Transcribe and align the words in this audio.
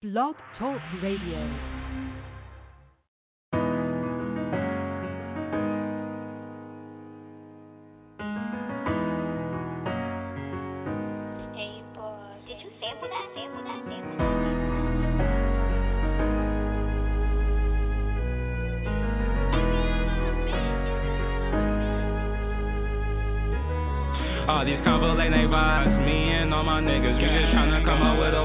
Blog 0.00 0.36
Talk 0.56 0.78
Radio. 1.02 1.38
Hey, 11.52 11.82
boy. 11.96 12.14
Did 12.46 12.58
you 12.62 12.70
sample 12.78 13.08
that? 13.10 13.26
Sample 13.34 13.64
that? 13.64 13.82
Sample 13.90 14.18
that? 14.18 14.38
All 24.48 24.64
these 24.64 24.78
convo 24.86 25.18
late 25.18 25.30
night 25.30 25.50
vibes, 25.50 26.06
me 26.06 26.30
and 26.30 26.54
all 26.54 26.62
my 26.62 26.80
niggas. 26.80 27.18
We 27.18 27.24
just 27.26 27.52
tryna 27.52 27.84
come 27.84 28.00
up 28.00 28.16
with 28.18 28.32
a 28.32 28.37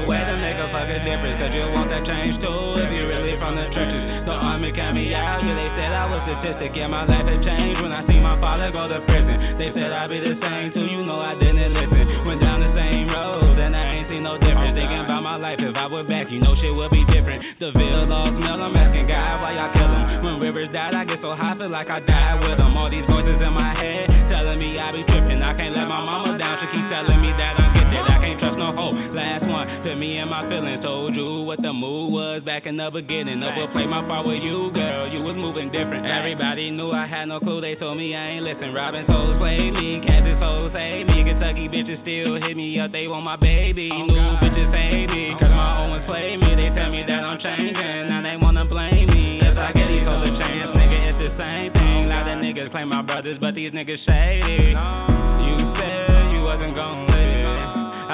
difference. 1.34 1.54
Cause 1.54 1.54
you 1.54 1.74
want 1.74 1.90
that 1.90 2.04
change 2.06 2.38
too 2.38 2.62
if 2.78 2.90
you 2.94 3.04
really 3.06 3.34
from 3.38 3.56
the 3.56 3.66
trenches. 3.74 4.26
The 4.26 4.34
army 4.34 4.72
count 4.72 4.94
me 4.94 5.14
out, 5.14 5.42
yeah, 5.42 5.54
they 5.54 5.70
said 5.74 5.90
I 5.92 6.06
was 6.06 6.22
statistic. 6.26 6.72
Yeah, 6.74 6.88
my 6.88 7.04
life 7.04 7.26
had 7.26 7.42
changed 7.42 7.80
when 7.82 7.92
I 7.92 8.06
see 8.06 8.18
my 8.20 8.38
father 8.40 8.70
go 8.70 8.88
to 8.88 9.00
prison. 9.04 9.58
They 9.58 9.70
said 9.74 9.90
I'd 9.90 10.10
be 10.10 10.20
the 10.20 10.38
same 10.38 10.72
too, 10.72 10.86
you 10.86 11.02
know 11.04 11.20
I 11.20 11.34
didn't 11.38 11.74
listen. 11.74 12.26
Went 12.26 12.40
down 12.40 12.60
the 12.60 12.72
same 12.74 13.10
road, 13.10 13.58
and 13.58 13.74
I 13.76 14.00
ain't 14.00 14.08
seen 14.08 14.22
no 14.22 14.38
difference. 14.38 14.74
Thinking 14.74 15.02
about 15.04 15.22
my 15.22 15.36
life, 15.36 15.58
if 15.60 15.74
I 15.74 15.86
were 15.86 16.06
back, 16.06 16.30
you 16.30 16.40
know 16.40 16.54
shit 16.58 16.72
would 16.72 16.90
be 16.90 17.04
different. 17.10 17.42
The 17.58 17.70
Ville 17.74 18.10
all 18.10 18.30
smell, 18.32 18.62
I'm 18.62 18.74
asking 18.76 19.06
God 19.06 19.42
why 19.42 19.54
y'all 19.58 19.72
kill 19.74 19.90
him. 19.90 20.24
When 20.24 20.34
rivers 20.40 20.70
died, 20.72 20.94
I 20.94 21.04
get 21.04 21.20
so 21.20 21.34
high, 21.34 21.56
feel 21.58 21.70
like 21.70 21.90
I 21.90 22.00
died 22.00 22.40
with 22.42 22.58
them. 22.58 22.76
All 22.76 22.90
these 22.90 23.06
voices 23.06 23.38
in 23.38 23.52
my 23.52 23.74
head 23.76 24.08
telling 24.30 24.58
me 24.58 24.78
I 24.78 24.92
be 24.92 25.04
tripping. 25.04 25.42
I 25.42 25.52
can't 25.54 25.74
let 25.76 25.86
my 25.86 26.00
mama 26.00 26.38
down, 26.38 26.58
she 26.62 26.66
keep 26.72 26.86
telling 26.88 27.20
me 27.20 27.30
that 27.36 27.60
I'm. 27.60 27.74
I 27.94 28.13
can't 28.34 28.40
trust 28.40 28.58
no 28.58 28.74
hoe. 28.74 28.92
Last 29.14 29.46
one, 29.46 29.66
to 29.84 29.94
me 29.96 30.18
and 30.18 30.30
my 30.30 30.48
feelings. 30.48 30.82
Told 30.82 31.14
you 31.14 31.42
what 31.42 31.62
the 31.62 31.72
mood 31.72 32.12
was 32.12 32.42
back 32.42 32.66
in 32.66 32.76
the 32.76 32.90
beginning. 32.90 33.40
Never 33.40 33.68
play 33.72 33.86
my 33.86 34.02
part 34.02 34.26
with 34.26 34.42
you, 34.42 34.70
girl. 34.74 35.08
You 35.08 35.22
was 35.22 35.36
moving 35.36 35.70
different. 35.70 36.06
Everybody 36.06 36.70
knew 36.70 36.90
I 36.90 37.06
had 37.06 37.26
no 37.26 37.38
clue. 37.38 37.60
They 37.60 37.74
told 37.76 37.96
me 37.96 38.14
I 38.14 38.36
ain't 38.36 38.44
listen. 38.44 38.74
Robin 38.74 39.04
souls 39.06 39.38
slay 39.38 39.70
me, 39.70 40.02
Kansas 40.06 40.38
souls 40.40 40.72
save 40.74 41.06
me. 41.06 41.22
Kentucky 41.24 41.68
bitches 41.68 42.02
still 42.02 42.40
hit 42.42 42.56
me 42.56 42.78
up. 42.80 42.92
They 42.92 43.06
want 43.06 43.24
my 43.24 43.36
baby. 43.36 43.90
Oh, 43.92 44.06
New 44.06 44.30
bitches 44.42 44.70
hate 44.74 45.08
me, 45.08 45.32
oh, 45.34 45.38
cause 45.38 45.50
my 45.50 45.82
own 45.82 45.90
ones 45.90 46.04
play 46.06 46.36
me. 46.36 46.54
They 46.54 46.74
tell 46.74 46.90
me 46.90 47.04
that 47.06 47.22
I'm 47.22 47.38
changing. 47.38 48.08
Now 48.10 48.22
they 48.22 48.36
wanna 48.36 48.64
blame 48.64 49.08
me. 49.10 49.40
If 49.42 49.56
I 49.56 49.70
get 49.72 49.88
these 49.88 50.02
hoes 50.02 50.26
a 50.26 50.32
chance, 50.38 50.74
nigga, 50.74 50.98
it's 51.14 51.18
the 51.22 51.30
same 51.38 51.72
thing. 51.72 52.08
Lot 52.08 52.26
of 52.26 52.38
niggas 52.42 52.70
claim 52.72 52.88
my 52.88 53.02
brothers, 53.02 53.38
but 53.40 53.54
these 53.54 53.72
niggas 53.72 54.02
shady. 54.02 54.74
You 54.74 55.54
said 55.78 56.34
you 56.34 56.42
wasn't 56.42 56.74
gon' 56.74 57.06
live. 57.06 57.13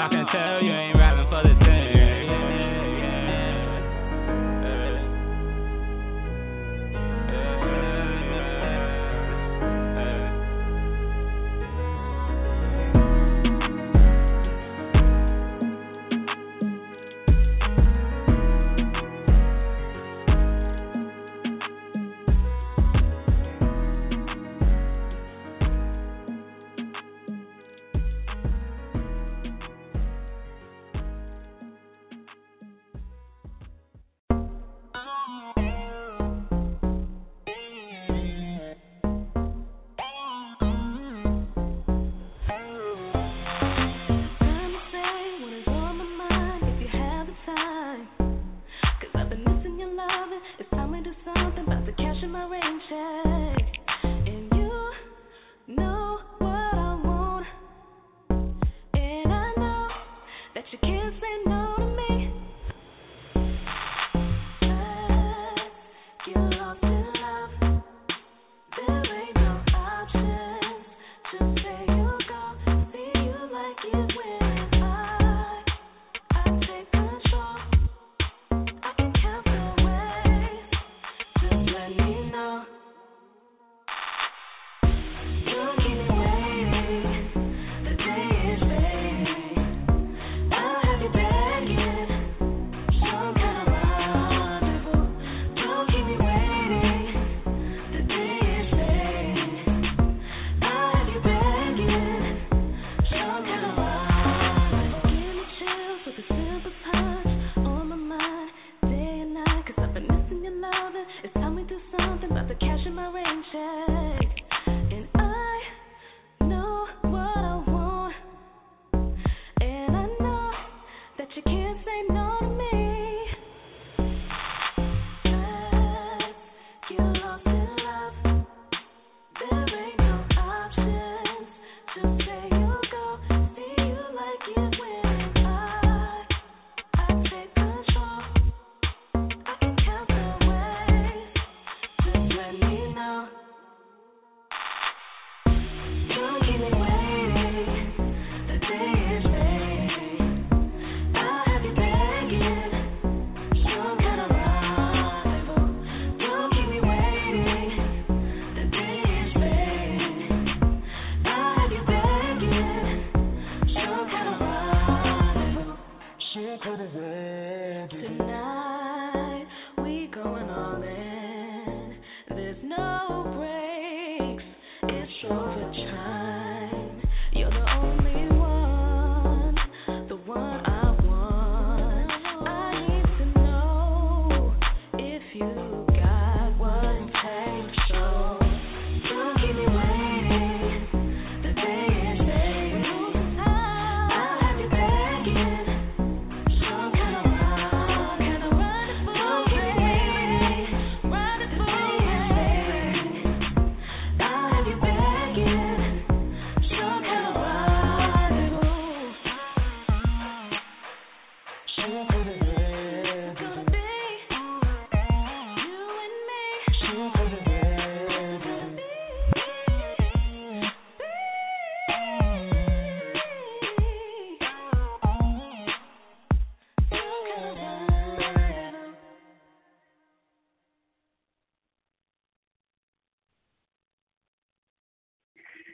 I 0.00 0.08
can 0.08 0.24
tell 0.32 0.62
you 0.62 0.72
ain't 0.72 0.96
rapping 0.96 1.28
for 1.28 1.42
the 1.42 1.69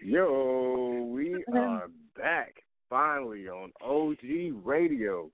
Yo, 0.06 1.08
we 1.12 1.44
are 1.52 1.88
back 2.16 2.62
finally 2.88 3.48
on 3.48 3.72
OG 3.84 4.54
Radio. 4.64 5.28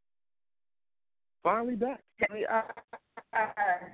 Finally 1.42 1.74
back. 1.74 2.02
We 2.32 2.46
are. 2.46 2.64
Uh, 3.34 3.38
uh, 3.38 3.86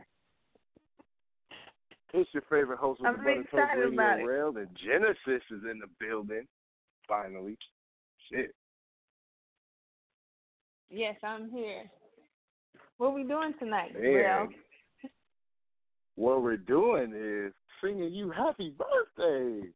it's 2.15 2.31
your 2.33 2.45
favorite 2.49 2.79
host 2.79 3.01
of 3.01 3.07
I'm 3.07 3.17
the 3.17 3.23
Brother 3.23 3.43
Talk 3.51 3.77
Radio. 3.77 4.25
Rail, 4.25 4.57
and 4.57 4.69
Genesis 4.87 5.43
is 5.51 5.65
in 5.69 5.81
the 5.81 5.89
building. 5.99 6.47
Finally. 7.09 7.59
Shit. 8.31 8.55
Yes, 10.91 11.17
I'm 11.25 11.51
here. 11.51 11.91
What 12.99 13.15
we 13.15 13.25
doing 13.25 13.53
tonight, 13.59 13.97
Real? 13.99 14.49
what 16.15 16.43
we're 16.43 16.57
doing 16.57 17.13
is 17.17 17.53
singing 17.83 18.13
you 18.13 18.31
happy 18.31 18.73
birthday. 18.79 19.69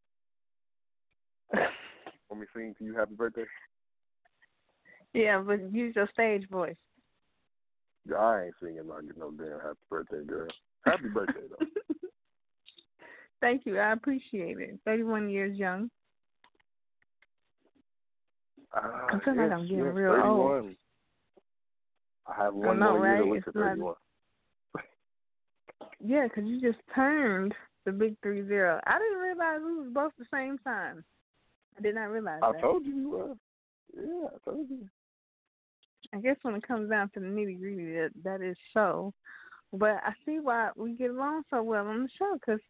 Want 2.29 2.41
me 2.41 2.47
sing 2.55 2.75
to 2.79 2.85
you 2.85 2.97
happy 2.97 3.15
birthday? 3.15 3.45
Yeah, 5.13 5.41
but 5.41 5.73
use 5.73 5.95
your 5.95 6.09
stage 6.13 6.49
voice. 6.49 6.77
Yeah, 8.09 8.17
I 8.17 8.45
ain't 8.47 8.55
singing 8.61 8.89
like 8.89 9.05
no 9.17 9.31
damn 9.31 9.61
happy 9.61 9.79
birthday, 9.91 10.25
girl. 10.25 10.49
Happy 10.85 11.09
birthday 11.09 11.43
though. 11.51 11.67
Thank 13.41 13.67
you. 13.67 13.79
I 13.79 13.93
appreciate 13.93 14.59
it. 14.59 14.79
31 14.85 15.29
years 15.29 15.57
young. 15.59 15.91
Ah, 18.75 19.07
I 19.11 19.19
feel 19.25 19.37
like 19.37 19.51
I'm 19.53 19.63
getting 19.69 19.85
yes, 19.85 19.95
real 19.95 20.13
31. 20.13 20.31
old. 20.31 20.75
I 22.27 22.45
have 22.45 22.55
one 22.55 22.79
know, 22.79 22.97
more 22.97 23.07
year 23.07 23.17
to 23.17 23.23
right? 23.23 23.33
look 23.33 23.45
to 23.45 23.59
not- 23.59 23.69
31. 23.69 23.95
Yeah, 26.05 26.27
'cause 26.29 26.45
you 26.45 26.61
just 26.61 26.81
turned 26.95 27.55
the 27.85 27.93
big 27.93 28.17
three 28.23 28.47
zero. 28.47 28.81
I 28.87 28.99
didn't 28.99 29.19
realize 29.19 29.61
we 29.63 29.75
was 29.75 29.93
both 29.93 30.13
the 30.19 30.25
same 30.33 30.59
time. 30.59 31.05
I 31.79 31.83
did 31.83 31.95
not 31.95 32.11
realize 32.11 32.41
I 32.43 32.53
that. 32.53 32.61
told 32.61 32.85
you 32.85 32.95
you 32.95 33.11
were. 33.11 33.35
Yeah, 33.95 34.29
I 34.35 34.51
told 34.51 34.69
you. 34.69 34.89
I 36.15 36.19
guess 36.19 36.37
when 36.43 36.55
it 36.55 36.67
comes 36.67 36.91
down 36.91 37.11
to 37.15 37.21
the 37.21 37.27
nitty 37.27 37.59
gritty, 37.59 37.93
that 37.95 38.11
that 38.25 38.43
is 38.43 38.57
so. 38.75 39.13
But 39.73 40.01
I 40.05 40.13
see 40.27 40.39
why 40.41 40.71
we 40.77 40.93
get 40.93 41.11
along 41.11 41.45
so 41.49 41.63
well 41.63 41.87
on 41.87 42.03
the 42.03 42.09
show 42.19 42.35
because 42.35 42.61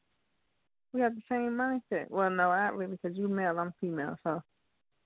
we 0.92 1.00
have 1.00 1.14
the 1.14 1.22
same 1.28 1.52
mindset. 1.52 2.10
Well, 2.10 2.30
no, 2.30 2.50
I 2.50 2.68
really 2.68 2.98
because 3.02 3.16
you 3.16 3.28
male, 3.28 3.58
I'm 3.58 3.74
female, 3.80 4.16
so. 4.22 4.42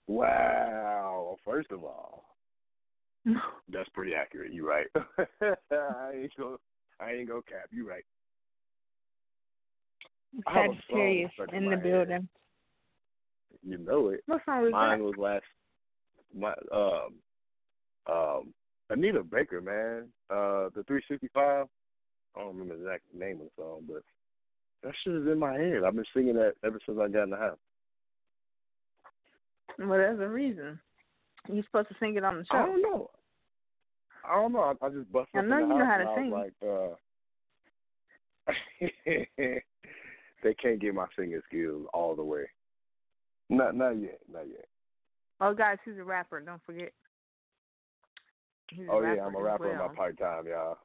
Wow. 0.06 1.36
First 1.44 1.70
of 1.70 1.84
all, 1.84 2.24
that's 3.24 3.88
pretty 3.94 4.14
accurate. 4.14 4.52
You 4.52 4.68
right. 4.68 4.86
I 5.40 6.12
ain't 6.14 6.36
go. 6.36 6.58
I 7.00 7.12
ain't 7.12 7.28
go 7.28 7.42
cap. 7.42 7.68
You 7.70 7.88
right. 7.88 8.04
I 10.46 10.52
have 10.52 10.70
a 10.70 10.74
song 10.74 10.80
Sagittarius 10.90 11.30
in 11.52 11.70
the 11.70 11.76
head. 11.76 12.28
You 13.66 13.78
know 13.78 14.10
it. 14.10 14.22
What 14.26 14.42
song 14.46 14.62
was 14.62 14.72
Mine 14.72 14.98
that? 14.98 15.04
was 15.04 15.14
last. 15.18 15.44
My 16.36 16.52
um 16.72 17.14
um 18.10 18.54
Anita 18.90 19.22
Baker, 19.24 19.60
man. 19.60 20.08
Uh, 20.30 20.70
the 20.74 20.84
365. 20.86 21.66
I 22.36 22.38
don't 22.38 22.56
remember 22.56 22.76
the 22.76 22.82
exact 22.84 23.02
name 23.14 23.40
of 23.40 23.46
the 23.46 23.50
song, 23.56 23.80
but 23.88 24.02
that 24.82 24.92
shit 25.02 25.14
is 25.14 25.26
in 25.26 25.38
my 25.38 25.54
head. 25.54 25.82
I've 25.84 25.96
been 25.96 26.04
singing 26.14 26.34
that 26.34 26.54
ever 26.64 26.78
since 26.86 26.98
I 27.00 27.08
got 27.08 27.24
in 27.24 27.30
the 27.30 27.36
house. 27.36 27.58
Well, 29.78 29.88
there's 29.88 30.20
a 30.20 30.28
reason. 30.28 30.78
You're 31.48 31.64
supposed 31.64 31.88
to 31.88 31.94
sing 31.98 32.16
it 32.16 32.24
on 32.24 32.38
the 32.38 32.44
show. 32.44 32.58
I 32.58 32.66
don't 32.66 32.82
know. 32.82 33.10
I 34.28 34.34
don't 34.36 34.52
know. 34.52 34.60
I, 34.60 34.86
I 34.86 34.88
just 34.90 35.10
bust 35.12 35.28
I 35.34 35.40
know 35.42 35.58
you 35.58 35.68
know 35.68 35.84
how 35.84 35.98
to 35.98 36.04
was 36.04 36.52
like, 36.52 36.54
uh, 36.62 36.94
they 40.42 40.54
can't 40.54 40.80
get 40.80 40.94
my 40.94 41.06
singing 41.16 41.40
skills 41.48 41.86
all 41.92 42.14
the 42.14 42.24
way. 42.24 42.44
Not 43.48 43.76
not 43.76 44.00
yet, 44.00 44.18
not 44.32 44.46
yet. 44.48 44.66
Oh, 45.40 45.54
guys, 45.54 45.78
he's 45.84 45.98
a 45.98 46.04
rapper. 46.04 46.40
Don't 46.40 46.62
forget. 46.64 46.92
He's 48.70 48.86
Oh 48.90 49.02
yeah, 49.02 49.24
I'm 49.24 49.34
a 49.34 49.42
rapper 49.42 49.70
in 49.70 49.78
my 49.78 49.88
part 49.94 50.18
time, 50.18 50.46
y'all. 50.46 50.78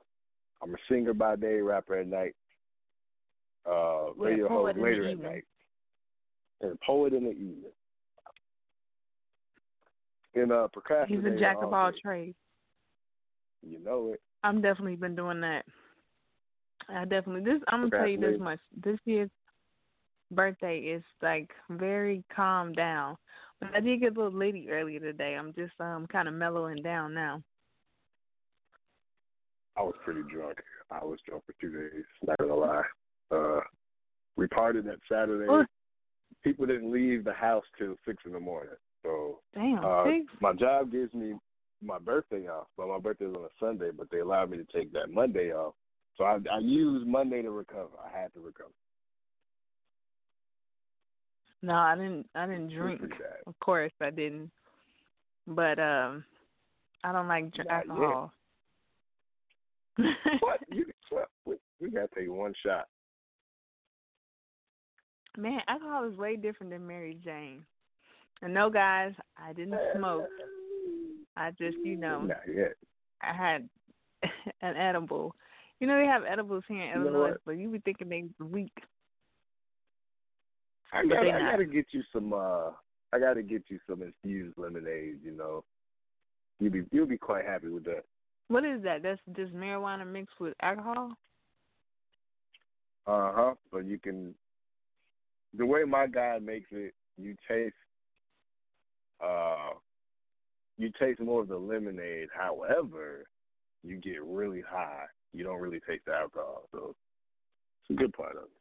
I'm 0.62 0.74
a 0.74 0.78
singer 0.90 1.13
by 1.13 1.36
day, 1.36 1.62
rapper 1.62 2.00
at 2.00 2.08
night. 2.08 2.36
Uh, 3.66 4.12
We're 4.16 4.30
radio 4.30 4.48
host 4.48 4.78
later 4.78 5.10
at 5.10 5.19
night, 5.19 5.46
and 6.62 6.80
poet 6.81 7.13
in 7.13 7.24
the 7.24 7.31
evening. 7.31 7.72
And 10.34 10.52
uh, 10.52 10.68
He's 11.08 11.19
a 11.25 11.38
jack 11.38 11.58
of 11.62 11.74
all 11.74 11.92
trades. 12.02 12.36
You 13.68 13.80
know 13.84 14.13
it. 14.13 14.22
I'm 14.44 14.62
definitely 14.62 14.96
been 14.96 15.16
doing 15.16 15.42
that. 15.42 15.66
I 16.90 17.06
definitely 17.06 17.42
this. 17.42 17.62
I'm 17.68 17.90
gonna 17.90 18.04
tell 18.04 18.08
you 18.08 18.19
this 18.19 18.40
much. 18.40 18.60
This 18.84 18.98
year's 19.06 19.30
birthday 20.31 20.80
is 20.80 21.04
like 21.22 21.50
very 21.69 22.24
calm 22.36 22.74
down. 22.74 23.18
But 23.60 23.75
I 23.75 23.80
did 23.80 24.00
get 24.01 24.18
a 24.18 24.19
little 24.19 24.38
litty 24.38 24.69
earlier 24.72 25.00
today. 25.00 25.36
I'm 25.38 25.54
just 25.54 25.74
um 25.80 26.07
kind 26.07 26.28
of 26.28 26.33
mellowing 26.33 26.81
down 26.81 27.13
now. 27.13 27.42
I 29.78 29.83
was 29.83 29.95
pretty 30.04 30.22
drunk. 30.31 30.57
I 30.89 31.04
was 31.04 31.19
drunk 31.28 31.44
for 31.45 31.54
two 31.62 31.72
days. 31.72 32.04
Not 32.25 32.38
gonna 32.39 32.56
lie. 32.56 32.83
Uh, 33.31 33.62
we 34.36 34.48
partied 34.48 34.86
that 34.86 35.00
Saturday. 35.10 35.66
People 36.44 36.66
didn't 36.66 36.92
leave 36.92 37.24
the 37.24 37.34
house 37.34 37.63
till 37.77 37.95
six 38.06 38.24
in 38.25 38.34
the 38.34 38.39
morning. 38.39 38.74
So 39.04 39.39
Damn, 39.54 39.84
uh, 39.84 40.06
my 40.42 40.54
job 40.54 40.92
gives 40.92 41.13
me 41.13 41.34
my 41.84 42.00
birthday 42.00 42.48
off, 42.48 42.68
but 42.77 42.88
my 42.88 43.00
birthday 43.00 43.25
is 43.25 43.36
on 43.36 43.44
a 43.44 43.48
Sunday. 43.60 43.92
But 43.95 44.10
they 44.12 44.19
allowed 44.19 44.50
me 44.50 44.57
to 44.57 44.66
take 44.66 44.92
that 44.94 45.12
Monday 45.12 45.51
off. 45.54 45.75
So 46.18 46.25
I, 46.25 46.38
I 46.51 46.60
used 46.60 47.07
Monday 47.07 47.42
to 47.42 47.51
recover. 47.51 47.89
I 48.04 48.19
had 48.19 48.34
to 48.34 48.39
recover. 48.39 48.72
No, 51.62 51.74
I 51.74 51.96
didn't. 51.96 52.28
I 52.36 52.48
didn't 52.48 52.69
drink. 52.69 53.02
Of 53.46 53.60
course, 53.60 53.92
I 54.02 54.10
didn't. 54.10 54.50
But 55.48 55.80
um, 55.80 56.24
I 57.04 57.12
don't 57.12 57.28
like 57.28 57.52
dr- 57.54 57.68
alcohol. 57.68 58.31
What? 60.40 60.60
You, 60.72 60.86
what? 61.10 61.28
We, 61.46 61.56
we 61.80 61.90
gotta 61.90 62.08
take 62.15 62.30
one 62.30 62.53
shot. 62.65 62.88
Man, 65.38 65.60
alcohol 65.68 66.10
is 66.10 66.18
way 66.18 66.36
different 66.36 66.72
than 66.72 66.88
Mary 66.88 67.18
Jane. 67.24 67.63
And 68.41 68.53
no, 68.53 68.70
guys, 68.70 69.13
I 69.38 69.53
didn't 69.53 69.80
smoke. 69.96 70.25
I 71.38 71.51
just, 71.51 71.77
you 71.84 71.96
know, 71.98 72.27
I 73.22 73.34
had 73.34 73.70
an 74.62 74.75
edible. 74.75 75.36
You 75.80 75.88
know, 75.88 75.98
they 75.98 76.06
have 76.06 76.24
edibles 76.24 76.63
here 76.68 76.82
in 76.82 76.89
You 76.89 76.96
know 76.96 77.18
Illinois, 77.18 77.38
but 77.46 77.51
you 77.53 77.70
be 77.70 77.80
thinking 77.80 78.10
they 78.10 78.25
weak. 78.44 78.74
I 80.93 81.05
gotta, 81.05 81.31
I 81.31 81.51
gotta 81.51 81.65
get 81.65 81.86
you 81.91 82.03
some. 82.13 82.33
uh 82.33 82.71
I 83.13 83.19
gotta 83.19 83.41
get 83.43 83.63
you 83.67 83.79
some 83.88 84.01
infused 84.01 84.57
lemonade. 84.57 85.19
You 85.24 85.31
know, 85.31 85.63
you'll 86.60 86.71
be 86.71 86.83
you'll 86.91 87.05
be 87.05 87.17
quite 87.17 87.45
happy 87.45 87.67
with 87.67 87.86
that. 87.86 88.03
What 88.48 88.65
is 88.65 88.83
that? 88.83 89.03
That's 89.03 89.21
just 89.36 89.53
marijuana 89.53 90.05
mixed 90.05 90.39
with 90.39 90.53
alcohol? 90.62 91.12
Uh 93.07 93.31
huh. 93.33 93.53
But 93.71 93.86
you 93.86 93.98
can. 93.98 94.33
The 95.57 95.65
way 95.65 95.83
my 95.83 96.07
guy 96.07 96.39
makes 96.39 96.67
it, 96.71 96.93
you 97.17 97.36
taste. 97.48 97.75
Uh, 99.24 99.75
you 100.77 100.91
taste 101.00 101.19
more 101.19 101.41
of 101.41 101.48
the 101.48 101.57
lemonade. 101.57 102.29
However, 102.33 103.27
you 103.83 103.98
get 103.98 104.24
really 104.24 104.63
high. 104.67 105.05
You 105.33 105.43
don't 105.43 105.60
really 105.60 105.79
taste 105.88 106.05
the 106.05 106.13
alcohol, 106.13 106.63
so 106.71 106.95
it's 107.89 107.98
a 107.98 108.01
good 108.01 108.13
part 108.13 108.36
of 108.36 108.43
it. 108.43 108.61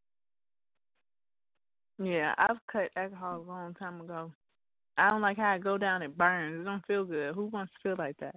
Yeah, 2.02 2.35
I've 2.38 2.57
cut 2.71 2.90
alcohol 2.97 3.37
a 3.40 3.49
long 3.49 3.75
time 3.75 4.00
ago. 4.00 4.33
I 4.97 5.11
don't 5.11 5.21
like 5.21 5.37
how 5.37 5.54
it 5.54 5.62
go 5.64 5.76
down. 5.78 6.02
It 6.02 6.16
burns. 6.16 6.61
It 6.61 6.64
don't 6.64 6.85
feel 6.87 7.04
good. 7.04 7.35
Who 7.35 7.47
wants 7.47 7.73
to 7.73 7.88
feel 7.88 7.97
like 7.99 8.16
that? 8.21 8.37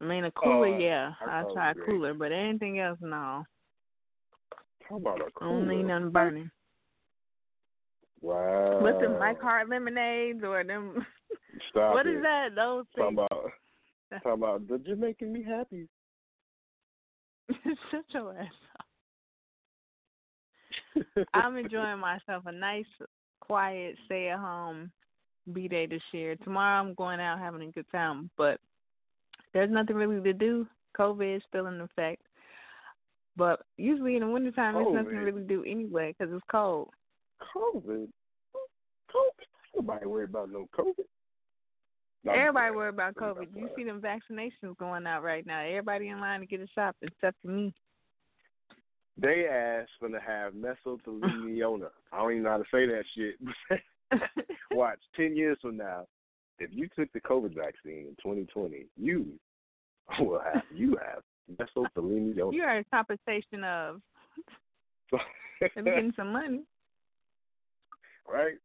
I 0.00 0.04
mean, 0.04 0.24
a 0.24 0.30
cooler, 0.32 0.74
Uh, 0.74 0.78
yeah. 0.78 1.12
I 1.26 1.38
alcohol's 1.38 1.54
try 1.54 1.70
a 1.70 1.74
cooler, 1.74 2.14
but 2.14 2.32
anything 2.32 2.80
else, 2.80 2.98
no. 3.00 3.44
How 4.88 4.96
about 4.96 5.20
a 5.20 5.24
I 5.40 5.44
don't 5.44 5.68
need 5.68 5.84
nothing 5.84 6.10
burning. 6.10 6.50
Wow. 8.20 8.80
What's 8.80 9.00
them 9.00 9.18
Mike 9.18 9.40
Hard 9.40 9.68
lemonades 9.68 10.42
or 10.44 10.64
them? 10.64 11.06
Stop 11.70 11.94
what 11.94 12.06
it. 12.06 12.16
is 12.16 12.22
that? 12.22 12.54
Those 12.54 12.84
things. 12.94 13.08
about, 13.12 13.50
talk 14.22 14.34
about, 14.34 14.68
they're 14.68 14.78
just 14.78 14.98
making 15.00 15.32
me 15.32 15.44
happy. 15.44 15.88
Shut 17.90 18.04
your 18.10 18.36
ass 18.38 18.46
up. 18.78 18.85
I'm 21.34 21.56
enjoying 21.56 21.98
myself. 21.98 22.44
A 22.46 22.52
nice, 22.52 22.84
quiet, 23.40 23.96
stay 24.06 24.28
at 24.28 24.38
home 24.38 24.90
B 25.52 25.68
day 25.68 25.86
this 25.86 26.02
year. 26.12 26.36
Tomorrow 26.36 26.80
I'm 26.80 26.94
going 26.94 27.20
out 27.20 27.38
having 27.38 27.62
a 27.62 27.72
good 27.72 27.86
time, 27.92 28.30
but 28.36 28.60
there's 29.52 29.70
nothing 29.70 29.96
really 29.96 30.22
to 30.22 30.32
do. 30.32 30.66
COVID 30.98 31.36
is 31.36 31.42
still 31.48 31.66
in 31.66 31.80
effect. 31.80 32.22
But 33.36 33.60
usually 33.76 34.16
in 34.16 34.22
the 34.22 34.28
wintertime, 34.28 34.74
there's 34.74 34.94
nothing 34.94 35.08
really 35.08 35.30
to 35.30 35.36
really 35.36 35.46
do 35.46 35.64
anyway 35.64 36.14
because 36.18 36.32
it's 36.34 36.44
cold. 36.50 36.88
COVID. 37.54 38.08
COVID. 39.14 39.46
Nobody 39.76 40.06
worry 40.06 40.24
about 40.24 40.50
no 40.50 40.68
COVID. 40.76 41.04
No, 42.24 42.32
Everybody 42.32 42.74
worry 42.74 42.88
about 42.88 43.14
COVID. 43.14 43.48
You 43.54 43.68
see 43.76 43.84
them 43.84 44.00
vaccinations 44.00 44.76
going 44.78 45.06
out 45.06 45.22
right 45.22 45.46
now. 45.46 45.60
Everybody 45.60 46.08
in 46.08 46.18
line 46.18 46.40
to 46.40 46.46
get 46.46 46.60
a 46.60 46.66
shot 46.74 46.96
except 47.02 47.36
for 47.42 47.48
me. 47.48 47.72
They 49.18 49.46
ass 49.50 49.88
gonna 50.00 50.20
have 50.20 50.52
mesothelioma. 50.52 51.88
I 52.12 52.18
don't 52.18 52.32
even 52.32 52.42
know 52.42 52.50
how 52.50 52.58
to 52.58 52.64
say 52.70 52.86
that 52.86 53.04
shit. 53.14 54.20
Watch, 54.72 54.98
ten 55.16 55.36
years 55.36 55.58
from 55.62 55.78
now, 55.78 56.06
if 56.58 56.70
you 56.72 56.88
took 56.96 57.12
the 57.12 57.20
COVID 57.20 57.54
vaccine 57.54 58.06
in 58.08 58.16
2020, 58.22 58.86
you 58.96 59.26
will 60.18 60.40
have 60.40 60.62
you 60.74 60.98
have 61.04 61.22
mesothelioma. 61.58 62.52
you 62.52 62.62
are 62.62 62.78
a 62.78 62.84
compensation 62.84 63.64
of 63.64 64.00
they're 65.60 65.70
getting 65.82 66.12
some 66.16 66.32
money. 66.32 66.62
right, 68.30 68.56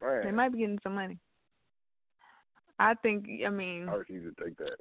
right. 0.00 0.24
They 0.24 0.32
might 0.32 0.52
be 0.52 0.58
getting 0.58 0.80
some 0.82 0.94
money. 0.94 1.18
I 2.78 2.94
think. 2.94 3.28
I 3.46 3.50
mean, 3.50 3.88
I 3.88 3.94
refuse 3.94 4.34
to 4.34 4.44
take 4.44 4.56
that. 4.58 4.76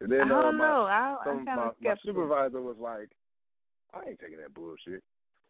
And 0.00 0.12
then 0.12 0.32
I 0.32 0.38
uh, 0.38 0.42
don't 0.42 0.56
my, 0.56 0.66
know. 0.68 0.82
I, 0.84 1.16
some, 1.24 1.38
I'm 1.38 1.44
my, 1.44 1.70
my 1.82 1.94
supervisor 2.04 2.62
was 2.62 2.76
like, 2.80 3.10
I 3.94 4.10
ain't 4.10 4.20
taking 4.20 4.38
that 4.38 4.54
bullshit. 4.54 5.02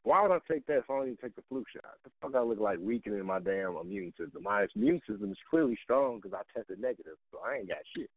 Why 0.05 0.23
would 0.23 0.31
I 0.31 0.39
take 0.51 0.67
that 0.67 0.79
if 0.79 0.91
I 0.91 0.95
don't 0.95 1.05
even 1.05 1.17
take 1.17 1.37
the 1.37 1.43
flu 1.49 1.65
shot? 1.75 1.99
The 2.05 2.11
fuck 2.23 2.35
I 2.35 2.43
look 2.43 2.61
like 2.61 2.79
weakening 2.81 3.25
my 3.27 3.41
damn 3.41 3.77
immune 3.77 4.13
system. 4.17 4.43
My 4.43 4.67
immune 4.75 5.01
system 5.09 5.31
is 5.31 5.39
clearly 5.51 5.77
strong 5.83 6.21
because 6.21 6.33
I 6.39 6.59
tested 6.59 6.81
negative, 6.81 7.19
so 7.31 7.39
I 7.45 7.57
ain't 7.57 7.69
got 7.69 7.79
shit. 7.95 8.09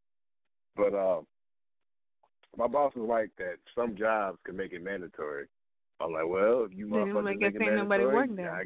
But 0.75 0.93
um, 0.93 1.25
my 2.57 2.67
boss 2.67 2.93
was 2.95 3.09
like 3.09 3.31
that 3.37 3.55
some 3.75 3.97
jobs 3.97 4.37
can 4.45 4.55
make 4.55 4.73
it 4.73 4.83
mandatory. 4.83 5.47
I'm 5.99 6.13
like, 6.13 6.27
well, 6.27 6.65
if 6.69 6.77
you 6.77 6.89
Then 6.89 6.99
motherfuckers 6.99 7.23
make 7.25 7.39
make 7.39 7.55
it 7.55 7.59
say 7.59 7.75
nobody 7.75 8.03
mandatory, 8.03 8.15
work 8.15 8.35
there. 8.35 8.51
I, 8.53 8.61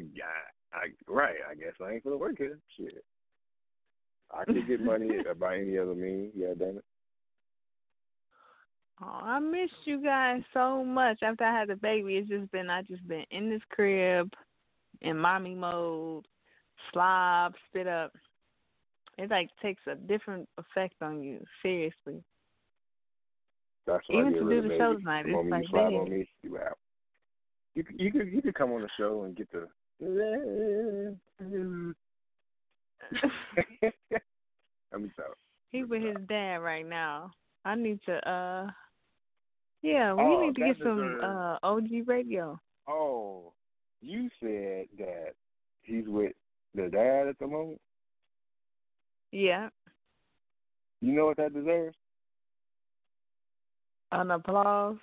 I, 0.72 0.78
I, 0.78 1.12
right, 1.12 1.36
I 1.50 1.54
guess 1.54 1.74
I 1.84 1.92
ain't 1.92 2.04
gonna 2.04 2.16
work 2.16 2.38
here. 2.38 2.58
Shit. 2.76 3.04
I 4.32 4.44
could 4.44 4.66
get 4.66 4.80
money 4.80 5.10
by 5.40 5.58
any 5.58 5.78
other 5.78 5.94
means. 5.94 6.32
Yeah, 6.36 6.54
damn 6.58 6.78
it. 6.78 6.84
Oh, 9.02 9.20
I 9.22 9.38
missed 9.40 9.84
you 9.84 10.02
guys 10.02 10.40
so 10.54 10.82
much. 10.82 11.18
After 11.22 11.44
I 11.44 11.58
had 11.58 11.68
the 11.68 11.76
baby, 11.76 12.16
it's 12.16 12.28
just 12.28 12.50
been 12.50 12.70
I 12.70 12.82
just 12.82 13.06
been 13.06 13.24
in 13.30 13.50
this 13.50 13.60
crib, 13.70 14.32
in 15.02 15.18
mommy 15.18 15.54
mode, 15.54 16.26
slob, 16.92 17.54
spit 17.68 17.86
up. 17.86 18.12
It 19.18 19.30
like 19.30 19.50
takes 19.60 19.82
a 19.86 19.94
different 19.94 20.48
effect 20.56 20.94
on 21.02 21.22
you. 21.22 21.44
Seriously. 21.62 22.22
That's 23.86 24.02
what 24.08 24.18
Even 24.18 24.26
I 24.26 24.30
get 24.32 24.38
to 24.38 24.48
do 24.48 24.62
the 24.62 24.68
baby. 24.68 24.78
show 24.78 24.94
tonight, 24.94 25.26
it's 25.26 25.50
like, 25.50 25.62
you 25.62 25.68
slide 25.70 25.94
on 25.94 26.10
me, 26.10 26.28
you 26.42 26.58
out. 26.58 26.78
You 27.74 27.84
could, 27.84 28.00
you 28.00 28.10
could 28.10 28.32
you 28.32 28.42
could 28.42 28.54
come 28.54 28.72
on 28.72 28.80
the 28.80 28.88
show 28.98 29.24
and 29.24 29.36
get 29.36 29.48
the. 29.52 29.68
Let 34.92 35.00
me 35.00 35.10
stop. 35.14 35.36
he 35.70 35.84
with 35.84 36.02
his 36.02 36.16
dad 36.28 36.56
right 36.56 36.86
now. 36.86 37.32
I 37.64 37.74
need 37.74 38.00
to 38.06 38.28
uh 38.28 38.70
yeah, 39.86 40.12
we 40.14 40.22
Oh, 40.22 40.40
need 40.46 40.54
to 40.56 40.60
get 40.60 40.76
some 40.78 40.96
deserves- 40.98 41.22
uh 41.24 41.58
OG 41.62 42.02
radio. 42.06 42.58
Oh, 42.88 43.52
you 44.00 44.28
said 44.40 44.86
that 44.98 45.34
he's 45.82 46.06
with 46.08 46.32
the 46.74 46.88
dad 46.88 47.28
at 47.28 47.38
the 47.38 47.46
moment. 47.46 47.80
Yeah. 49.32 49.68
You 51.00 51.12
know 51.12 51.26
what 51.26 51.36
that 51.38 51.52
deserves? 51.54 51.96
An 54.12 54.30
applause. 54.30 54.98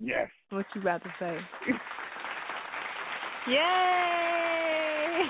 Yes. 0.00 0.28
What 0.50 0.66
you 0.74 0.80
about 0.80 1.02
to 1.04 1.14
say? 1.18 1.38
Yay! 3.48 5.24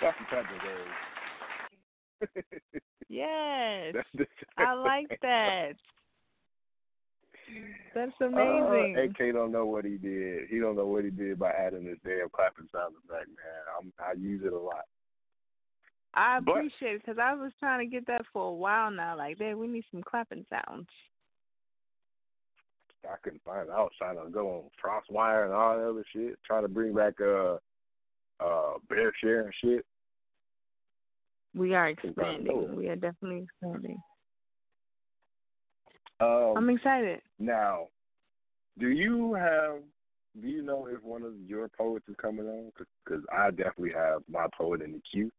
That's 0.00 0.18
what 0.20 0.28
that 0.32 0.44
deserves. 0.48 0.90
Yes. 3.08 3.94
I 4.56 4.72
like 4.72 5.18
that. 5.20 5.72
That's 7.94 8.12
Uh, 8.20 8.26
amazing. 8.26 8.96
AK 8.98 9.32
don't 9.34 9.52
know 9.52 9.66
what 9.66 9.84
he 9.84 9.96
did. 9.98 10.48
He 10.48 10.58
don't 10.58 10.76
know 10.76 10.86
what 10.86 11.04
he 11.04 11.10
did 11.10 11.38
by 11.38 11.50
adding 11.50 11.84
this 11.84 11.98
damn 12.04 12.28
clapping 12.30 12.68
sound 12.72 12.94
effect, 13.04 13.28
man. 13.28 13.62
I'm, 13.78 13.92
I 13.98 14.12
use 14.12 14.42
it 14.44 14.52
a 14.52 14.58
lot. 14.58 14.84
I 16.14 16.40
but- 16.40 16.52
appreciate 16.56 16.96
it 16.96 17.02
because 17.04 17.18
I 17.18 17.34
was 17.34 17.52
trying 17.60 17.80
to 17.80 17.90
get 17.90 18.06
that 18.06 18.22
for 18.32 18.48
a 18.48 18.52
while 18.54 18.90
now. 18.90 19.16
Like, 19.16 19.38
hey, 19.38 19.54
we 19.54 19.66
need 19.66 19.84
some 19.90 20.02
clapping 20.02 20.44
sounds. 20.50 20.88
I 23.04 23.16
couldn't 23.22 23.42
find 23.44 23.68
it. 23.68 23.72
I 23.72 23.80
was 23.80 23.92
trying 23.98 24.16
to 24.22 24.30
go 24.30 24.48
on 24.48 24.70
Frostwire 24.80 25.44
and 25.44 25.52
all 25.52 25.76
that 25.76 25.88
other 25.88 26.04
shit, 26.12 26.38
trying 26.46 26.62
to 26.62 26.68
bring 26.68 26.94
back 26.94 27.14
uh 27.20 27.56
uh 28.40 28.74
BearShare 28.88 29.44
and 29.44 29.54
shit. 29.60 29.84
We 31.54 31.74
are 31.74 31.94
Couldn't 31.96 32.14
find 32.16 32.36
it 32.36 32.44
nowhere. 32.44 32.62
expanding. 32.62 32.76
We 32.76 32.88
are 32.88 32.96
definitely 32.96 33.42
expanding. 33.44 34.02
Um, 36.22 36.54
I'm 36.56 36.70
excited. 36.70 37.20
now, 37.38 37.88
do 38.78 38.90
you 38.90 39.34
have? 39.34 39.78
Do 40.40 40.48
you 40.48 40.62
know 40.62 40.86
if 40.86 41.02
one 41.02 41.22
of 41.22 41.32
your 41.46 41.68
poets 41.68 42.06
is 42.08 42.14
coming 42.20 42.46
on? 42.46 42.70
Because 43.04 43.24
I 43.32 43.50
definitely 43.50 43.92
have 43.94 44.22
my 44.30 44.46
poet 44.56 44.80
in 44.80 44.92
the 44.92 45.00
queue. 45.10 45.30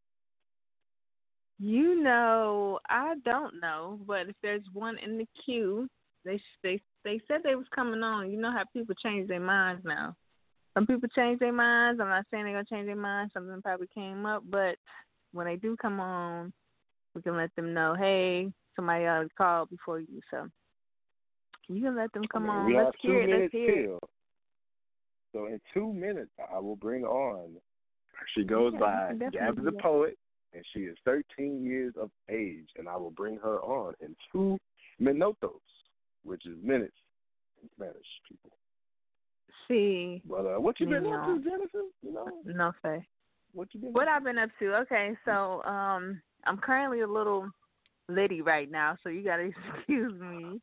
You 1.58 2.04
know, 2.04 2.80
I 2.90 3.16
don't 3.24 3.62
know, 3.62 4.00
but 4.06 4.28
if 4.28 4.36
there's 4.44 4.64
one 4.74 4.98
in 4.98 5.18
the 5.18 5.28
queue, 5.46 5.88
they 6.26 6.40
they 6.62 6.82
they 7.06 7.22
said 7.28 7.38
they 7.44 7.56
was 7.56 7.68
coming 7.74 8.04
on. 8.04 8.30
You 8.30 8.40
know 8.40 8.52
how 8.52 8.64
people 8.74 8.96
change 8.96 9.30
their 9.30 9.40
minds 9.40 9.84
now. 9.86 10.16
Some 10.74 10.86
people 10.86 11.08
change 11.16 11.40
their 11.40 11.54
minds. 11.54 12.02
I'm 12.02 12.10
not 12.10 12.26
saying 12.30 12.44
they're 12.44 12.54
gonna 12.54 12.66
change 12.66 12.88
their 12.88 12.96
minds. 12.96 13.34
Something 13.34 13.62
probably 13.62 13.88
came 13.96 14.26
up, 14.26 14.44
but 14.50 14.76
when 15.32 15.48
they 15.48 15.56
do 15.56 15.78
come 15.78 16.00
on, 16.00 16.52
we 17.16 17.22
can 17.22 17.38
let 17.38 17.56
them 17.56 17.74
know, 17.74 17.96
hey, 17.98 18.52
somebody 18.76 19.06
already 19.06 19.30
called 19.38 19.70
before 19.70 20.00
you, 20.00 20.20
so 20.30 20.48
you 21.68 21.82
can 21.82 21.96
let 21.96 22.12
them 22.14 22.28
come 22.32 22.50
on. 22.50 22.66
We 22.66 22.74
Let's 22.74 22.86
have 22.86 22.94
two 23.02 23.08
hear 23.08 23.28
minutes 23.28 23.52
hear 23.52 23.70
it. 23.70 23.86
till. 23.86 24.00
So 25.32 25.46
in 25.48 25.60
two 25.74 25.92
minutes, 25.94 26.32
I 26.54 26.60
will 26.60 26.76
bring 26.76 27.04
on. 27.04 27.56
She 28.36 28.44
goes 28.44 28.74
Yeah, 28.74 28.80
by 28.80 29.02
you 29.02 29.08
can 29.08 29.20
definitely 29.20 29.56
Gabby 29.56 29.62
the 29.78 29.82
poet, 29.82 30.18
and 30.54 30.64
she 30.74 30.82
is 30.82 30.96
13 31.06 31.64
years 31.64 31.94
of 32.00 32.12
age, 32.30 32.68
and 32.78 32.88
I 32.88 32.96
will 32.96 33.12
bring 33.12 33.38
her 33.38 33.60
on 33.62 33.96
in 34.02 34.16
two 34.32 34.58
minutos, 35.02 35.60
which 36.24 36.46
is 36.46 36.58
minutes 36.64 36.96
in 37.62 37.70
Spanish, 37.76 38.06
people. 38.30 38.52
See, 39.68 40.22
But 40.30 40.46
uh, 40.46 40.60
what 40.60 40.80
you 40.80 40.86
been 40.88 41.04
You 41.06 41.14
up 41.14 41.26
know. 41.26 41.38
to, 41.38 41.50
Jennifer? 41.50 41.82
You 42.04 42.14
know 42.14 42.26
no 42.46 42.72
say. 42.84 43.06
what 43.54 43.70
you 43.74 43.80
been? 43.80 43.94
What 43.94 44.08
up 44.08 44.16
I've 44.18 44.24
been 44.24 44.38
up 44.38 44.50
to? 44.60 44.76
Okay, 44.82 45.12
so 45.26 45.64
um, 45.64 46.22
I'm 46.46 46.58
currently 46.58 47.02
a 47.02 47.08
little 47.08 47.50
litty 48.10 48.42
right 48.42 48.70
now, 48.70 48.98
so 49.04 49.10
you 49.10 49.24
gotta 49.24 49.50
excuse 49.78 50.14
me. 50.20 50.62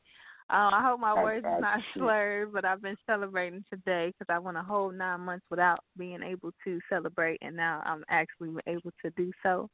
Uh, 0.52 0.70
I 0.72 0.82
hope 0.82 0.98
my 0.98 1.12
I- 1.12 1.22
words 1.22 1.46
is 1.46 1.60
not 1.60 1.78
slurred, 1.94 2.52
but 2.52 2.64
I've 2.64 2.82
been 2.82 2.96
celebrating 3.06 3.64
today 3.70 4.08
because 4.08 4.32
I 4.34 4.38
went 4.40 4.56
a 4.56 4.62
whole 4.62 4.90
nine 4.90 5.20
months 5.20 5.46
without 5.48 5.78
being 5.96 6.22
able 6.22 6.50
to 6.64 6.80
celebrate, 6.88 7.38
and 7.40 7.54
now 7.54 7.82
I'm 7.84 8.04
actually 8.08 8.50
able 8.66 8.90
to 9.04 9.10
do 9.16 9.30
so. 9.42 9.68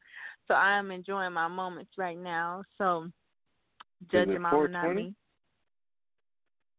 So 0.48 0.54
I 0.54 0.72
am 0.78 0.90
enjoying 0.90 1.32
my 1.32 1.48
moments 1.48 1.92
right 1.96 2.18
now. 2.18 2.62
So 2.76 3.08
judge 4.12 4.28
it 4.28 4.32
your 4.32 4.40
mama, 4.40 4.68
not 4.68 4.94
me. 4.94 5.14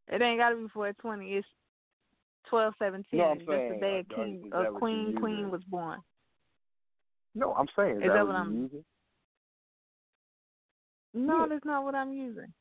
It 0.10 0.22
ain't 0.22 0.40
gotta 0.40 0.56
be 0.56 0.68
420. 0.74 1.34
It's 1.34 1.48
twelve 2.48 2.74
seventeen. 2.80 3.20
No, 3.20 3.26
I'm 3.32 3.38
That's 3.40 3.48
the 3.48 3.78
day 3.82 4.06
uh, 4.12 4.14
a 4.14 4.16
king, 4.16 4.50
a 4.54 4.66
queen, 4.72 5.16
queen 5.18 5.50
was 5.52 5.62
born. 5.64 6.00
No, 7.36 7.54
I'm 7.56 7.68
saying 7.76 7.98
is, 7.98 8.04
that, 8.04 8.14
that 8.14 8.20
what 8.20 8.28
what 8.28 8.36
I'm- 8.36 8.54
using? 8.62 8.86
No, 11.14 11.40
Yeah. 11.40 11.46
that's 11.50 11.66
not 11.66 11.84
what 11.84 11.96
I'm 11.96 12.14
using. 12.14 12.54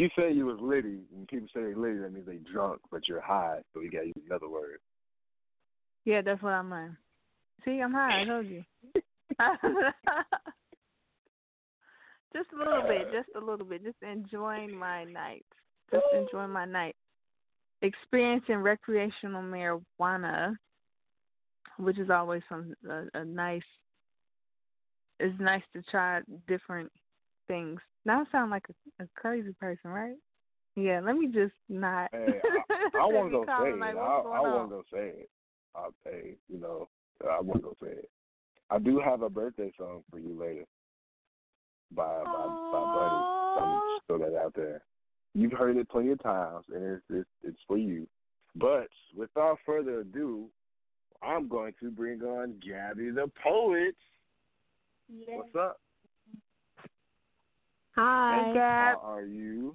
You 0.00 0.08
say 0.16 0.32
you 0.32 0.46
was 0.46 0.56
litty, 0.62 1.00
and 1.14 1.28
people 1.28 1.46
say 1.52 1.60
they 1.60 1.74
litty, 1.74 1.98
that 1.98 2.14
means 2.14 2.24
they 2.24 2.38
drunk, 2.50 2.80
but 2.90 3.06
you're 3.06 3.20
high, 3.20 3.58
so 3.74 3.80
we 3.80 3.90
got 3.90 4.00
to 4.00 4.06
use 4.06 4.14
another 4.26 4.48
word. 4.48 4.78
Yeah, 6.06 6.22
that's 6.22 6.42
what 6.42 6.54
I'm 6.54 6.72
on. 6.72 6.96
See, 7.66 7.82
I'm 7.82 7.92
high. 7.92 8.22
I 8.22 8.24
told 8.24 8.46
you. 8.46 8.64
just 12.32 12.48
a 12.54 12.56
little 12.56 12.82
bit, 12.88 13.12
just 13.12 13.28
a 13.36 13.44
little 13.44 13.66
bit, 13.66 13.84
just 13.84 13.98
enjoying 14.00 14.74
my 14.74 15.04
night, 15.04 15.44
just 15.92 16.06
enjoying 16.14 16.48
my 16.50 16.64
night, 16.64 16.96
experiencing 17.82 18.56
recreational 18.56 19.42
marijuana, 19.42 20.56
which 21.76 21.98
is 21.98 22.08
always 22.08 22.40
some 22.48 22.72
a, 22.88 23.04
a 23.12 23.24
nice. 23.26 23.60
It's 25.18 25.38
nice 25.38 25.60
to 25.74 25.82
try 25.90 26.22
different 26.48 26.90
things. 27.50 27.80
Now 28.04 28.22
I 28.22 28.32
sound 28.32 28.50
like 28.50 28.66
a, 28.70 29.04
a 29.04 29.08
crazy 29.14 29.54
person, 29.60 29.90
right? 29.90 30.16
Yeah, 30.76 31.00
let 31.04 31.16
me 31.16 31.26
just 31.26 31.52
not. 31.68 32.10
Hey, 32.12 32.40
I, 32.44 32.98
I 33.02 33.06
want 33.06 33.30
to 33.32 33.38
go 33.38 33.44
say 33.44 33.70
it. 33.70 33.78
like, 33.78 33.96
I, 33.96 33.98
I 33.98 34.40
wanna 34.40 34.68
go 34.68 34.82
say 34.92 35.08
it. 35.08 35.30
I'll 35.74 35.94
say, 36.04 36.36
you 36.48 36.60
know, 36.60 36.88
I 37.28 37.40
want 37.40 37.62
to 37.62 37.68
go 37.68 37.76
say 37.82 37.90
it. 37.90 38.10
I 38.70 38.78
do 38.78 39.00
have 39.00 39.22
a 39.22 39.30
birthday 39.30 39.72
song 39.76 40.02
for 40.10 40.18
you 40.18 40.38
later 40.38 40.64
by 41.94 42.22
by 42.24 42.46
by 42.72 42.94
Buddy. 42.94 43.64
I'm 43.64 43.80
just 43.96 44.06
throw 44.06 44.18
that 44.18 44.38
out 44.38 44.54
there. 44.54 44.82
You've 45.34 45.52
heard 45.52 45.76
it 45.76 45.88
plenty 45.88 46.12
of 46.12 46.22
times, 46.22 46.64
and 46.74 46.84
it's 46.84 47.04
it's, 47.10 47.28
it's 47.42 47.58
for 47.66 47.78
you. 47.78 48.06
But 48.56 48.88
without 49.16 49.58
further 49.66 50.00
ado, 50.00 50.46
I'm 51.22 51.48
going 51.48 51.74
to 51.80 51.90
bring 51.90 52.22
on 52.22 52.54
Gabby 52.64 53.10
the 53.10 53.30
poet. 53.42 53.94
What's 55.28 55.54
up? 55.56 55.80
Hi, 57.96 58.52
How 58.54 59.00
are 59.04 59.22
you? 59.22 59.74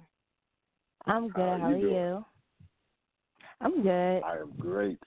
I'm 1.06 1.28
good. 1.28 1.42
How 1.42 1.56
How, 1.58 1.68
you 1.70 1.74
are 1.74 1.78
doing? 1.78 1.94
you? 1.94 2.24
I'm 3.60 3.82
good. 3.82 4.22
I 4.22 4.36
am 4.40 4.52
great. 4.58 4.98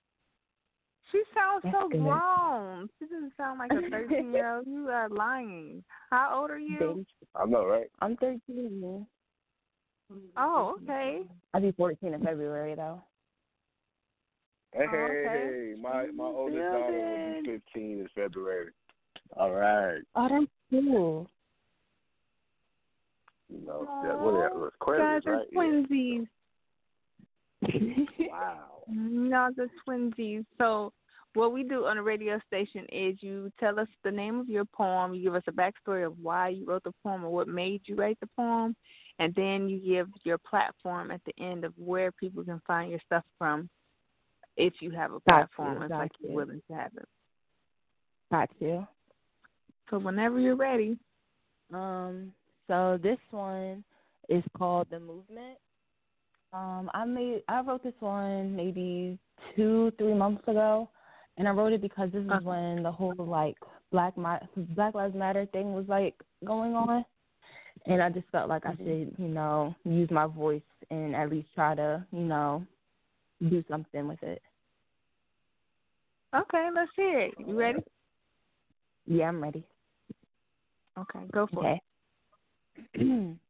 She 1.12 1.24
sounds 1.34 1.64
That's 1.64 1.76
so 1.76 1.90
good. 1.90 2.00
grown. 2.00 2.90
She 3.00 3.06
doesn't 3.06 3.34
sound 3.36 3.60
like 3.60 3.72
a 3.72 3.90
13 3.90 4.32
year 4.34 4.56
old. 4.56 4.68
You 4.68 4.90
are 4.90 5.10
lying. 5.10 5.84
How 6.12 6.40
old 6.40 6.52
are 6.52 6.60
you? 6.60 6.80
Baby. 6.80 7.06
I 7.36 7.46
know, 7.46 7.66
right? 7.66 7.90
I'm 8.02 8.16
13. 8.18 9.06
Oh, 10.38 10.76
okay. 10.84 11.22
I'll 11.54 11.62
be 11.62 11.72
14 11.74 12.14
in 12.14 12.22
February, 12.24 12.76
though. 12.76 13.02
Hey, 14.72 14.86
Oh, 14.88 15.08
okay. 15.28 15.82
my 15.82 16.06
my 16.08 16.26
oldest 16.26 16.72
daughter 16.72 16.94
will 16.94 17.44
be 17.44 17.60
15 17.60 17.62
in 17.76 18.08
February. 18.16 18.70
All 19.36 19.52
right. 19.52 20.02
Oh, 20.16 20.28
that's 20.30 20.46
cool. 20.70 21.28
You 23.50 23.66
know, 23.66 23.88
yeah, 24.04 24.16
what 24.16 24.34
is 24.36 24.42
that? 24.42 24.52
Aw, 24.58 24.68
Aquarius, 24.68 25.04
guys 25.04 25.22
are 25.26 25.38
right? 25.38 25.48
Yeah. 25.52 25.60
twinsies. 25.60 26.28
Wow. 28.32 28.84
No, 28.88 29.50
the 29.56 29.68
twinsies. 29.88 30.46
So 30.58 30.94
what 31.34 31.52
we 31.52 31.64
do 31.64 31.86
on 31.86 31.98
the 31.98 32.04
radio 32.04 32.40
station 32.48 32.86
is 32.92 33.18
you 33.22 33.52
tell 33.60 33.80
us 33.80 33.88
the 34.04 34.12
name 34.12 34.40
of 34.40 34.48
your 34.48 34.66
poem, 34.66 35.14
you 35.14 35.24
give 35.24 35.36
us 35.36 35.44
a 35.48 35.52
backstory 35.52 36.06
of 36.06 36.14
why 36.22 36.50
you 36.50 36.66
wrote 36.66 36.84
the 36.84 36.94
poem 37.04 37.26
or 37.26 37.30
what 37.32 37.48
made 37.48 37.82
you 37.86 37.96
write 37.96 38.20
the 38.20 38.30
poem, 38.36 38.76
and 39.20 39.34
then 39.36 39.68
you 39.68 39.80
give 39.80 40.08
your 40.24 40.38
platform 40.38 41.12
at 41.12 41.22
the 41.26 41.44
end 41.44 41.66
of 41.66 41.74
where 41.78 42.12
people 42.12 42.44
can 42.44 42.62
find 42.66 42.92
your 42.92 43.02
stuff 43.06 43.24
from 43.38 43.70
if 44.60 44.74
you 44.82 44.92
have 44.92 45.14
a 45.14 45.20
platform, 45.22 45.82
it's 45.82 45.92
like 45.92 46.12
you. 46.20 46.30
you're 46.30 46.38
willing 46.38 46.62
to 46.70 46.76
have 46.76 46.92
it. 46.98 47.08
Got 48.30 48.50
you. 48.60 48.86
So 49.90 49.98
whenever 49.98 50.40
you're 50.40 50.56
ready. 50.56 50.98
Um, 51.74 52.34
so 52.70 53.00
this 53.02 53.18
one 53.32 53.84
is 54.30 54.44
called 54.58 54.88
The 54.92 55.00
Movement. 55.00 55.58
Um, 56.54 56.90
I 56.94 57.04
made 57.04 57.42
I 57.50 57.62
wrote 57.62 57.84
this 57.84 57.94
one 58.00 58.56
maybe 58.56 59.20
two, 59.56 59.92
three 59.98 60.14
months 60.14 60.48
ago, 60.48 60.88
and 61.38 61.48
I 61.48 61.52
wrote 61.52 61.74
it 61.74 61.82
because 61.82 62.12
this 62.12 62.24
is 62.24 62.44
when 62.44 62.84
the 62.84 62.92
whole 62.92 63.16
like 63.18 63.56
Black 63.92 64.16
Mi- 64.18 64.66
Black 64.76 64.94
Lives 64.94 65.16
Matter 65.16 65.46
thing 65.48 65.74
was 65.74 65.86
like 65.88 66.16
going 66.46 66.76
on, 66.76 67.04
and 67.86 68.02
I 68.02 68.10
just 68.10 68.28
felt 68.32 68.50
like 68.50 68.66
I 68.66 68.76
should, 68.78 69.16
you 69.18 69.28
know, 69.28 69.76
use 69.84 70.10
my 70.12 70.28
voice 70.28 70.62
and 70.92 71.16
at 71.16 71.30
least 71.30 71.48
try 71.56 71.76
to, 71.76 72.06
you 72.12 72.20
know, 72.24 72.66
do 73.50 73.64
something 73.70 74.08
with 74.08 74.22
it. 74.24 74.42
Okay, 76.36 76.70
let's 76.76 76.92
hear 76.96 77.20
it. 77.20 77.34
You 77.46 77.58
ready? 77.58 77.80
Yeah, 79.08 79.28
I'm 79.28 79.42
ready. 79.42 79.64
Okay, 80.98 81.20
go 81.32 81.48
for 81.54 81.68
it. 81.68 81.80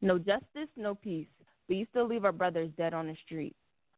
No 0.00 0.18
justice, 0.18 0.68
no 0.76 0.94
peace. 0.94 1.26
But 1.66 1.76
you 1.76 1.86
still 1.90 2.06
leave 2.06 2.24
our 2.24 2.32
brothers 2.32 2.70
dead 2.76 2.94
on 2.94 3.08
the 3.08 3.16
street. 3.24 3.54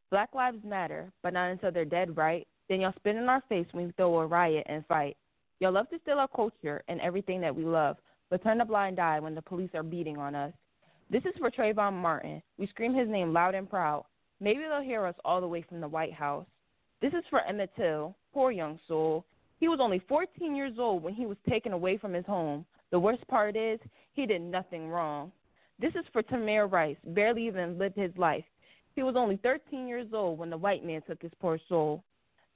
Black 0.09 0.33
lives 0.33 0.57
matter, 0.65 1.11
but 1.23 1.33
not 1.33 1.51
until 1.51 1.71
they're 1.71 1.85
dead, 1.85 2.17
right? 2.17 2.47
Then 2.67 2.81
y'all 2.81 2.93
spit 2.97 3.15
in 3.15 3.29
our 3.29 3.43
face 3.47 3.67
when 3.71 3.87
we 3.87 3.93
throw 3.93 4.19
a 4.19 4.27
riot 4.27 4.65
and 4.67 4.85
fight. 4.87 5.15
Y'all 5.59 5.71
love 5.71 5.89
to 5.89 5.99
steal 5.99 6.19
our 6.19 6.27
culture 6.27 6.81
and 6.87 6.99
everything 7.01 7.39
that 7.41 7.55
we 7.55 7.63
love, 7.63 7.97
but 8.29 8.43
turn 8.43 8.61
a 8.61 8.65
blind 8.65 8.99
eye 8.99 9.19
when 9.19 9.35
the 9.35 9.41
police 9.41 9.69
are 9.73 9.83
beating 9.83 10.17
on 10.17 10.35
us. 10.35 10.51
This 11.09 11.23
is 11.23 11.33
for 11.37 11.51
Trayvon 11.51 11.93
Martin. 11.93 12.41
We 12.57 12.67
scream 12.67 12.93
his 12.93 13.07
name 13.07 13.31
loud 13.31 13.55
and 13.55 13.69
proud. 13.69 14.05
Maybe 14.39 14.61
they'll 14.61 14.81
hear 14.81 15.05
us 15.05 15.15
all 15.23 15.39
the 15.39 15.47
way 15.47 15.61
from 15.61 15.81
the 15.81 15.87
White 15.87 16.13
House. 16.13 16.45
This 17.01 17.13
is 17.13 17.23
for 17.29 17.41
Emmett 17.41 17.71
Till, 17.77 18.15
poor 18.33 18.51
young 18.51 18.79
soul. 18.87 19.23
He 19.59 19.67
was 19.67 19.79
only 19.79 20.01
14 20.09 20.55
years 20.55 20.73
old 20.79 21.03
when 21.03 21.13
he 21.13 21.25
was 21.25 21.37
taken 21.47 21.73
away 21.73 21.97
from 21.97 22.13
his 22.13 22.25
home. 22.25 22.65
The 22.91 22.99
worst 22.99 23.25
part 23.27 23.55
is, 23.55 23.79
he 24.13 24.25
did 24.25 24.41
nothing 24.41 24.89
wrong. 24.89 25.31
This 25.79 25.93
is 25.95 26.05
for 26.13 26.21
Tamir 26.21 26.71
Rice, 26.71 26.97
barely 27.07 27.47
even 27.47 27.79
lived 27.79 27.97
his 27.97 28.15
life. 28.17 28.43
He 28.95 29.03
was 29.03 29.15
only 29.17 29.37
13 29.37 29.87
years 29.87 30.07
old 30.13 30.37
when 30.37 30.49
the 30.49 30.57
white 30.57 30.85
man 30.85 31.01
took 31.07 31.21
his 31.21 31.31
poor 31.39 31.57
soul. 31.69 32.03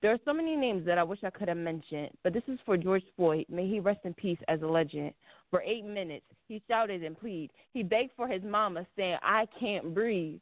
There 0.02 0.12
are 0.12 0.20
so 0.26 0.34
many 0.34 0.56
names 0.56 0.86
that 0.86 0.98
I 0.98 1.04
wish 1.04 1.24
I 1.24 1.30
could 1.30 1.48
have 1.48 1.58
mentioned, 1.58 2.10
but 2.22 2.34
this 2.34 2.44
is 2.48 2.60
for 2.66 2.78
George 2.78 3.04
Floyd. 3.16 3.46
May 3.50 3.68
he 3.68 3.80
rest 3.80 4.02
in 4.04 4.14
peace 4.14 4.38
as 4.48 4.62
a 4.62 4.68
legend. 4.68 5.14
For 5.50 5.62
eight 5.62 5.86
minutes, 5.86 6.26
he 6.48 6.62
shouted 6.68 7.04
and 7.04 7.18
pleaded. 7.18 7.52
He 7.74 7.82
begged 7.82 8.12
for 8.16 8.28
his 8.28 8.44
mama, 8.44 8.86
saying, 8.96 9.18
I 9.24 9.48
can't 9.60 9.96
breathe. 9.96 10.42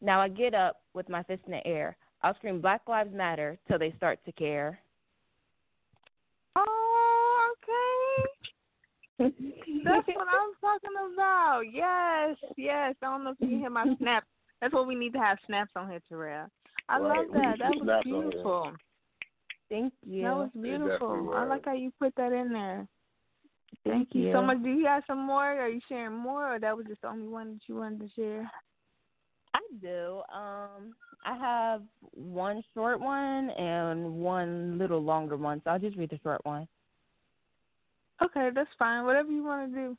Now 0.00 0.20
I 0.20 0.28
get 0.28 0.54
up 0.54 0.80
with 0.94 1.08
my 1.08 1.22
fist 1.22 1.42
in 1.46 1.52
the 1.52 1.66
air. 1.66 1.96
I'll 2.22 2.34
scream 2.36 2.60
Black 2.60 2.82
Lives 2.88 3.14
Matter 3.14 3.58
till 3.68 3.78
they 3.78 3.92
start 3.96 4.18
to 4.24 4.32
care. 4.32 4.80
Oh, 6.56 7.52
okay. 7.52 8.30
That's 9.18 10.06
what 10.08 10.28
I'm 10.28 10.52
talking 10.60 11.14
about. 11.14 11.62
Yes, 11.72 12.36
yes. 12.56 12.94
I 13.02 13.06
don't 13.06 13.24
know 13.24 13.30
if 13.30 13.36
you 13.40 13.48
can 13.48 13.60
hear 13.60 13.70
my 13.70 13.86
snap. 13.98 14.24
That's 14.60 14.72
what 14.74 14.86
we 14.86 14.94
need 14.94 15.12
to 15.14 15.18
have 15.18 15.38
snaps 15.46 15.72
on 15.76 15.88
here, 15.90 16.00
Terrell. 16.08 16.46
I 16.88 16.98
Right, 16.98 17.18
love 17.18 17.26
that. 17.34 17.58
That 17.58 17.70
was 17.70 17.80
snaps 17.82 18.06
on 18.06 18.12
here. 18.12 18.30
beautiful. 18.30 18.72
Thank 19.68 19.92
you. 20.06 20.22
That 20.22 20.36
was 20.36 20.50
beautiful. 20.60 21.32
I 21.34 21.44
like 21.44 21.64
how 21.64 21.74
you 21.74 21.92
put 21.98 22.14
that 22.16 22.32
in 22.32 22.52
there. 22.52 22.86
Thank, 23.84 24.10
Thank 24.10 24.14
you 24.14 24.32
so 24.32 24.42
much. 24.42 24.62
Do 24.62 24.68
you 24.70 24.86
have 24.86 25.02
some 25.06 25.24
more? 25.26 25.44
Are 25.44 25.68
you 25.68 25.80
sharing 25.88 26.16
more, 26.16 26.54
or 26.54 26.58
that 26.60 26.76
was 26.76 26.86
just 26.86 27.02
the 27.02 27.08
only 27.08 27.28
one 27.28 27.54
that 27.54 27.60
you 27.66 27.76
wanted 27.76 28.00
to 28.00 28.08
share? 28.14 28.50
I 29.54 29.58
do. 29.80 30.22
Um, 30.34 30.94
I 31.24 31.36
have 31.36 31.82
one 32.12 32.62
short 32.74 33.00
one 33.00 33.50
and 33.50 34.14
one 34.14 34.78
little 34.78 35.02
longer 35.02 35.36
one, 35.36 35.60
so 35.64 35.70
I'll 35.70 35.78
just 35.78 35.96
read 35.96 36.10
the 36.10 36.18
short 36.22 36.40
one. 36.44 36.68
Okay, 38.22 38.50
that's 38.54 38.70
fine. 38.78 39.04
Whatever 39.04 39.30
you 39.30 39.44
want 39.44 39.72
to 39.72 39.78
do. 39.78 39.96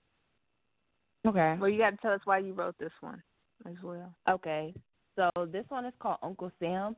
Okay. 1.27 1.57
Well, 1.59 1.69
you 1.69 1.77
got 1.77 1.91
to 1.91 1.97
tell 1.97 2.13
us 2.13 2.21
why 2.25 2.39
you 2.39 2.53
wrote 2.53 2.75
this 2.79 2.91
one 3.01 3.21
as 3.65 3.75
well. 3.83 4.13
Okay. 4.29 4.73
So 5.15 5.29
this 5.51 5.65
one 5.69 5.85
is 5.85 5.93
called 5.99 6.17
Uncle 6.21 6.51
Sam. 6.59 6.95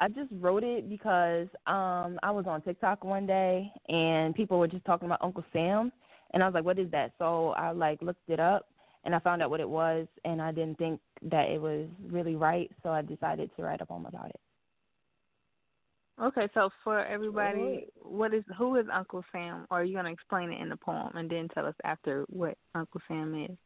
I 0.00 0.08
just 0.08 0.30
wrote 0.32 0.62
it 0.62 0.88
because 0.88 1.48
um 1.66 2.18
I 2.22 2.30
was 2.30 2.44
on 2.46 2.62
TikTok 2.62 3.04
one 3.04 3.26
day 3.26 3.70
and 3.88 4.34
people 4.34 4.58
were 4.58 4.68
just 4.68 4.84
talking 4.84 5.06
about 5.06 5.18
Uncle 5.22 5.44
Sam 5.52 5.90
and 6.32 6.42
I 6.42 6.46
was 6.46 6.54
like, 6.54 6.64
What 6.64 6.78
is 6.78 6.90
that? 6.92 7.12
So 7.18 7.50
I 7.50 7.72
like 7.72 8.00
looked 8.00 8.28
it 8.28 8.38
up 8.38 8.66
and 9.04 9.14
I 9.14 9.18
found 9.18 9.42
out 9.42 9.50
what 9.50 9.60
it 9.60 9.68
was 9.68 10.06
and 10.24 10.40
I 10.40 10.52
didn't 10.52 10.78
think 10.78 11.00
that 11.22 11.48
it 11.48 11.60
was 11.60 11.88
really 12.10 12.36
right, 12.36 12.70
so 12.82 12.90
I 12.90 13.02
decided 13.02 13.50
to 13.56 13.62
write 13.62 13.80
a 13.80 13.86
poem 13.86 14.06
about 14.06 14.30
it. 14.30 14.40
Okay, 16.20 16.48
so 16.52 16.70
for 16.82 17.04
everybody, 17.04 17.86
what 18.02 18.34
is 18.34 18.42
who 18.56 18.76
is 18.76 18.86
Uncle 18.92 19.24
Sam? 19.30 19.66
Or 19.70 19.80
are 19.80 19.84
you 19.84 19.94
gonna 19.94 20.10
explain 20.10 20.52
it 20.52 20.60
in 20.60 20.68
the 20.68 20.76
poem 20.76 21.16
and 21.16 21.30
then 21.30 21.48
tell 21.48 21.64
us 21.64 21.74
after 21.84 22.24
what 22.28 22.56
Uncle 22.74 23.00
Sam 23.06 23.46
is? 23.48 23.56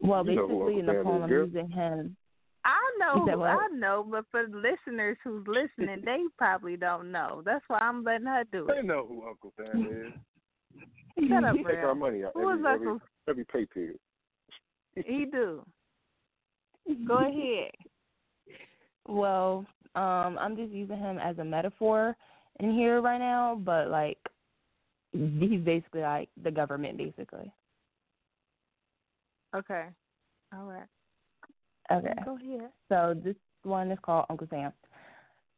Well, 0.00 0.26
You 0.26 0.36
know 0.36 0.48
who 0.48 0.54
basically 0.54 0.80
in 0.80 0.86
the 0.86 0.92
Sam 0.92 1.04
poem 1.04 1.22
I'm 1.24 1.30
using 1.30 1.70
him. 1.70 2.16
I 2.64 2.78
know, 2.98 3.26
You 3.30 3.38
what? 3.38 3.50
I 3.50 3.66
know, 3.72 4.06
but 4.10 4.24
for 4.30 4.46
the 4.46 4.56
listeners 4.56 5.18
who's 5.22 5.46
listening, 5.46 6.02
they 6.04 6.22
probably 6.38 6.76
don't 6.76 7.12
know. 7.12 7.42
That's 7.44 7.64
why 7.68 7.78
I'm 7.78 8.02
letting 8.02 8.26
her 8.26 8.44
do 8.50 8.66
it. 8.68 8.74
They 8.74 8.86
know 8.86 9.06
who 9.06 9.26
Uncle 9.28 9.52
Sam 9.56 9.86
is. 9.86 10.12
Shut 11.28 11.44
up, 11.44 11.56
He 11.56 11.64
take 11.64 11.76
our 11.78 11.94
money 11.94 12.24
out 12.24 12.32
Who 12.34 12.48
is 12.50 12.58
every, 12.58 12.74
every, 12.74 12.88
Uncle? 12.88 13.08
every 13.28 13.44
pay 13.44 13.66
period. 13.66 13.98
He 14.94 15.26
do. 15.30 15.64
Go 17.06 17.18
ahead. 17.18 17.72
Well, 19.06 19.66
um, 19.96 20.38
I'm 20.38 20.56
just 20.56 20.72
using 20.72 20.98
him 20.98 21.18
as 21.18 21.38
a 21.38 21.44
metaphor 21.44 22.16
in 22.60 22.72
here 22.72 23.00
right 23.00 23.18
now, 23.18 23.60
but 23.64 23.88
like 23.88 24.18
he's 25.12 25.60
basically 25.60 26.02
like 26.02 26.28
the 26.42 26.50
government 26.50 26.98
basically. 26.98 27.50
Okay. 29.54 29.86
All 30.54 30.64
right. 30.66 30.86
Okay. 31.90 32.12
Go 32.24 32.36
ahead. 32.36 32.70
So 32.88 33.18
this 33.24 33.36
one 33.62 33.90
is 33.90 33.98
called 34.02 34.26
Uncle 34.28 34.46
Sam. 34.50 34.72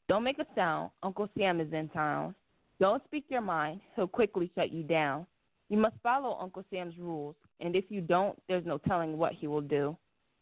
Don't 0.08 0.24
make 0.24 0.38
a 0.38 0.46
sound. 0.54 0.90
Uncle 1.02 1.28
Sam 1.36 1.60
is 1.60 1.72
in 1.72 1.88
town. 1.88 2.34
Don't 2.80 3.02
speak 3.04 3.24
your 3.28 3.40
mind. 3.40 3.80
He'll 3.96 4.06
quickly 4.06 4.50
shut 4.54 4.72
you 4.72 4.82
down. 4.82 5.26
You 5.68 5.78
must 5.78 5.96
follow 6.02 6.38
Uncle 6.40 6.64
Sam's 6.72 6.94
rules, 6.98 7.34
and 7.60 7.76
if 7.76 7.86
you 7.88 8.00
don't, 8.00 8.40
there's 8.48 8.64
no 8.64 8.78
telling 8.78 9.18
what 9.18 9.34
he 9.34 9.46
will 9.46 9.60
do. 9.60 9.96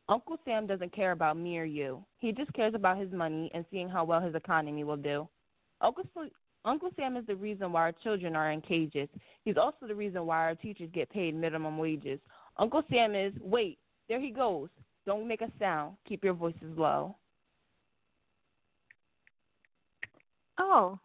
Uncle 0.09 0.39
Sam 0.45 0.67
doesn't 0.67 0.95
care 0.95 1.13
about 1.13 1.37
me 1.37 1.59
or 1.59 1.65
you. 1.65 2.05
He 2.19 2.33
just 2.33 2.53
cares 2.53 2.75
about 2.75 2.99
his 2.99 3.11
money 3.13 3.51
and 3.55 3.65
seeing 3.71 3.89
how 3.89 4.05
well 4.05 4.21
his 4.21 4.35
economy 4.35 4.85
will 4.85 4.97
do. 4.97 5.29
Uncle 5.81 6.05
Uncle 6.65 6.91
Sam 6.97 7.17
is 7.17 7.27
the 7.27 7.37
reason 7.37 7.73
why 7.73 7.83
our 7.83 7.93
children 7.93 8.35
are 8.35 8.51
in 8.51 8.61
cages. 8.61 9.09
He's 9.45 9.57
also 9.57 9.87
the 9.87 9.95
reason 9.95 10.27
why 10.27 10.39
our 10.39 10.55
teachers 10.55 10.91
get 10.93 11.11
paid 11.11 11.35
minimum 11.35 11.79
wages. 11.79 12.19
Uncle 12.59 12.83
Sam 12.91 13.15
is, 13.15 13.33
wait, 13.41 13.79
there 14.09 14.21
he 14.21 14.31
goes. 14.31 14.69
Don't 15.07 15.29
make 15.29 15.43
a 15.43 15.51
sound. 15.61 15.97
Keep 16.09 16.25
your 16.25 16.35
voices 16.35 16.77
low. 16.77 17.15
Oh. 20.59 20.99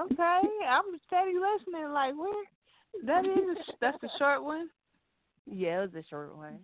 Okay. 0.00 0.40
I'm 0.68 0.84
steady 1.06 1.34
listening. 1.34 1.92
Like 1.92 2.14
where? 2.16 2.44
That 3.04 3.26
is 3.26 3.56
that's 3.80 3.98
the 4.00 4.08
short 4.18 4.42
one. 4.42 4.68
Yeah, 5.50 5.82
it 5.82 5.92
was 5.92 6.04
a 6.04 6.08
short 6.08 6.36
one. 6.36 6.58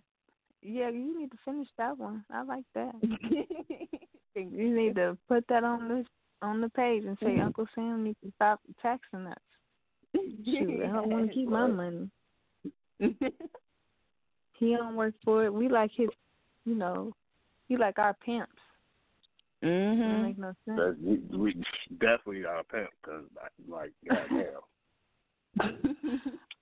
Yeah, 0.64 0.88
you 0.88 1.20
need 1.20 1.30
to 1.30 1.36
finish 1.44 1.68
that 1.78 1.96
one. 1.98 2.24
I 2.32 2.42
like 2.42 2.64
that. 2.74 2.94
You 4.36 4.74
need 4.74 4.96
to 4.96 5.16
put 5.28 5.44
that 5.48 5.62
on 5.62 5.86
the 5.88 6.04
on 6.42 6.60
the 6.60 6.68
page 6.70 7.04
and 7.04 7.16
say 7.22 7.38
Uncle 7.38 7.68
Sam 7.72 8.02
needs 8.02 8.18
to 8.24 8.32
stop 8.34 8.60
taxing 8.82 9.28
us. 9.28 9.38
Shoot, 10.12 10.82
I 10.82 10.88
don't 10.88 11.08
want 11.08 11.28
to 11.28 11.34
keep 11.34 11.48
my 11.48 11.66
money. 11.68 12.10
He 14.58 14.74
don't 14.76 14.96
work 14.96 15.14
for 15.24 15.44
it. 15.44 15.54
We 15.54 15.68
like 15.68 15.90
his, 15.94 16.08
you 16.64 16.74
know, 16.74 17.12
he 17.68 17.76
like 17.76 17.98
our 17.98 18.14
pimps. 18.24 18.50
That 19.62 19.68
Mhm. 19.68 20.22
make 20.22 20.38
no 20.38 20.52
sense. 20.64 20.76
That's, 20.76 20.96
we, 20.98 21.16
we 21.38 21.64
definitely 21.98 22.44
are 22.44 22.58
a 22.58 22.64
pimp 22.64 22.90
because, 23.02 23.24
like, 23.68 23.92
goddamn. 24.04 24.60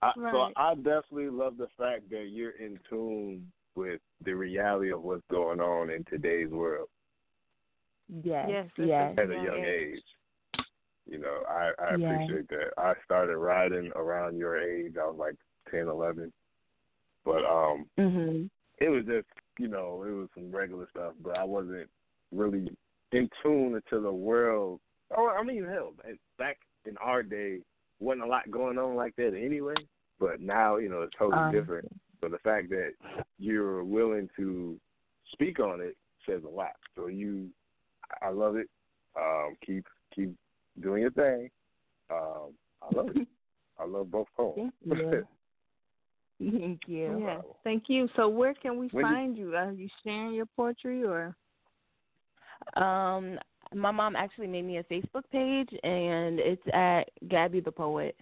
I, 0.03 0.13
So 0.31 0.53
I 0.57 0.75
definitely 0.75 1.31
love 1.31 1.57
the 1.57 1.69
fact 1.79 2.11
that 2.11 2.29
you're 2.31 2.51
in 2.59 2.79
tune 2.89 3.51
with 3.75 4.01
the 4.25 4.33
reality 4.33 4.93
of 4.93 5.03
what's 5.03 5.23
going 5.31 5.61
on 5.61 5.91
in 5.91 6.05
today's 6.05 6.51
world 6.51 6.89
yes. 8.23 8.49
Yes, 8.49 8.67
Yes. 8.77 9.15
at 9.19 9.31
a 9.31 9.35
Young 9.35 9.45
young 9.45 9.65
age. 9.65 9.95
age. 9.95 10.65
You 11.07 11.19
know, 11.19 11.43
I, 11.49 11.73
I 11.83 11.97
Yeah. 11.97 12.15
appreciate 12.15 12.49
that. 12.49 12.73
I 12.79 12.95
started 13.05 13.37
riding 13.37 13.91
around 13.97 14.37
your 14.37 14.61
age. 14.61 14.95
I 15.01 15.07
was 15.07 15.17
like 15.19 15.35
ten, 15.71 15.89
eleven, 15.89 16.33
But 17.25 17.45
um 17.45 17.87
Mhm. 17.99 18.51
it 18.79 18.89
was 18.89 19.05
just, 19.05 19.27
you 19.59 19.69
know, 19.69 20.03
it 20.05 20.11
was 20.11 20.29
some 20.35 20.51
regular 20.51 20.89
stuff, 20.91 21.15
but 21.21 21.37
I 21.37 21.45
wasn't 21.45 21.89
really 22.33 22.69
in 23.13 23.29
tune 23.43 23.75
into 23.75 24.01
the 24.01 24.13
world. 24.13 24.81
Oh, 25.17 25.29
I 25.29 25.43
mean, 25.43 25.65
hell, 25.65 25.95
man, 26.05 26.19
back 26.39 26.59
in 26.87 26.97
our 26.99 27.23
day, 27.23 27.61
wasn't 28.01 28.25
a 28.25 28.27
lot 28.27 28.51
going 28.51 28.79
on 28.79 28.97
like 28.97 29.15
that 29.17 29.35
anyway. 29.35 29.75
But 30.19 30.41
now, 30.41 30.77
you 30.77 30.89
know, 30.89 31.03
it's 31.03 31.15
totally 31.19 31.43
Um, 31.43 31.53
different. 31.53 32.01
So 32.23 32.29
the 32.29 32.39
fact 32.39 32.71
that 32.71 32.93
you're 33.39 33.83
willing 33.85 34.29
to 34.37 34.79
speak 35.33 35.59
on 35.59 35.81
it 35.81 35.97
says 36.27 36.43
a 36.47 36.49
lot. 36.49 36.73
So 36.97 37.09
you, 37.09 37.49
I 38.23 38.31
love 38.31 38.57
it. 38.57 38.69
Um, 39.19 39.57
keep 39.67 39.85
keep 40.15 40.33
doing 40.81 41.03
your 41.03 41.11
thing. 41.11 41.51
Um, 42.11 42.53
I 42.81 42.95
love 42.97 43.09
it. 43.15 43.27
I 43.79 43.87
love 43.87 44.11
both 44.11 44.29
poems. 44.37 44.71
Thank 44.89 45.01
you. 45.01 45.27
Thank 46.59 46.81
you. 46.89 47.23
Yes, 47.25 47.45
thank 47.63 47.85
you. 47.87 48.09
So 48.17 48.29
where 48.29 48.53
can 48.55 48.77
we 48.77 48.89
When 48.89 49.05
you- 49.07 49.13
find 49.13 49.37
you? 49.39 49.55
Are 49.55 49.71
you 49.71 49.89
sharing 50.03 50.33
your 50.35 50.47
poetry 50.57 51.05
or? 51.05 51.37
Um, 52.75 53.39
my 53.75 53.93
mom 53.93 54.17
actually 54.17 54.49
made 54.49 54.65
me 54.65 54.79
a 54.79 54.83
Facebook 54.85 55.23
page, 55.31 55.69
and 55.85 56.41
it's 56.41 56.63
at 56.73 57.05
Gabby 57.29 57.61
the 57.61 57.71
Poet. 57.71 58.17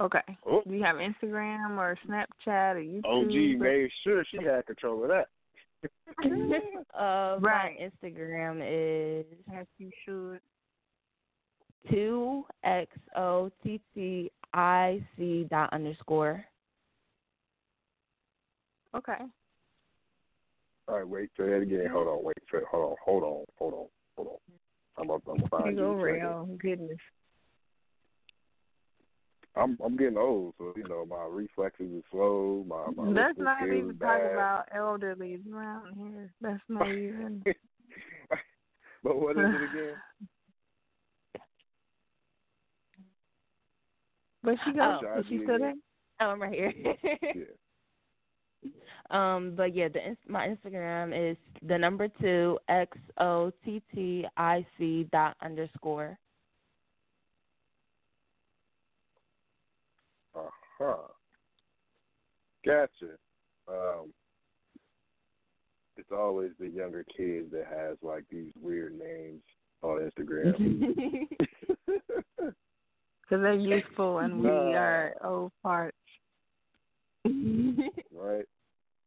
Okay. 0.00 0.20
Oh. 0.46 0.62
Do 0.66 0.74
you 0.74 0.82
have 0.82 0.96
Instagram 0.96 1.76
or 1.76 1.96
Snapchat 2.08 2.76
or 2.76 2.80
YouTube? 2.80 3.04
OG 3.04 3.60
made 3.60 3.90
sure 4.02 4.24
she 4.30 4.38
had 4.42 4.66
control 4.66 5.02
of 5.04 5.10
that. 5.10 5.26
uh, 6.98 7.38
Right. 7.40 7.74
My 7.78 8.08
Instagram 8.08 8.60
is 8.62 9.26
As 9.54 9.66
you 9.78 9.90
should. 10.04 10.40
two 11.90 12.44
x 12.64 12.90
o 13.16 13.50
t 13.62 13.80
t 13.94 14.30
i 14.54 15.04
c 15.16 15.46
dot 15.50 15.70
underscore. 15.72 16.44
Okay. 18.96 19.14
All 20.88 20.96
right, 20.96 21.06
wait, 21.08 21.30
say 21.36 21.44
that 21.48 21.60
again. 21.62 21.86
Hold 21.92 22.08
on, 22.08 22.24
wait, 22.24 22.36
say, 22.50 22.58
hold 22.70 22.90
on, 22.90 22.96
hold 23.04 23.22
on, 23.22 23.44
hold 23.58 23.74
on, 23.74 23.86
hold 24.16 24.28
on. 24.28 24.38
I'm 24.98 25.10
up, 25.10 25.22
I'm 25.28 25.36
gonna 25.38 25.48
find 25.48 25.64
You 25.66 25.70
you. 25.70 25.76
go 25.76 25.92
real. 25.92 26.48
Goodness. 26.60 26.98
I'm 29.56 29.76
I'm 29.84 29.96
getting 29.96 30.16
old, 30.16 30.54
so 30.58 30.72
you 30.76 30.84
know 30.84 31.04
my 31.04 31.26
reflexes 31.28 31.92
are 31.92 32.02
slow. 32.10 32.64
My 32.66 32.90
my 32.94 33.10
Let's 33.10 33.38
not 33.38 33.62
even 33.66 33.90
is 33.90 33.98
talk 33.98 34.20
about 34.32 34.64
elderly 34.74 35.38
around 35.52 35.96
here. 35.96 36.32
That's 36.40 36.62
not 36.68 36.88
even. 36.88 37.42
but 39.02 39.20
what 39.20 39.36
is 39.36 39.44
it 39.44 39.78
again? 39.78 39.94
But 44.42 44.54
she 44.64 44.72
goes. 44.72 45.02
Oh. 45.04 45.18
is 45.20 45.26
she 45.28 45.40
still 45.42 45.58
there? 45.58 45.74
Oh, 46.20 46.26
I'm 46.26 46.42
right 46.42 46.52
here. 46.52 46.72
Yeah. 47.34 47.44
Um, 49.10 49.54
but 49.56 49.74
yeah, 49.74 49.88
the 49.88 50.06
ins- 50.06 50.18
my 50.28 50.46
Instagram 50.46 51.32
is 51.32 51.36
the 51.66 51.76
number 51.76 52.08
two 52.20 52.58
x 52.68 52.96
o 53.18 53.50
t 53.64 53.82
t 53.92 54.26
i 54.36 54.64
c 54.78 55.08
dot 55.10 55.36
underscore. 55.42 56.18
Uh 60.34 60.42
huh. 60.80 60.96
Gotcha. 62.64 63.14
Um, 63.68 64.12
it's 65.96 66.10
always 66.12 66.50
the 66.58 66.68
younger 66.68 67.04
kids 67.16 67.50
that 67.52 67.66
has 67.66 67.96
like 68.02 68.24
these 68.30 68.52
weird 68.60 68.98
names 68.98 69.42
on 69.82 70.10
Instagram. 70.10 71.28
Because 73.30 73.44
they're 73.44 73.54
youthful 73.54 74.18
and 74.18 74.38
we 74.40 74.48
Nah. 74.48 74.72
are 74.76 75.14
old 75.22 75.52
parts. 75.62 75.96
right? 77.24 78.44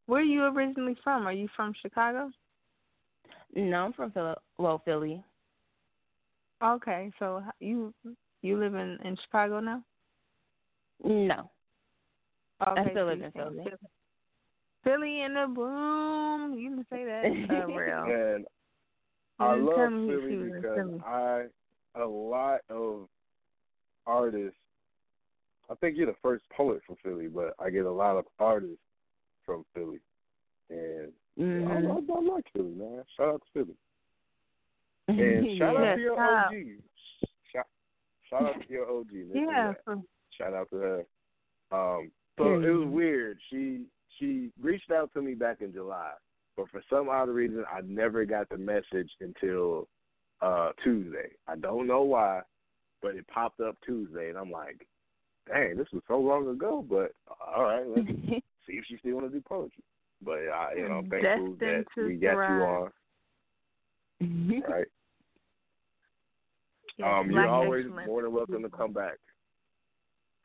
Where 0.06 0.22
are 0.22 0.24
you 0.24 0.44
originally 0.46 0.96
from? 1.04 1.28
Are 1.28 1.34
you 1.34 1.50
from 1.58 1.74
Chicago? 1.82 2.32
no, 3.54 3.86
I'm 3.86 3.92
from 3.92 4.12
Philly. 4.12 4.36
Well, 4.58 4.82
Philly. 4.86 5.22
Okay, 6.64 7.12
so 7.20 7.44
you 7.60 7.94
you 8.42 8.58
live 8.58 8.76
in 8.76 8.98
in 9.04 9.18
Chicago 9.26 9.60
now? 9.60 9.84
No, 11.04 11.50
Okay, 12.70 12.82
I 12.82 12.90
still 12.92 13.06
so 13.06 13.06
live 13.08 13.22
in 13.22 13.32
Philly. 13.32 13.64
Philly 14.84 15.22
in 15.22 15.34
the 15.34 15.48
boom. 15.48 16.58
You 16.58 16.70
didn't 16.72 16.88
say 16.90 17.06
that, 17.06 17.26
uh, 17.64 17.68
real. 17.68 18.04
And 18.04 18.46
You 19.40 19.46
I 19.46 19.54
didn't 19.54 19.66
love 19.66 19.76
tell 19.76 19.90
me 19.92 20.08
she 20.08 20.36
Philly 20.36 20.36
was 20.36 20.52
because 20.56 20.76
Philly. 20.76 21.02
I 21.06 21.46
a 21.96 22.06
lot 22.06 22.62
of 22.70 23.08
artists. 24.06 24.58
I 25.70 25.76
think 25.76 25.98
you're 25.98 26.08
the 26.08 26.16
first 26.22 26.44
poet 26.56 26.82
from 26.86 26.98
Philly, 27.04 27.28
but 27.28 27.56
I 27.60 27.70
get 27.70 27.86
a 27.86 27.92
lot 27.92 28.18
of 28.18 28.26
artists 28.40 28.78
from 29.46 29.66
Philly, 29.74 30.00
and 30.70 31.12
Mhm. 31.38 31.68
I, 31.68 32.14
I, 32.14 32.18
I 32.18 32.22
like 32.22 32.46
Philly, 32.54 32.74
man. 32.74 33.04
Shout 33.18 33.30
out 33.36 33.42
to 33.42 33.52
Philly, 33.54 33.78
and 35.08 35.58
shout 35.58 35.76
Yeah. 35.76 35.92
out 35.92 35.96
to 35.96 36.02
your 36.02 36.16
shout 36.16 36.46
OG. 36.48 36.54
Shout, 37.52 37.68
shout 38.30 38.44
out 38.44 38.62
to 38.68 38.74
your 38.74 38.90
OG. 38.90 39.10
Let's 39.14 39.46
Yeah, 39.48 39.74
Shout 40.38 40.54
out 40.54 40.70
to 40.72 40.76
her. 40.78 41.06
Um, 41.72 42.12
so 42.38 42.44
Period. 42.44 42.64
it 42.66 42.72
was 42.72 42.88
weird. 42.88 43.38
She 43.50 43.82
she 44.20 44.50
reached 44.62 44.92
out 44.92 45.12
to 45.14 45.22
me 45.22 45.34
back 45.34 45.62
in 45.62 45.74
July, 45.74 46.12
but 46.58 46.70
for 46.70 46.82
some 46.90 47.10
odd 47.10 47.30
reason, 47.30 47.64
I 47.72 47.82
never 47.82 48.26
got 48.26 48.50
the 48.50 48.58
message 48.58 49.10
until 49.22 49.88
uh 50.42 50.72
Tuesday. 50.84 51.30
I 51.48 51.56
don't 51.56 51.88
know 51.88 52.02
why, 52.04 52.42
but 53.02 53.16
it 53.16 53.28
popped 53.28 53.60
up 53.60 53.76
Tuesday, 53.86 54.30
and 54.30 54.38
I'm 54.38 54.52
like, 54.52 54.88
dang, 55.48 55.78
this 55.78 55.88
was 55.94 56.04
so 56.08 56.20
long 56.20 56.48
ago. 56.48 56.86
But 56.88 57.14
all 57.56 57.64
right, 57.64 57.86
let's 57.88 58.08
see 58.68 58.74
if 58.74 58.86
she 58.88 58.98
still 58.98 59.16
want 59.16 59.32
to 59.32 59.38
do 59.38 59.42
poetry. 59.42 59.84
But 60.24 60.40
I, 60.54 60.74
you 60.78 60.88
know, 60.88 60.96
I'm 60.96 61.10
thankful 61.10 61.56
that 61.60 61.66
Destined 61.66 61.86
to 61.96 62.08
we 62.08 62.16
got 62.16 62.32
you 62.32 62.64
on. 62.64 62.92
Right. 64.70 64.86
yes, 66.98 67.06
um, 67.06 67.30
you're 67.30 67.50
always 67.50 67.86
excellence. 67.86 68.08
more 68.08 68.22
than 68.22 68.32
welcome 68.32 68.64
to 68.64 68.70
come 68.70 68.94
back. 68.94 69.18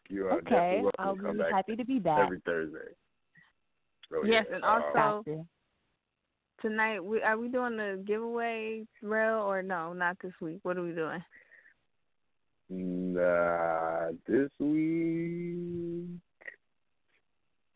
You 0.08 0.26
are 0.26 0.32
okay, 0.38 0.42
definitely 0.50 0.82
welcome 0.82 0.92
I'll 0.98 1.16
to 1.16 1.22
come 1.22 1.32
be 1.36 1.38
back 1.42 1.52
happy 1.52 1.76
to 1.76 1.84
be 1.84 1.98
back. 1.98 2.18
every 2.20 2.40
Thursday. 2.46 2.78
So, 4.10 4.24
Yes, 4.24 4.46
yeah, 4.48 4.56
and 4.56 4.64
um, 4.64 4.82
also- 4.94 5.22
Gotcha. 5.26 5.44
Tonight, 6.60 6.98
we 7.04 7.22
are 7.22 7.38
we 7.38 7.48
doing 7.48 7.76
the 7.76 8.02
giveaway, 8.04 8.84
Rel, 9.00 9.42
or 9.42 9.62
no? 9.62 9.92
Not 9.92 10.16
this 10.20 10.32
week. 10.40 10.58
What 10.64 10.76
are 10.76 10.82
we 10.82 10.90
doing? 10.90 11.22
Nah, 12.68 14.08
this 14.26 14.50
week. 14.58 16.18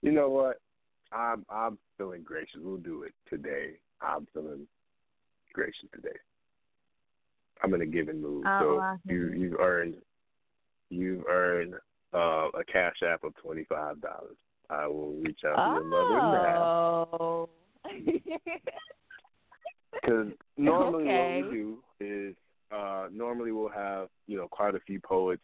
You 0.03 0.11
know 0.11 0.29
what? 0.31 0.57
I'm 1.13 1.47
I'm 1.49 1.79
feeling 1.97 2.23
gracious. 2.25 2.59
We'll 2.61 2.79
do 2.79 3.05
it 3.05 3.13
today. 3.31 3.75
I'm 4.01 4.27
feeling 4.35 4.67
gracious 5.53 5.89
today. 5.95 6.17
I'm 7.63 7.73
in 7.75 7.83
a 7.83 7.87
giving 7.87 8.21
mood. 8.21 8.45
Oh, 8.49 8.83
so 9.07 9.13
you 9.13 9.29
you've 9.29 9.61
earned 9.61 9.95
you've 10.91 11.25
earned 11.29 11.75
uh, 12.15 12.49
a 12.55 12.65
cash 12.71 12.97
app 13.07 13.25
of 13.25 13.35
twenty 13.37 13.65
five 13.65 14.01
dollars. 14.01 14.37
I 14.71 14.87
will 14.87 15.13
reach 15.13 15.41
out 15.47 15.57
to 15.57 15.71
your 15.73 15.85
mother 15.85 16.43
now. 16.43 17.09
Oh. 17.21 17.49
Because 19.93 20.29
normally 20.57 21.05
Okay. 21.05 21.43
what 21.43 21.51
we 21.51 21.57
do 21.57 21.79
is 22.01 22.35
uh 22.75 23.09
normally 23.13 23.53
we'll 23.53 23.69
have, 23.69 24.09
you 24.27 24.37
know, 24.39 24.49
quite 24.49 24.75
a 24.75 24.81
few 24.81 24.99
poets 25.01 25.43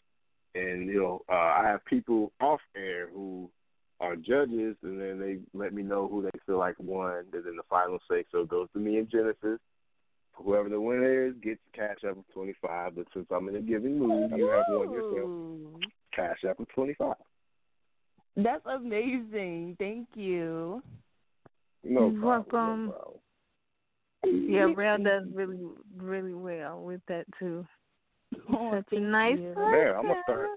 and 0.54 0.86
you 0.86 1.00
know, 1.00 1.22
uh 1.28 1.34
I 1.60 1.64
have 1.64 1.84
people 1.84 2.32
off 2.40 2.60
air 2.74 3.08
who 3.12 3.50
are 4.00 4.16
judges 4.16 4.76
and 4.82 4.98
then 5.00 5.20
they 5.20 5.38
let 5.52 5.74
me 5.74 5.82
know 5.82 6.08
who 6.08 6.22
they 6.22 6.30
feel 6.46 6.58
like 6.58 6.76
won 6.78 7.18
and 7.32 7.44
then 7.44 7.56
the 7.56 7.62
final 7.68 7.98
say 8.10 8.24
so 8.32 8.40
it 8.40 8.48
goes 8.48 8.68
to 8.72 8.78
me 8.78 8.96
and 8.98 9.10
Genesis. 9.10 9.60
Whoever 10.32 10.68
the 10.68 10.80
winner 10.80 11.26
is 11.26 11.34
gets 11.42 11.60
a 11.74 11.76
cash 11.76 11.98
up 12.08 12.16
of 12.16 12.24
twenty 12.32 12.54
five, 12.62 12.96
but 12.96 13.06
since 13.12 13.26
I'm 13.30 13.48
in 13.48 13.56
a 13.56 13.60
giving 13.60 13.98
mood, 13.98 14.32
you 14.34 14.46
have 14.48 14.64
won 14.70 14.90
yourself. 14.90 15.30
Cash 16.18 16.44
up 16.48 16.58
of 16.60 16.68
twenty 16.74 16.94
five. 16.94 17.14
That's 18.36 18.64
amazing. 18.66 19.76
Thank 19.78 20.08
you. 20.14 20.82
No 21.84 22.10
You're 22.10 22.20
problem. 22.20 22.46
welcome. 22.52 22.86
No 22.86 22.92
problem. 22.92 23.20
Yeah, 24.50 24.66
Rel 24.76 24.98
does 24.98 25.24
really, 25.32 25.58
really 25.96 26.34
well 26.34 26.82
with 26.82 27.00
that 27.08 27.24
too. 27.38 27.64
Oh, 28.52 28.72
Such 28.74 28.98
a 28.98 29.00
nice 29.00 29.38
you. 29.38 29.52
person. 29.54 29.72
Man, 29.72 29.94
I'm 29.96 30.02
gonna 30.02 30.20
start 30.24 30.48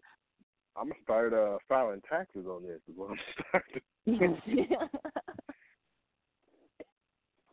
I'm 0.75 0.89
gonna 0.89 0.95
start 1.03 1.33
uh 1.33 1.57
filing 1.69 2.01
taxes 2.09 2.45
on 2.47 2.63
this. 2.63 2.79
Is 2.89 2.95
what 2.97 3.11
I'm 3.11 3.19
starting. 3.49 3.81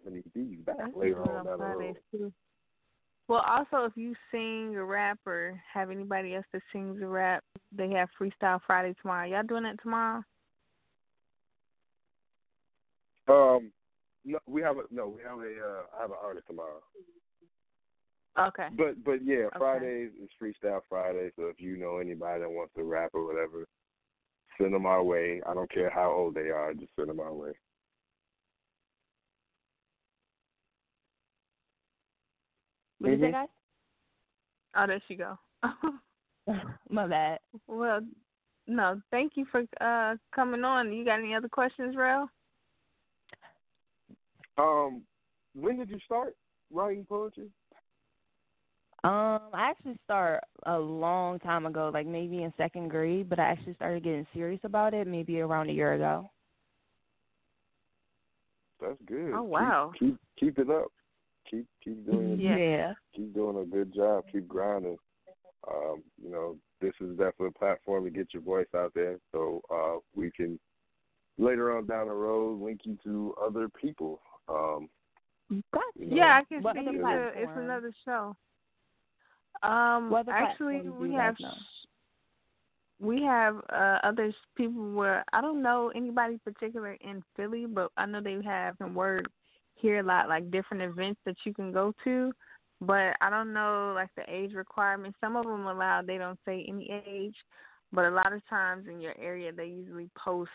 I 0.07 0.11
need 0.11 0.25
these 0.35 0.59
back 0.65 0.77
That's 0.79 0.97
later 0.97 1.23
on 1.23 1.45
down 1.45 1.59
the 1.59 1.65
Fridays, 1.65 1.97
road. 2.13 2.33
Well, 3.29 3.45
also, 3.47 3.85
if 3.85 3.93
you 3.95 4.15
sing 4.31 4.75
a 4.75 4.83
rap 4.83 5.19
or 5.27 5.63
have 5.73 5.91
anybody 5.91 6.35
else 6.35 6.47
that 6.53 6.63
sings 6.73 7.01
a 7.03 7.07
rap, 7.07 7.45
they 7.77 7.91
have 7.91 8.09
Freestyle 8.19 8.59
Friday 8.67 8.95
tomorrow. 9.03 9.29
Y'all 9.29 9.43
doing 9.43 9.65
that 9.65 9.81
tomorrow? 9.83 10.25
Um, 13.29 13.71
no, 14.25 14.39
we 14.47 14.63
have 14.63 14.79
a 14.79 14.83
no, 14.91 15.09
we 15.09 15.23
have 15.23 15.39
a 15.39 15.43
uh, 15.43 15.83
I 15.99 16.03
have 16.03 16.11
an 16.11 16.17
artist 16.23 16.47
tomorrow. 16.47 16.81
Okay. 18.39 18.69
But 18.77 19.05
but 19.05 19.23
yeah, 19.23 19.47
Okay. 19.47 19.59
Fridays 19.59 20.11
is 20.23 20.31
Freestyle 20.41 20.81
Friday. 20.89 21.31
So 21.37 21.49
if 21.49 21.61
you 21.61 21.77
know 21.77 21.99
anybody 21.99 22.41
that 22.41 22.51
wants 22.51 22.73
to 22.77 22.85
rap 22.85 23.11
or 23.13 23.27
whatever, 23.27 23.67
send 24.59 24.73
them 24.73 24.87
our 24.87 25.03
way. 25.03 25.43
I 25.47 25.53
don't 25.53 25.71
care 25.71 25.91
how 25.91 26.11
old 26.11 26.35
they 26.35 26.49
are, 26.49 26.73
just 26.73 26.93
send 26.97 27.11
them 27.11 27.21
our 27.21 27.35
way. 27.35 27.53
What 32.99 33.11
did 33.11 33.21
you 33.21 33.27
say, 33.27 33.33
guys? 33.33 33.49
Oh, 34.77 34.87
there 34.87 35.03
she 35.09 35.15
go. 35.15 35.39
My 36.91 37.07
bad. 37.07 37.41
well, 37.67 38.01
no, 38.67 39.01
thank 39.11 39.33
you 39.35 39.47
for 39.51 39.63
uh 39.81 40.17
coming 40.35 40.65
on. 40.65 40.93
You 40.93 41.05
got 41.05 41.19
any 41.19 41.35
other 41.35 41.49
questions, 41.49 41.97
Rel? 41.97 42.31
Um, 44.57 45.03
when 45.55 45.79
did 45.79 45.91
you 45.91 45.99
start 46.05 46.35
writing 46.73 47.07
poetry? 47.09 47.49
Um, 49.05 49.41
I 49.55 49.71
actually 49.71 49.97
started 50.05 50.41
a 50.67 50.77
long 50.77 51.39
time 51.39 51.67
ago, 51.67 51.91
like 51.95 52.07
maybe 52.07 52.43
in 52.43 52.53
second 52.57 52.89
grade, 52.89 53.29
but 53.29 53.39
I 53.39 53.45
actually 53.45 53.75
started 53.75 54.03
getting 54.03 54.27
serious 54.35 54.61
about 54.65 54.93
it 54.93 55.07
maybe 55.07 55.41
around 55.41 55.71
a 55.71 55.73
year 55.73 55.95
ago. 55.95 56.29
That's 58.81 58.99
good. 59.07 59.33
Oh, 59.35 59.43
Keep- 59.43 59.51
wow. 59.51 59.93
Keep 59.99 60.19
keep, 60.39 60.59
it 60.59 60.71
up. 60.71 60.91
Keep 61.51 61.67
keep 61.83 62.07
doing 62.07 62.41
Yeah. 62.41 62.57
yeah. 62.57 62.95
keep 63.15 63.35
doing 63.35 63.59
a 63.59 63.65
good 63.65 63.93
job. 63.95 64.25
Keep 64.31 64.49
grinding. 64.49 64.99
Um, 65.67 66.03
you 66.23 66.31
know, 66.31 66.57
this 66.81 66.95
is 67.01 67.11
definitely 67.11 67.49
a 67.49 67.59
platform 67.59 68.05
to 68.05 68.11
get 68.11 68.33
your 68.33 68.43
voice 68.43 68.69
out 68.77 68.93
there, 68.95 69.19
so 69.33 69.61
uh, 69.71 69.99
we 70.15 70.31
can 70.31 70.59
later 71.39 71.77
on 71.77 71.87
down 71.87 72.09
the 72.09 72.15
road 72.15 72.61
link 72.61 72.81
you 72.85 72.99
to 73.05 73.35
other 73.43 73.69
people. 73.69 74.21
Um, 74.49 74.89
you 75.51 75.63
know, 75.97 76.17
Yeah, 76.17 76.41
I 76.41 76.45
can 76.45 76.63
see 76.63 76.69
other 76.69 77.33
you. 77.35 77.43
It's 77.43 77.53
another 77.57 77.93
show. 78.05 78.37
Um, 79.63 80.15
actually, 80.31 80.89
we 80.89 81.13
have 81.15 81.35
know? 81.41 81.51
we 83.01 83.23
have 83.23 83.57
uh 83.73 83.99
other 84.05 84.33
people 84.57 84.93
where 84.93 85.25
I 85.33 85.41
don't 85.41 85.63
know 85.63 85.91
anybody 85.95 86.39
particular 86.45 86.97
in 87.01 87.23
Philly, 87.37 87.67
but 87.67 87.91
I 87.97 88.07
know 88.07 88.21
they 88.21 88.41
have 88.45 88.77
in 88.81 88.95
word 88.95 89.29
here 89.81 90.01
a 90.01 90.03
lot 90.03 90.29
like 90.29 90.51
different 90.51 90.83
events 90.83 91.21
that 91.25 91.37
you 91.45 91.55
can 91.55 91.73
go 91.73 91.95
to. 92.05 92.33
But 92.81 93.17
I 93.21 93.29
don't 93.31 93.53
know 93.53 93.93
like 93.95 94.11
the 94.17 94.23
age 94.33 94.53
requirement. 94.53 95.15
Some 95.21 95.37
of 95.37 95.45
them 95.45 95.67
allow 95.67 96.03
they 96.03 96.19
don't 96.19 96.39
say 96.45 96.65
any 96.69 96.91
age, 97.07 97.35
but 97.93 98.05
a 98.05 98.11
lot 98.11 98.33
of 98.33 98.47
times 98.49 98.87
in 98.89 99.01
your 99.01 99.15
area 99.19 99.53
they 99.53 99.67
usually 99.67 100.11
post 100.17 100.51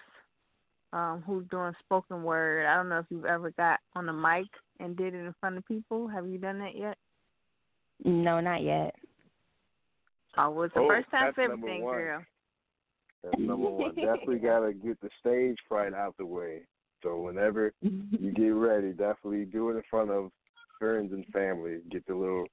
um 0.93 1.23
who's 1.25 1.45
doing 1.49 1.73
spoken 1.79 2.23
word. 2.23 2.65
I 2.65 2.75
don't 2.75 2.89
know 2.89 2.99
if 2.99 3.05
you've 3.09 3.25
ever 3.25 3.51
got 3.51 3.79
on 3.95 4.05
the 4.05 4.13
mic 4.13 4.47
and 4.79 4.95
did 4.95 5.13
it 5.13 5.25
in 5.25 5.35
front 5.39 5.57
of 5.57 5.65
people. 5.67 6.07
Have 6.07 6.27
you 6.27 6.37
done 6.37 6.59
that 6.59 6.77
yet? 6.77 6.97
No, 8.05 8.39
not 8.39 8.63
yet. 8.63 8.95
Oh, 10.37 10.49
well, 10.49 10.63
it's 10.63 10.73
the 10.73 10.81
Oh, 10.81 10.87
first 10.87 11.09
time 11.11 11.25
that's 11.25 11.35
for 11.35 11.47
number 11.47 11.67
everything, 11.67 11.83
one. 11.83 11.95
girl. 11.95 12.23
that's 13.23 13.39
number 13.39 13.69
one. 13.69 13.95
Definitely 13.95 14.39
gotta 14.39 14.73
get 14.73 14.99
the 15.01 15.09
stage 15.19 15.57
fright 15.67 15.93
out 15.93 16.15
the 16.17 16.25
way. 16.25 16.61
So 17.03 17.19
whenever 17.19 17.73
you 17.81 18.31
get 18.31 18.47
ready, 18.47 18.91
definitely 18.91 19.45
do 19.45 19.69
it 19.69 19.75
in 19.75 19.83
front 19.89 20.09
of 20.09 20.31
friends 20.79 21.11
and 21.11 21.25
family. 21.27 21.79
Get 21.91 22.05
the 22.07 22.15
little 22.15 22.45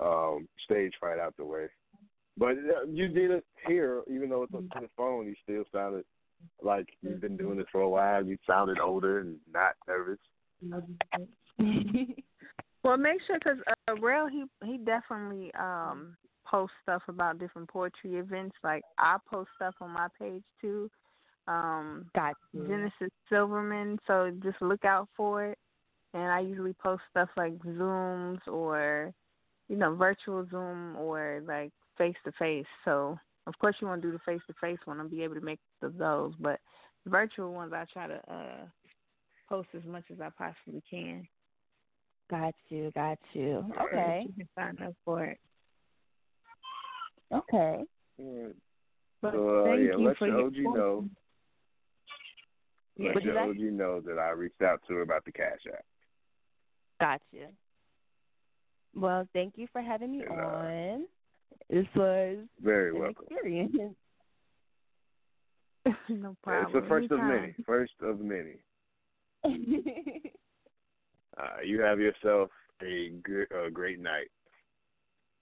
um, 0.00 0.48
stage 0.64 0.92
fright 0.98 1.18
out 1.18 1.34
the 1.36 1.44
way. 1.44 1.66
But 2.36 2.52
uh, 2.52 2.86
you 2.88 3.08
did 3.08 3.30
it 3.30 3.44
here, 3.66 4.02
even 4.10 4.30
though 4.30 4.44
it's 4.44 4.54
on 4.54 4.68
the 4.74 4.88
phone. 4.96 5.26
You 5.26 5.34
still 5.42 5.64
sounded 5.72 6.04
like 6.62 6.88
you've 7.02 7.20
been 7.20 7.36
doing 7.36 7.58
this 7.58 7.66
for 7.70 7.82
a 7.82 7.88
while. 7.88 8.24
You 8.24 8.38
sounded 8.46 8.78
older 8.80 9.20
and 9.20 9.36
not 9.52 9.74
nervous. 9.86 10.18
Well, 12.82 12.96
make 12.96 13.20
sure 13.26 13.38
because 13.38 13.58
uh, 13.88 13.94
Rail 13.96 14.26
he 14.26 14.44
he 14.64 14.78
definitely 14.78 15.52
um 15.54 16.16
posts 16.46 16.74
stuff 16.82 17.02
about 17.08 17.38
different 17.38 17.68
poetry 17.68 18.16
events. 18.16 18.56
Like 18.64 18.82
I 18.98 19.16
post 19.30 19.50
stuff 19.56 19.74
on 19.80 19.90
my 19.90 20.08
page 20.18 20.42
too. 20.60 20.90
Um, 21.50 22.06
Gotcha. 22.14 22.36
Genesis 22.54 23.10
Silverman, 23.28 23.98
so 24.06 24.30
just 24.42 24.62
look 24.62 24.84
out 24.84 25.08
for 25.16 25.46
it. 25.46 25.58
And 26.14 26.30
I 26.30 26.40
usually 26.40 26.74
post 26.74 27.02
stuff 27.10 27.28
like 27.36 27.58
Zooms 27.58 28.46
or 28.46 29.12
you 29.68 29.76
know 29.76 29.94
virtual 29.94 30.46
Zoom 30.50 30.96
or 30.96 31.42
like 31.46 31.72
face 31.98 32.16
to 32.24 32.32
face. 32.38 32.66
So 32.84 33.18
of 33.46 33.58
course 33.58 33.76
you 33.80 33.88
want 33.88 34.02
to 34.02 34.08
do 34.08 34.12
the 34.12 34.20
face 34.20 34.40
to 34.46 34.54
face 34.60 34.78
one 34.84 35.00
and 35.00 35.10
be 35.10 35.22
able 35.22 35.34
to 35.34 35.40
make 35.40 35.60
the, 35.80 35.88
those, 35.88 36.34
but 36.38 36.60
virtual 37.06 37.52
ones 37.52 37.72
I 37.72 37.84
try 37.92 38.06
to 38.06 38.20
uh 38.32 38.66
post 39.48 39.68
as 39.74 39.84
much 39.84 40.04
as 40.12 40.20
I 40.20 40.28
possibly 40.38 40.82
can. 40.88 41.26
Got 42.30 42.54
you, 42.68 42.92
got 42.94 43.18
you. 43.32 43.64
Okay. 43.82 44.26
You 44.26 44.32
can 44.34 44.48
sign 44.56 44.86
up 44.86 44.94
for 45.04 45.24
it. 45.24 45.38
Okay. 47.32 47.84
But 49.22 49.32
So 49.32 49.48
uh, 49.48 49.64
thank 49.64 49.80
yeah, 49.80 49.96
you 49.96 50.06
let 50.06 50.16
for 50.16 50.28
your 50.28 50.50
your 50.52 50.68
OG 50.70 50.76
know. 50.76 51.08
Yeah. 53.00 53.06
Let 53.06 53.14
What'd 53.14 53.24
you 53.28 53.32
your 53.32 53.42
say? 53.44 53.50
OG 53.50 53.72
know 53.72 54.00
that 54.00 54.18
I 54.18 54.30
reached 54.30 54.60
out 54.62 54.80
to 54.88 54.94
her 54.94 55.00
about 55.02 55.24
the 55.24 55.32
cash 55.32 55.60
app. 55.72 55.84
Gotcha. 57.00 57.46
Well, 58.94 59.26
thank 59.32 59.54
you 59.56 59.66
for 59.72 59.80
having 59.80 60.12
me 60.12 60.22
And, 60.28 60.38
uh, 60.38 60.44
on. 60.44 61.04
This 61.70 61.86
was 61.96 62.38
Very 62.62 62.90
an 62.90 62.98
welcome. 62.98 63.24
experience. 63.30 63.72
no 66.08 66.36
problem. 66.42 66.66
it's 66.66 66.84
the 66.84 66.88
first 66.88 67.10
of 67.10 67.20
many. 67.20 67.54
First 67.66 67.94
of 68.02 68.20
many. 68.20 68.56
Uh, 71.38 71.62
you 71.64 71.80
have 71.80 71.98
yourself 71.98 72.50
a 72.82 73.12
good, 73.22 73.46
a 73.66 73.70
great 73.70 73.98
night. 73.98 74.26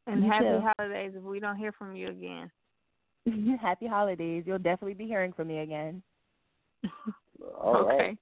And 0.07 0.23
You 0.23 0.31
happy 0.31 0.45
too. 0.45 0.61
holidays 0.79 1.13
if 1.17 1.23
we 1.23 1.41
don't 1.41 1.57
hear 1.57 1.73
from 1.73 1.97
you 1.97 2.09
again. 2.09 2.51
Happy 3.61 3.87
holidays. 3.89 4.45
You'll 4.47 4.59
definitely 4.59 4.95
be 4.95 5.07
hearing 5.07 5.33
from 5.33 5.49
me 5.49 5.59
again. 5.61 6.03
All 7.61 7.85
right. 7.87 8.01
okay. 8.01 8.19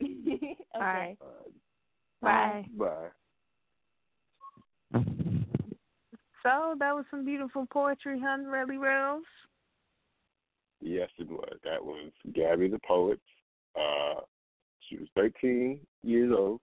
okay. 0.02 0.58
All 0.74 0.80
right. 0.80 1.16
Uh, 1.20 1.26
Bye. 2.22 2.66
bye. 2.78 3.08
So 6.42 6.74
that 6.78 6.94
was 6.94 7.04
some 7.10 7.24
beautiful 7.24 7.66
poetry, 7.70 8.20
huh, 8.22 8.38
Relly 8.46 8.78
Rose? 8.78 9.22
Yes, 10.80 11.08
it 11.18 11.28
was. 11.28 11.56
That 11.64 11.82
was 11.82 12.10
Gabby 12.34 12.68
the 12.68 12.78
poet. 12.86 13.18
Uh, 13.74 14.20
she 14.88 14.98
was 14.98 15.08
13 15.16 15.80
years 16.02 16.32
old, 16.36 16.60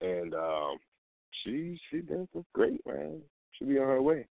and 0.00 0.34
um, 0.34 0.76
she 1.42 1.78
she 1.90 1.98
does 1.98 2.28
look 2.34 2.46
great, 2.54 2.80
man. 2.86 3.20
She'll 3.52 3.68
be 3.68 3.78
on 3.78 3.88
her 3.88 4.02
way. 4.02 4.26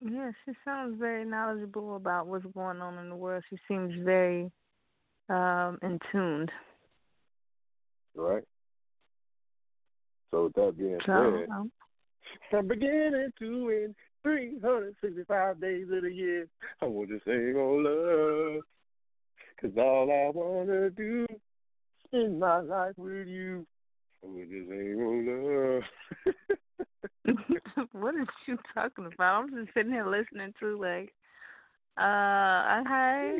Yeah, 0.00 0.30
she 0.44 0.52
sounds 0.64 0.98
very 0.98 1.26
knowledgeable 1.26 1.96
about 1.96 2.26
what's 2.26 2.46
going 2.54 2.80
on 2.80 2.98
in 2.98 3.10
the 3.10 3.16
world. 3.16 3.44
She 3.50 3.58
seems 3.68 3.92
very 4.02 4.50
um 5.30 5.78
in 5.82 5.98
tuned. 6.10 6.50
All 8.18 8.24
right. 8.24 8.44
So 10.30 10.44
with 10.44 10.54
that 10.54 10.76
being 10.76 10.98
So 11.06 11.42
said, 11.46 11.50
um, 11.50 11.72
from 12.50 12.68
beginning 12.68 13.30
to 13.38 13.82
end, 13.84 13.94
365 14.22 15.60
days 15.60 15.86
of 15.92 16.02
the 16.02 16.12
year, 16.12 16.46
I 16.82 16.86
want 16.86 17.08
to 17.08 17.20
sing 17.24 17.56
on 17.56 17.84
love. 17.84 18.62
Cause 19.60 19.70
all 19.76 20.10
I 20.10 20.30
wanna 20.32 20.90
do 20.90 21.26
is 21.28 21.36
spend 22.06 22.40
my 22.40 22.60
life 22.60 22.94
with 22.96 23.26
you. 23.26 23.66
I 24.22 24.26
want 24.26 24.50
to 24.50 24.66
sing 24.68 25.00
on 25.00 25.82
love. 27.26 27.36
what 27.92 28.14
are 28.14 28.26
you 28.46 28.58
talking 28.74 29.06
about? 29.12 29.44
I'm 29.44 29.50
just 29.50 29.74
sitting 29.74 29.92
here 29.92 30.06
listening 30.06 30.54
to 30.60 30.80
like 30.80 31.12
uh 32.00 32.80
okay. 32.80 33.38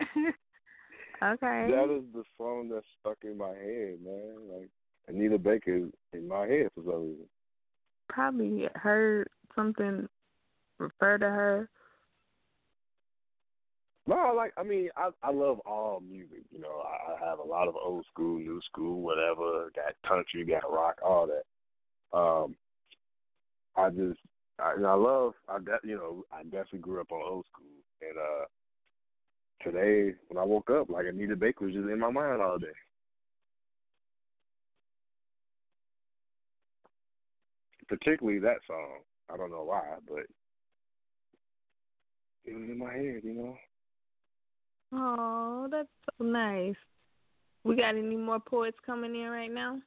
okay. 1.24 1.66
That 1.70 1.94
is 1.94 2.04
the 2.12 2.24
song 2.36 2.68
that's 2.72 2.86
stuck 3.00 3.18
in 3.22 3.38
my 3.38 3.48
head, 3.48 3.98
man. 4.04 4.36
Like 4.52 4.68
Anita 5.08 5.38
Baker 5.38 5.76
is 5.76 5.90
in 6.12 6.28
my 6.28 6.46
head 6.46 6.68
for 6.74 6.82
some 6.84 7.02
reason. 7.08 7.26
Probably 8.08 8.68
heard 8.74 9.28
something 9.54 10.08
refer 10.78 11.18
to 11.18 11.26
her. 11.26 11.68
No, 14.06 14.34
like 14.36 14.52
I 14.58 14.62
mean, 14.62 14.90
I 14.96 15.10
I 15.22 15.30
love 15.30 15.60
all 15.60 16.00
music. 16.00 16.42
You 16.52 16.60
know, 16.60 16.82
I, 16.84 17.12
I 17.12 17.28
have 17.28 17.38
a 17.38 17.42
lot 17.42 17.68
of 17.68 17.74
old 17.74 18.04
school, 18.12 18.38
new 18.38 18.60
school, 18.66 19.00
whatever. 19.00 19.70
Got 19.74 19.94
country, 20.06 20.44
got 20.44 20.70
rock, 20.70 20.98
all 21.02 21.26
that. 21.26 22.16
Um, 22.16 22.54
I 23.76 23.88
just 23.90 24.20
I, 24.58 24.74
and 24.74 24.86
I 24.86 24.94
love. 24.94 25.32
I 25.48 25.58
de- 25.58 25.88
you 25.88 25.96
know 25.96 26.24
I 26.32 26.42
definitely 26.42 26.80
grew 26.80 27.00
up 27.00 27.12
on 27.12 27.22
old 27.22 27.46
school, 27.52 27.66
and 28.02 28.18
uh 28.18 28.44
today 29.62 30.14
when 30.28 30.38
I 30.38 30.44
woke 30.44 30.70
up, 30.70 30.90
like 30.90 31.06
Anita 31.06 31.36
Baker 31.36 31.64
was 31.64 31.74
just 31.74 31.88
in 31.88 31.98
my 31.98 32.10
mind 32.10 32.42
all 32.42 32.58
day. 32.58 32.66
Particularly 37.88 38.38
that 38.40 38.58
song. 38.66 39.00
I 39.32 39.36
don't 39.36 39.50
know 39.50 39.64
why, 39.64 39.82
but 40.08 40.26
it 42.44 42.54
was 42.54 42.68
in 42.68 42.78
my 42.78 42.92
head, 42.92 43.20
you 43.22 43.34
know. 43.34 43.56
Oh, 44.92 45.68
that's 45.70 45.88
so 46.18 46.24
nice. 46.24 46.74
We 47.64 47.76
got 47.76 47.96
any 47.96 48.16
more 48.16 48.38
poets 48.38 48.76
coming 48.84 49.14
in 49.14 49.28
right 49.28 49.52
now? 49.52 49.80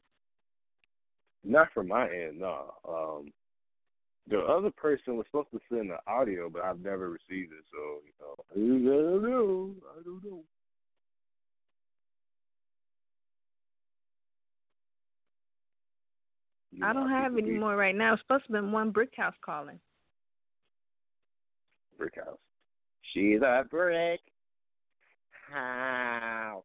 Not 1.43 1.67
from 1.73 1.89
my 1.89 2.10
end, 2.10 2.39
no. 2.39 2.73
Um, 2.88 3.32
the 4.29 4.39
other 4.39 4.71
person 4.71 5.15
was 5.15 5.25
supposed 5.27 5.51
to 5.51 5.59
send 5.69 5.89
the 5.89 5.97
audio, 6.11 6.49
but 6.49 6.63
I've 6.63 6.79
never 6.79 7.09
received 7.09 7.53
it, 7.53 7.63
so 7.71 8.01
you 8.05 8.11
know, 8.19 8.35
I 8.51 8.55
don't 8.55 9.23
know. 9.23 9.71
I 9.97 10.03
don't 10.03 10.23
know. 10.23 10.43
You 16.71 16.85
I 16.85 16.93
don't 16.93 17.09
have 17.09 17.37
any 17.37 17.51
more 17.51 17.75
right 17.75 17.95
now. 17.95 18.13
It's 18.13 18.21
supposed 18.21 18.45
to 18.47 18.53
be 18.53 18.59
one 18.59 18.91
brick 18.91 19.13
house 19.15 19.33
calling. 19.43 19.79
Brick 21.97 22.15
house. 22.15 22.37
She's 23.13 23.41
a 23.41 23.65
brick 23.69 24.19
house. 25.51 26.63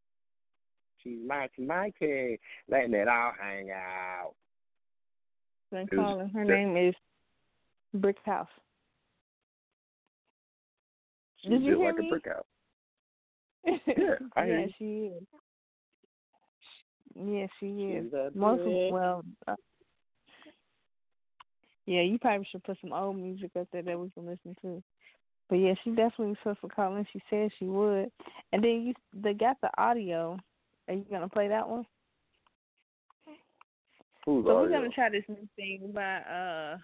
She's 1.03 1.19
mighty, 1.27 1.63
mighty, 1.63 2.41
letting 2.69 2.95
it 2.95 3.09
all 3.09 3.33
hang 3.41 3.71
out. 3.71 4.35
Been 5.71 5.87
calling. 5.87 6.29
Her 6.29 6.45
name 6.45 6.77
is 6.77 6.95
Brick 7.95 8.17
House. 8.25 8.49
She's 11.43 11.51
Did 11.51 11.63
you 11.63 11.77
hear 11.79 11.87
like 11.87 11.99
me? 11.99 12.07
a 12.07 12.11
brick 12.11 12.27
house. 12.27 12.45
Yeah, 13.87 14.15
I 14.37 14.45
yeah, 14.45 14.67
she 14.79 14.85
is. 14.85 15.23
Yeah, 17.15 17.47
she 17.61 17.67
is. 17.67 18.13
Most 18.35 18.63
of 18.63 18.93
well, 18.93 19.25
uh, 19.47 19.55
yeah, 21.87 22.03
you 22.03 22.19
probably 22.19 22.47
should 22.51 22.65
put 22.65 22.79
some 22.81 22.93
old 22.93 23.17
music 23.17 23.51
up 23.59 23.69
there 23.73 23.83
that 23.83 23.99
we 23.99 24.11
can 24.11 24.27
listen 24.27 24.57
to. 24.63 24.83
But 25.49 25.57
yeah, 25.57 25.75
she 25.85 25.91
definitely 25.91 26.29
was 26.29 26.37
supposed 26.39 26.61
to 26.63 26.69
call 26.69 26.97
in. 26.97 27.07
She 27.13 27.21
said 27.29 27.51
she 27.59 27.67
would, 27.67 28.11
and 28.53 28.65
then 28.65 28.83
you 28.83 28.95
they 29.15 29.35
got 29.35 29.61
the 29.61 29.71
audio. 29.79 30.39
Are 30.89 30.95
you 30.95 31.05
gonna 31.11 31.29
play 31.29 31.49
that 31.49 31.69
one? 31.69 31.85
Who's 34.25 34.47
So 34.47 34.55
we're 34.55 34.71
gonna 34.71 34.89
try 34.89 35.11
this 35.11 35.25
new 35.29 35.49
thing 35.57 35.93
by 35.93 36.17
uh 36.19 36.79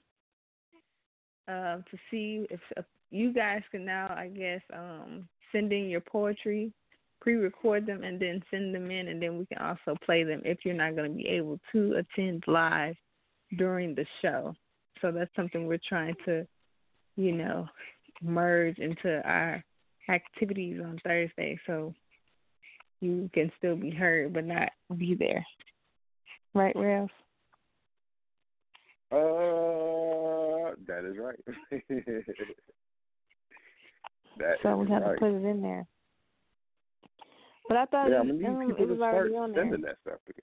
uh 1.49 1.77
to 1.77 1.99
see 2.11 2.47
if, 2.51 2.61
if 2.77 2.85
you 3.11 3.33
guys 3.33 3.63
can 3.71 3.85
now 3.85 4.15
I 4.17 4.29
guess 4.29 4.61
um 4.73 5.29
send 5.53 5.73
in 5.73 5.89
your 5.89 6.01
poetry, 6.01 6.73
pre-record 7.21 7.87
them 7.87 8.05
and 8.05 8.21
then 8.21 8.43
send 8.51 8.75
them 8.75 8.91
in 8.91 9.09
and 9.09 9.23
then 9.23 9.39
we 9.39 9.47
can 9.47 9.59
also 9.59 9.97
play 10.05 10.25
them 10.25 10.43
if 10.45 10.59
you're 10.65 10.75
not 10.75 10.95
going 10.95 11.11
to 11.11 11.17
be 11.17 11.27
able 11.27 11.59
to 11.73 11.95
attend 11.95 12.45
live 12.47 12.95
during 13.57 13.95
the 13.95 14.05
show. 14.21 14.55
So 15.01 15.11
that's 15.11 15.35
something 15.35 15.67
we're 15.67 15.79
trying 15.89 16.15
to 16.27 16.47
you 17.17 17.33
know 17.33 17.67
merge 18.23 18.79
into 18.79 19.23
our 19.25 19.63
activities 20.09 20.81
on 20.83 20.99
Thursday 21.05 21.59
so 21.67 21.95
you 23.01 23.31
can 23.33 23.51
still 23.59 23.77
be 23.77 23.91
heard 23.91 24.33
but 24.33 24.45
not 24.45 24.71
be 24.97 25.15
there. 25.15 25.45
Right, 26.55 26.75
Ralph? 26.75 27.11
Uh, 29.13 30.18
that 30.87 31.05
is 31.05 31.17
right. 31.19 31.39
that 34.39 34.57
so 34.63 34.77
we 34.77 34.89
have 34.91 35.03
right. 35.03 35.15
to 35.15 35.19
put 35.19 35.31
it 35.31 35.45
in 35.45 35.63
there. 35.63 35.87
But 37.69 37.77
I 37.77 37.85
thought 37.87 38.11
yeah, 38.11 38.17
it, 38.17 38.21
I'm 38.21 38.31
um, 38.31 38.75
it 38.79 38.89
was 38.89 39.01
already 39.01 39.37
on 39.37 39.53
there. 39.53 39.71
that 39.71 39.97
stuff 40.03 40.21
again. 40.29 40.43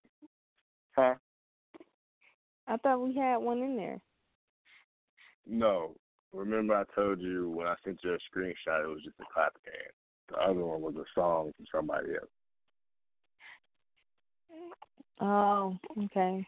Huh? 0.96 1.16
I 2.68 2.78
thought 2.78 3.02
we 3.02 3.16
had 3.16 3.38
one 3.38 3.60
in 3.60 3.76
there. 3.76 4.00
No. 5.48 5.96
Remember 6.34 6.76
I 6.76 6.84
told 6.94 7.22
you 7.22 7.50
when 7.50 7.68
I 7.68 7.76
sent 7.84 8.00
you 8.04 8.14
a 8.14 8.18
screenshot 8.18 8.84
it 8.84 8.88
was 8.88 9.02
just 9.04 9.20
a 9.20 9.24
clap 9.34 9.54
can. 9.64 9.74
The 10.30 10.38
other 10.38 10.66
one 10.66 10.82
was 10.82 10.96
a 10.96 11.06
song 11.14 11.52
from 11.56 11.66
somebody 11.72 12.10
else. 12.10 12.30
Oh, 15.22 15.78
okay. 16.06 16.46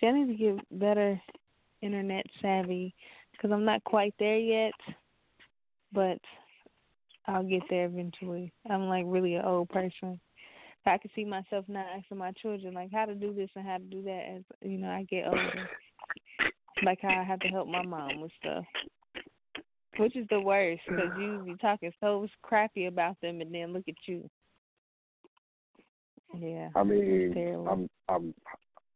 See, 0.00 0.06
I 0.06 0.12
need 0.12 0.28
to 0.28 0.34
get 0.34 0.78
better 0.78 1.20
internet 1.82 2.26
savvy 2.42 2.94
because 3.32 3.50
I'm 3.52 3.64
not 3.64 3.84
quite 3.84 4.14
there 4.18 4.38
yet, 4.38 4.72
but 5.92 6.18
I'll 7.26 7.44
get 7.44 7.62
there 7.70 7.86
eventually. 7.86 8.52
I'm 8.70 8.88
like 8.88 9.04
really 9.06 9.34
an 9.34 9.44
old 9.44 9.68
person. 9.68 10.20
I 10.86 10.98
can 10.98 11.10
see 11.14 11.24
myself 11.24 11.66
now 11.68 11.84
asking 11.96 12.16
my 12.18 12.32
children 12.32 12.74
like 12.74 12.90
how 12.90 13.04
to 13.04 13.14
do 13.14 13.34
this 13.34 13.50
and 13.54 13.66
how 13.66 13.76
to 13.76 13.84
do 13.84 14.02
that 14.02 14.36
as 14.36 14.42
you 14.62 14.78
know 14.78 14.88
I 14.88 15.02
get 15.04 15.26
older. 15.26 15.68
like 16.82 17.00
how 17.02 17.10
I 17.10 17.24
have 17.24 17.40
to 17.40 17.48
help 17.48 17.68
my 17.68 17.82
mom 17.82 18.20
with 18.20 18.32
stuff. 18.40 18.64
Which 19.98 20.16
is 20.16 20.26
the 20.30 20.40
worst 20.40 20.80
because 20.88 21.10
you 21.18 21.42
be 21.44 21.56
talking 21.60 21.92
so 22.00 22.26
crappy 22.42 22.86
about 22.86 23.20
them 23.20 23.40
and 23.40 23.52
then 23.54 23.72
look 23.72 23.84
at 23.88 23.96
you. 24.06 24.30
Yeah. 26.38 26.68
I 26.74 26.84
mean. 26.84 27.34
I'm 27.68 27.88
I'm 28.08 28.34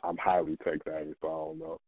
I'm 0.05 0.17
highly 0.17 0.57
tech 0.65 0.79
savvy, 0.85 1.13
so 1.21 1.29
I 1.29 1.31
don't 1.31 1.59
know. 1.59 1.81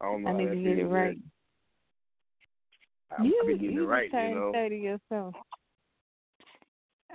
I 0.00 0.04
don't 0.04 0.22
know. 0.22 0.30
I 0.30 0.36
need 0.36 0.48
to 0.50 0.56
get 0.56 0.78
it 0.78 0.86
right. 0.86 1.16
man. 3.18 3.26
you 3.26 3.40
I'm 3.42 3.52
getting 3.52 3.72
you 3.72 3.84
it 3.84 3.86
right, 3.86 4.10
you 4.12 4.34
know. 4.34 4.50
thirty 4.52 4.76
yourself. 4.78 5.34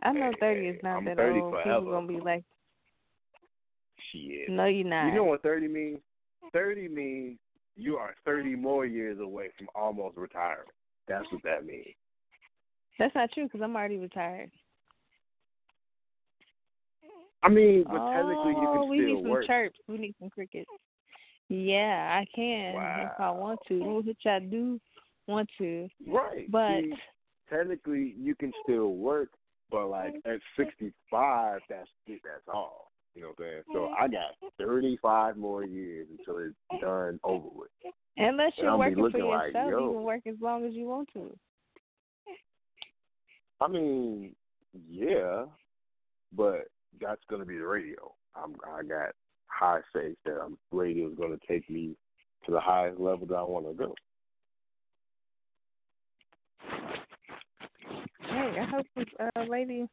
I 0.01 0.11
know 0.11 0.31
thirty 0.39 0.67
eh, 0.67 0.71
is 0.71 0.79
not 0.83 0.97
I'm 0.97 1.05
that 1.05 1.17
30 1.17 1.39
old. 1.39 1.53
forever. 1.53 1.79
People 1.79 1.91
gonna 1.91 2.07
be 2.07 2.19
like, 2.19 2.43
Shit. 4.11 4.49
no, 4.49 4.65
you're 4.65 4.87
not. 4.87 5.07
You 5.07 5.15
know 5.15 5.23
what 5.23 5.41
thirty 5.41 5.67
means? 5.67 5.99
Thirty 6.51 6.87
means 6.87 7.37
you 7.75 7.95
are 7.95 8.15
thirty 8.25 8.55
more 8.55 8.85
years 8.85 9.19
away 9.19 9.49
from 9.57 9.67
almost 9.75 10.17
retiring. 10.17 10.67
That's 11.07 11.25
what 11.31 11.43
that 11.43 11.65
means. 11.65 11.95
That's 12.99 13.15
not 13.15 13.31
true 13.31 13.45
because 13.45 13.61
I'm 13.61 13.75
already 13.75 13.97
retired. 13.97 14.51
I 17.43 17.49
mean, 17.49 17.83
but 17.85 17.99
oh, 17.99 18.13
technically 18.13 18.51
you 18.51 18.67
can 18.67 18.77
oh, 18.79 18.85
we 18.85 18.97
still 18.97 19.07
need 19.07 19.21
some 19.23 19.29
work. 19.29 19.47
chirps. 19.47 19.79
We 19.87 19.97
need 19.97 20.15
some 20.19 20.29
crickets. 20.29 20.69
Yeah, 21.53 22.19
I 22.19 22.25
can 22.33 22.73
if 22.73 23.19
I 23.19 23.29
want 23.29 23.59
to, 23.67 24.01
which 24.03 24.25
I 24.25 24.39
do 24.39 24.81
want 25.27 25.47
to. 25.59 25.87
Right. 26.07 26.49
But 26.51 26.81
See, 26.81 26.93
technically 27.47 28.15
you 28.19 28.33
can 28.33 28.51
still 28.63 28.95
work, 28.95 29.29
but 29.69 29.85
like 29.85 30.15
at 30.25 30.39
sixty 30.57 30.91
five, 31.11 31.61
that's 31.69 31.87
it. 32.07 32.21
That's 32.23 32.41
all. 32.51 32.91
You 33.13 33.21
know 33.21 33.27
what 33.37 33.45
I'm 33.45 33.51
saying? 33.51 33.63
So 33.71 33.89
I 33.89 34.07
got 34.07 34.51
thirty 34.57 34.97
five 34.99 35.37
more 35.37 35.63
years 35.63 36.07
until 36.17 36.39
it's 36.39 36.81
done 36.81 37.19
over 37.23 37.49
with. 37.53 37.69
unless 38.17 38.53
you're 38.57 38.75
working 38.75 39.11
for 39.11 39.23
like, 39.23 39.53
yourself, 39.53 39.69
yo. 39.69 39.79
you 39.79 39.93
can 39.93 40.03
work 40.03 40.21
as 40.25 40.35
long 40.41 40.65
as 40.65 40.73
you 40.73 40.87
want 40.87 41.09
to. 41.13 41.37
I 43.61 43.67
mean, 43.67 44.33
yeah, 44.89 45.45
but 46.35 46.61
that's 46.99 47.21
gonna 47.29 47.45
be 47.45 47.59
the 47.59 47.67
radio. 47.67 48.11
I'm 48.35 48.55
I 48.75 48.81
got 48.81 49.13
high 49.53 49.81
faith 49.93 50.17
that 50.25 50.41
um, 50.41 50.57
radio 50.71 51.09
is 51.09 51.17
gonna 51.17 51.37
take 51.47 51.69
me 51.69 51.95
to 52.45 52.51
the 52.51 52.59
highest 52.59 52.99
level 52.99 53.25
that 53.27 53.35
I 53.35 53.43
want 53.43 53.65
to 53.67 53.73
go. 53.73 53.93
Hey, 58.21 58.55
I 58.59 58.65
hope 58.65 58.85
this 58.95 59.05
uh, 59.19 59.43
lady 59.49 59.87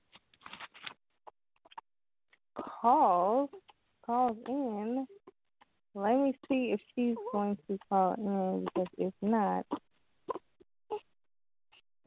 calls 2.57 3.51
calls 4.05 4.37
in. 4.49 5.07
Let 5.95 6.17
me 6.17 6.35
see 6.49 6.73
if 6.73 6.81
she's 6.95 7.17
going 7.33 7.59
to 7.69 7.79
call 7.89 8.15
in 8.15 8.65
because 8.65 8.89
if 8.99 9.13
not, 9.23 9.67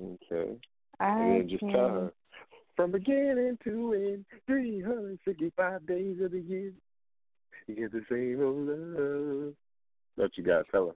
Okay. 0.01 0.55
I 0.99 1.19
And 1.19 1.31
then 1.33 1.49
just 1.49 1.59
can. 1.61 1.71
tell 1.71 1.89
her 1.89 2.13
from 2.75 2.91
beginning 2.91 3.57
to 3.63 3.93
end, 3.93 4.25
365 4.47 5.85
days 5.85 6.17
of 6.21 6.31
the 6.31 6.39
year, 6.39 6.71
you 7.67 7.75
get 7.75 7.91
the 7.91 8.03
same 8.09 8.43
old 8.43 8.67
love. 8.67 9.53
That 10.17 10.37
you 10.37 10.43
got 10.43 10.65
her. 10.71 10.91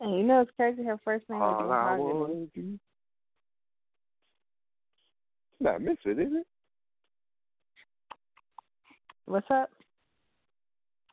And 0.00 0.16
you 0.16 0.22
know 0.22 0.40
it's 0.40 0.50
crazy. 0.56 0.82
Her 0.82 0.98
first 1.04 1.28
name 1.28 1.38
is 1.38 1.42
All 1.42 1.72
I 1.72 1.96
Mahogany. 1.96 2.12
want. 2.12 2.50
It's 2.54 2.78
not 5.60 5.80
Misfit, 5.82 6.18
is 6.18 6.32
it? 6.32 6.46
What's 9.26 9.50
up? 9.50 9.70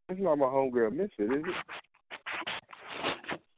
It's 0.10 0.22
not 0.22 0.38
my 0.38 0.46
homegirl 0.46 0.94
Misfit, 0.94 1.32
is 1.32 1.44
it? 1.46 1.56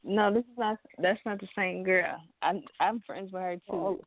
No, 0.03 0.33
this 0.33 0.43
is 0.43 0.57
not. 0.57 0.77
That's 0.97 1.19
not 1.25 1.39
the 1.39 1.47
same 1.55 1.83
girl. 1.83 2.19
I'm 2.41 2.63
I'm 2.79 3.01
friends 3.01 3.31
with 3.31 3.41
her 3.41 3.55
too 3.55 3.61
Oh, 3.71 3.99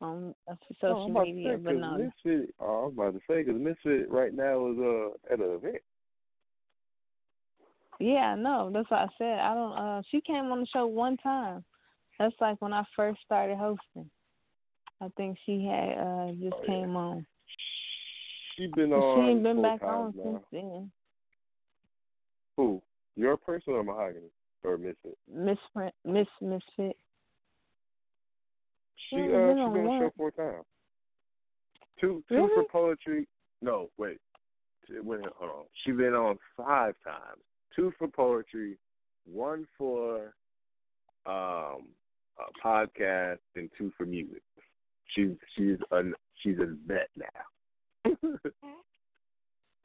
on 0.00 0.34
uh, 0.50 0.54
social 0.80 1.08
media, 1.08 1.56
say, 1.56 1.62
but 1.62 1.74
no. 1.76 1.96
Misfit, 1.96 2.54
oh, 2.60 2.64
I 2.64 2.86
was 2.86 2.92
about 2.94 3.14
to 3.14 3.20
say, 3.28 3.42
because 3.42 3.60
Misfit 3.60 4.10
right 4.10 4.32
now 4.32 4.70
is 4.70 4.78
uh, 4.78 5.32
at 5.32 5.40
an 5.40 5.54
event. 5.56 5.82
Yeah, 7.98 8.34
no, 8.34 8.70
that's 8.72 8.90
what 8.90 9.00
I 9.00 9.08
said. 9.18 9.38
I 9.38 9.54
don't. 9.54 9.72
Uh, 9.72 10.02
she 10.10 10.22
came 10.22 10.46
on 10.46 10.60
the 10.60 10.66
show 10.72 10.86
one 10.86 11.18
time. 11.18 11.62
That's 12.18 12.34
like 12.40 12.60
when 12.60 12.72
I 12.72 12.82
first 12.96 13.20
started 13.24 13.58
hosting. 13.58 14.10
I 15.02 15.08
think 15.16 15.38
she 15.46 15.64
had 15.64 15.98
uh 15.98 16.32
just 16.32 16.54
Oh, 16.54 16.60
yeah. 16.62 16.66
came 16.66 16.96
on. 16.96 17.26
She's 18.56 18.70
been 18.72 18.92
on. 18.92 19.14
she 19.14 19.30
ain't 19.30 19.42
been 19.42 19.62
back 19.62 19.82
on 19.82 20.12
now. 20.16 20.22
since 20.22 20.44
then. 20.52 20.90
Who? 22.56 22.82
Your 23.16 23.36
person 23.36 23.74
or 23.74 23.82
Mahogany 23.82 24.30
or 24.64 24.76
Misfit? 24.76 25.16
Miss 25.32 25.58
Miss 26.04 26.28
Misfit. 26.40 26.96
She 29.10 29.16
uh 29.16 29.20
she 29.20 29.28
on 29.28 29.72
been 29.72 29.86
on 29.86 29.98
the 30.00 30.04
show 30.06 30.12
four 30.16 30.30
times. 30.30 30.64
Two 32.00 32.22
two 32.28 32.34
Really? 32.34 32.48
for 32.54 32.64
poetry. 32.64 33.26
No, 33.60 33.90
wait. 33.98 34.18
Wait, 34.88 35.20
hold 35.36 35.50
on. 35.50 35.64
She 35.84 35.92
been 35.92 36.14
on 36.14 36.38
five 36.56 36.94
times. 37.04 37.42
Two 37.76 37.92
for 37.98 38.08
poetry, 38.08 38.78
one 39.24 39.66
for 39.76 40.34
um 41.26 41.88
a 42.38 42.64
podcast, 42.64 43.38
and 43.56 43.68
two 43.76 43.92
for 43.96 44.06
music. 44.06 44.42
She's 45.14 45.30
she's 45.56 45.76
a 45.90 46.02
she's 46.42 46.58
a 46.58 46.76
vet 46.86 47.08
now. 47.16 47.26
Uh, 48.06 48.38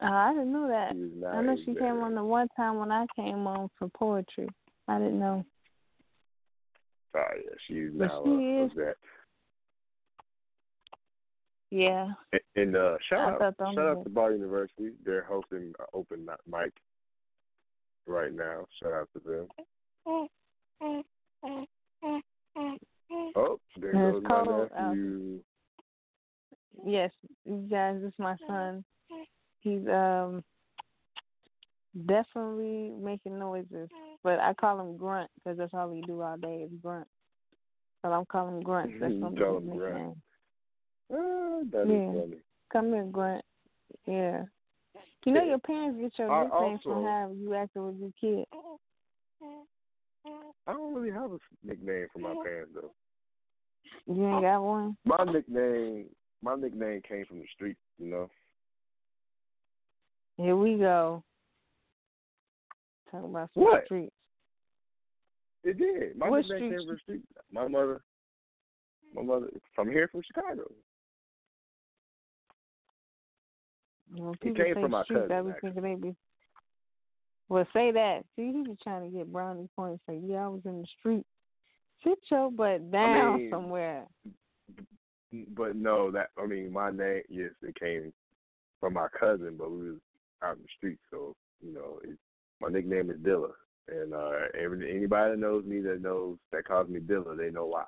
I 0.00 0.32
didn't 0.32 0.52
know 0.52 0.68
that. 0.68 0.92
I 1.28 1.42
know 1.42 1.56
she 1.64 1.74
came 1.74 2.00
on 2.00 2.14
the 2.14 2.24
one 2.24 2.48
time 2.56 2.78
when 2.78 2.90
I 2.92 3.06
came 3.14 3.46
on 3.46 3.68
for 3.78 3.88
poetry. 3.88 4.48
I 4.88 4.98
didn't 4.98 5.20
know. 5.20 5.44
Oh 7.16 7.24
yeah, 7.34 7.56
she's 7.66 7.90
But 7.96 8.08
now 8.08 8.22
she 8.24 8.30
a, 8.30 8.64
a 8.64 8.68
vet. 8.68 8.96
Yeah. 11.70 12.08
And, 12.32 12.40
and 12.54 12.76
uh, 12.76 12.96
shout 13.08 13.42
out, 13.42 13.54
shout 13.58 13.78
out 13.78 14.04
to 14.04 14.10
Bar 14.10 14.32
University. 14.32 14.90
They're 15.04 15.24
hosting 15.24 15.74
an 15.78 15.86
open 15.92 16.26
mic 16.50 16.72
right 18.06 18.32
now. 18.32 18.66
Shout 18.80 18.92
out 18.92 19.08
to 19.14 19.20
them. 19.20 19.48
Oh, 23.34 23.60
there 23.80 23.92
goes 23.92 24.22
my 24.22 24.34
out. 24.36 24.70
nephew. 24.72 25.40
Yes, 26.84 27.10
you 27.44 27.66
guys, 27.70 27.96
this 28.00 28.08
is 28.08 28.18
my 28.18 28.36
son. 28.46 28.84
He's 29.60 29.86
um 29.88 30.44
definitely 32.06 32.92
making 33.00 33.38
noises, 33.38 33.88
but 34.22 34.38
I 34.38 34.54
call 34.54 34.80
him 34.80 34.96
Grunt 34.96 35.30
because 35.36 35.58
that's 35.58 35.74
all 35.74 35.92
he 35.92 36.02
do 36.02 36.20
all 36.20 36.36
day 36.36 36.66
is 36.66 36.70
grunt. 36.82 37.08
So 38.02 38.12
I'm 38.12 38.26
calling 38.26 38.56
him 38.56 38.62
Grunt. 38.62 39.00
That's 39.00 39.12
You 39.12 39.20
gonna 39.20 39.34
be 39.34 39.40
call 39.40 39.60
his 39.60 39.68
him 39.68 39.76
Grunt. 39.76 40.16
Ah, 41.12 41.60
that 41.70 41.82
is 41.82 41.88
Yeah. 41.90 42.12
funny. 42.12 42.40
Come 42.72 42.92
here, 42.92 43.04
Grant. 43.04 43.44
Yeah. 44.06 44.46
You 45.24 45.32
know 45.32 45.42
your 45.42 45.58
parents 45.58 45.98
get 46.00 46.18
your 46.18 46.44
nickname 46.44 46.78
from 46.78 47.02
how 47.04 47.30
you 47.32 47.54
acted 47.54 47.82
with 47.82 47.98
your 47.98 48.12
kid. 48.20 48.46
I 50.68 50.72
don't 50.72 50.94
really 50.94 51.10
have 51.10 51.32
a 51.32 51.38
nickname 51.64 52.08
for 52.12 52.18
my 52.20 52.34
parents 52.44 52.72
though. 52.74 52.92
You 54.06 54.24
ain't 54.26 54.42
got 54.42 54.62
one? 54.62 54.96
My 55.04 55.24
nickname, 55.24 56.06
my 56.42 56.54
nickname 56.56 57.02
came 57.02 57.24
from 57.26 57.38
the 57.40 57.46
street. 57.54 57.76
You 57.98 58.06
know, 58.06 58.30
Here 60.36 60.56
we 60.56 60.76
go. 60.76 61.22
Talk 63.10 63.24
about 63.24 63.50
some 63.54 63.62
What? 63.64 63.84
streets. 63.86 64.14
it 65.64 65.78
did. 65.78 66.16
My 66.16 66.28
What 66.28 66.38
nickname 66.46 66.58
street 66.58 66.70
came 66.70 66.86
from 66.86 66.94
the 66.94 67.00
street. 67.00 67.22
My 67.50 67.66
mother, 67.68 68.02
my 69.14 69.22
mother 69.22 69.48
from 69.74 69.88
here 69.88 70.08
from 70.08 70.22
Chicago. 70.22 70.70
When 74.14 74.34
It 74.34 74.40
came 74.40 74.56
say 74.56 74.72
from 74.74 74.90
my 74.90 75.00
I 75.00 75.04
cousin, 75.04 75.82
they 75.82 75.94
be. 75.94 76.16
Well, 77.48 77.66
say 77.72 77.92
that. 77.92 78.24
See, 78.34 78.52
he 78.52 78.62
be 78.62 78.76
trying 78.82 79.10
to 79.10 79.16
get 79.16 79.32
brownie 79.32 79.68
points. 79.76 80.02
Say, 80.08 80.20
yeah, 80.24 80.44
I 80.44 80.48
was 80.48 80.62
in 80.64 80.80
the 80.80 80.86
street. 80.98 81.24
Sit 82.02 82.18
your 82.30 82.50
butt 82.50 82.90
down 82.90 83.38
mean- 83.38 83.50
somewhere. 83.50 84.06
But 85.54 85.76
no, 85.76 86.10
that 86.12 86.30
I 86.40 86.46
mean, 86.46 86.72
my 86.72 86.90
name, 86.90 87.22
yes, 87.28 87.50
it 87.62 87.74
came 87.78 88.12
from 88.80 88.94
my 88.94 89.08
cousin, 89.18 89.56
but 89.58 89.70
we 89.70 89.90
was 89.90 90.00
out 90.42 90.56
in 90.56 90.62
the 90.62 90.68
street, 90.76 90.98
so 91.10 91.34
you 91.60 91.74
know, 91.74 91.98
it, 92.04 92.16
my 92.60 92.68
nickname 92.68 93.10
is 93.10 93.18
Dilla, 93.18 93.50
and 93.88 94.14
uh, 94.14 94.30
every 94.58 94.96
anybody 94.96 95.32
that 95.32 95.38
knows 95.38 95.64
me 95.64 95.80
that 95.80 96.00
knows 96.00 96.38
that 96.52 96.64
calls 96.64 96.88
me 96.88 97.00
Dilla, 97.00 97.36
they 97.36 97.50
know 97.50 97.66
why. 97.66 97.84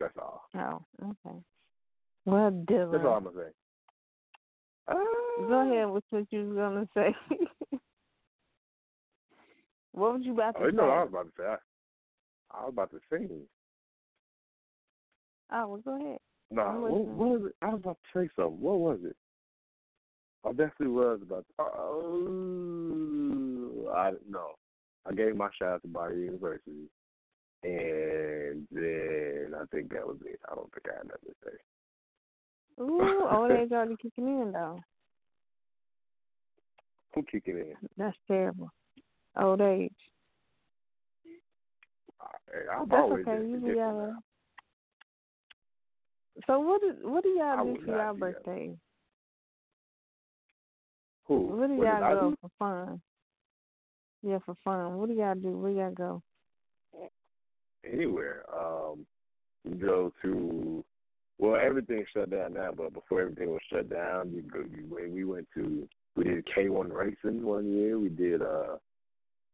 That's 0.00 0.16
all. 0.18 0.42
Oh, 0.56 0.82
okay. 1.02 1.36
Well, 2.26 2.50
Dylan. 2.50 2.92
That's 2.92 3.04
all 3.04 3.14
I'm 3.16 3.24
gonna 3.24 3.36
say. 3.36 3.50
Uh, 4.88 4.94
Go 5.48 5.60
ahead 5.70 5.88
with 5.90 6.04
what 6.10 6.26
you 6.30 6.48
was 6.48 6.56
gonna 6.56 6.88
say. 6.94 7.14
what 9.92 10.12
was 10.14 10.22
you 10.24 10.32
about 10.32 10.56
to 10.56 10.60
Oh, 10.62 10.64
you 10.66 10.70
say? 10.72 10.76
know 10.76 10.86
what 10.86 10.92
I 10.98 11.02
was 11.04 11.08
about 11.10 11.24
to 11.26 11.32
say. 11.38 11.44
I, 11.46 11.56
I 12.52 12.60
was 12.64 12.72
about 12.72 12.90
to 12.90 13.00
sing. 13.10 13.46
Oh, 15.52 15.66
well, 15.66 15.80
go 15.84 15.96
ahead. 16.00 16.18
No, 16.50 16.62
I'm 16.62 16.80
what, 16.82 16.92
what 16.92 17.28
was 17.40 17.42
it? 17.46 17.54
I 17.62 17.68
was 17.68 17.80
about 17.82 17.98
to 18.12 18.18
say 18.18 18.28
something. 18.36 18.60
What 18.60 18.78
was 18.80 18.98
it? 19.04 19.16
I 20.44 20.48
definitely 20.50 20.88
was 20.88 21.20
about. 21.22 21.44
To, 21.46 21.62
oh, 21.62 22.84
I 23.94 24.12
no. 24.28 24.56
I 25.06 25.12
gave 25.12 25.36
my 25.36 25.48
shout 25.58 25.74
out 25.74 25.82
to 25.82 25.88
Body 25.88 26.16
University, 26.16 26.90
and 27.62 28.66
then 28.70 29.54
I 29.58 29.64
think 29.74 29.92
that 29.92 30.06
was 30.06 30.18
it. 30.26 30.40
I 30.50 30.54
don't 30.54 30.70
think 30.72 30.86
I 30.92 30.96
had 30.98 31.06
nothing 31.08 31.30
to 31.30 31.34
say. 31.44 31.56
Ooh, 32.80 33.26
old 33.30 33.50
age 33.50 33.72
already 33.72 33.96
kicking 34.00 34.26
in 34.26 34.52
though. 34.52 34.80
Who 37.14 37.22
kicking 37.22 37.58
in? 37.58 37.74
That's 37.96 38.16
terrible. 38.26 38.70
Old 39.36 39.60
age. 39.60 39.92
Hey, 42.52 42.60
I've 42.72 42.88
That's 42.88 43.00
always 43.02 43.26
okay. 43.26 43.38
been 43.38 43.50
You 43.50 43.74
be 43.74 43.80
all 43.80 43.92
right. 43.92 44.14
So 46.46 46.58
what 46.60 46.80
do 46.80 46.94
what 47.02 47.22
do 47.22 47.30
y'all 47.30 47.64
do 47.64 47.80
for 47.84 47.90
y'all 47.90 48.14
birthday? 48.14 48.76
Who? 51.26 51.48
Where 51.48 51.68
do 51.68 51.74
What 51.74 51.86
y'all 51.86 52.14
go 52.14 52.30
do? 52.30 52.36
for 52.40 52.50
fun? 52.58 53.00
Yeah, 54.22 54.38
for 54.44 54.54
fun. 54.64 54.96
What 54.96 55.08
do 55.08 55.14
y'all 55.14 55.34
do? 55.34 55.58
Where 55.58 55.70
y'all 55.70 55.92
go? 55.92 56.22
Anywhere. 57.84 58.44
Um, 58.54 59.06
we 59.64 59.72
go 59.76 60.12
to. 60.22 60.84
Well, 61.40 61.58
everything 61.58 62.04
shut 62.12 62.30
down 62.30 62.52
now, 62.52 62.70
but 62.76 62.92
before 62.92 63.22
everything 63.22 63.50
was 63.50 63.62
shut 63.72 63.88
down, 63.88 64.30
you. 64.30 64.44
You, 64.54 65.10
we 65.10 65.24
went 65.24 65.48
to. 65.54 65.88
We 66.14 66.24
did 66.24 66.46
K 66.54 66.68
one 66.68 66.92
racing 66.92 67.42
one 67.42 67.72
year. 67.72 67.98
We 67.98 68.10
did 68.10 68.42
uh, 68.42 68.76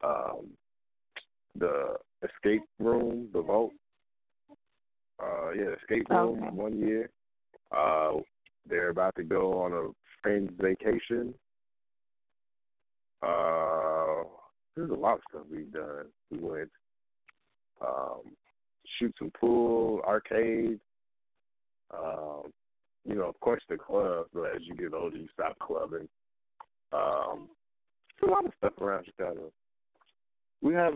um, 0.02 0.48
the 1.56 1.94
escape 2.24 2.62
room, 2.80 3.28
the 3.32 3.40
vault. 3.40 3.72
Uh, 5.22 5.52
yeah, 5.52 5.74
escape 5.80 6.10
room 6.10 6.42
Okay. 6.42 6.56
one 6.56 6.76
year. 6.76 7.08
Uh, 7.70 8.14
they're 8.68 8.88
about 8.88 9.14
to 9.14 9.22
go 9.22 9.60
on 9.60 9.72
a 9.72 9.90
friend's 10.22 10.52
vacation. 10.60 11.32
Uh, 13.22 14.24
there's 14.74 14.90
a 14.90 14.94
lot 14.94 15.14
of 15.14 15.20
stuff 15.30 15.42
we've 15.48 15.72
done. 15.72 16.06
We 16.32 16.38
went 16.38 16.70
um, 17.80 18.22
shoot 18.98 19.14
some 19.20 19.30
pool, 19.38 20.00
arcade. 20.04 20.80
Um, 21.98 22.52
you 23.04 23.14
know, 23.14 23.24
of 23.24 23.38
course 23.40 23.62
the 23.68 23.76
club, 23.76 24.26
but 24.34 24.54
as 24.56 24.62
you 24.64 24.74
get 24.74 24.92
older, 24.94 25.16
you 25.16 25.28
stop 25.32 25.58
clubbing. 25.58 26.08
Um, 26.92 27.48
there's 28.20 28.30
a 28.30 28.32
lot 28.32 28.46
of 28.46 28.52
stuff 28.58 28.72
around 28.80 29.04
Chicago. 29.06 29.52
We 30.62 30.74
have, 30.74 30.94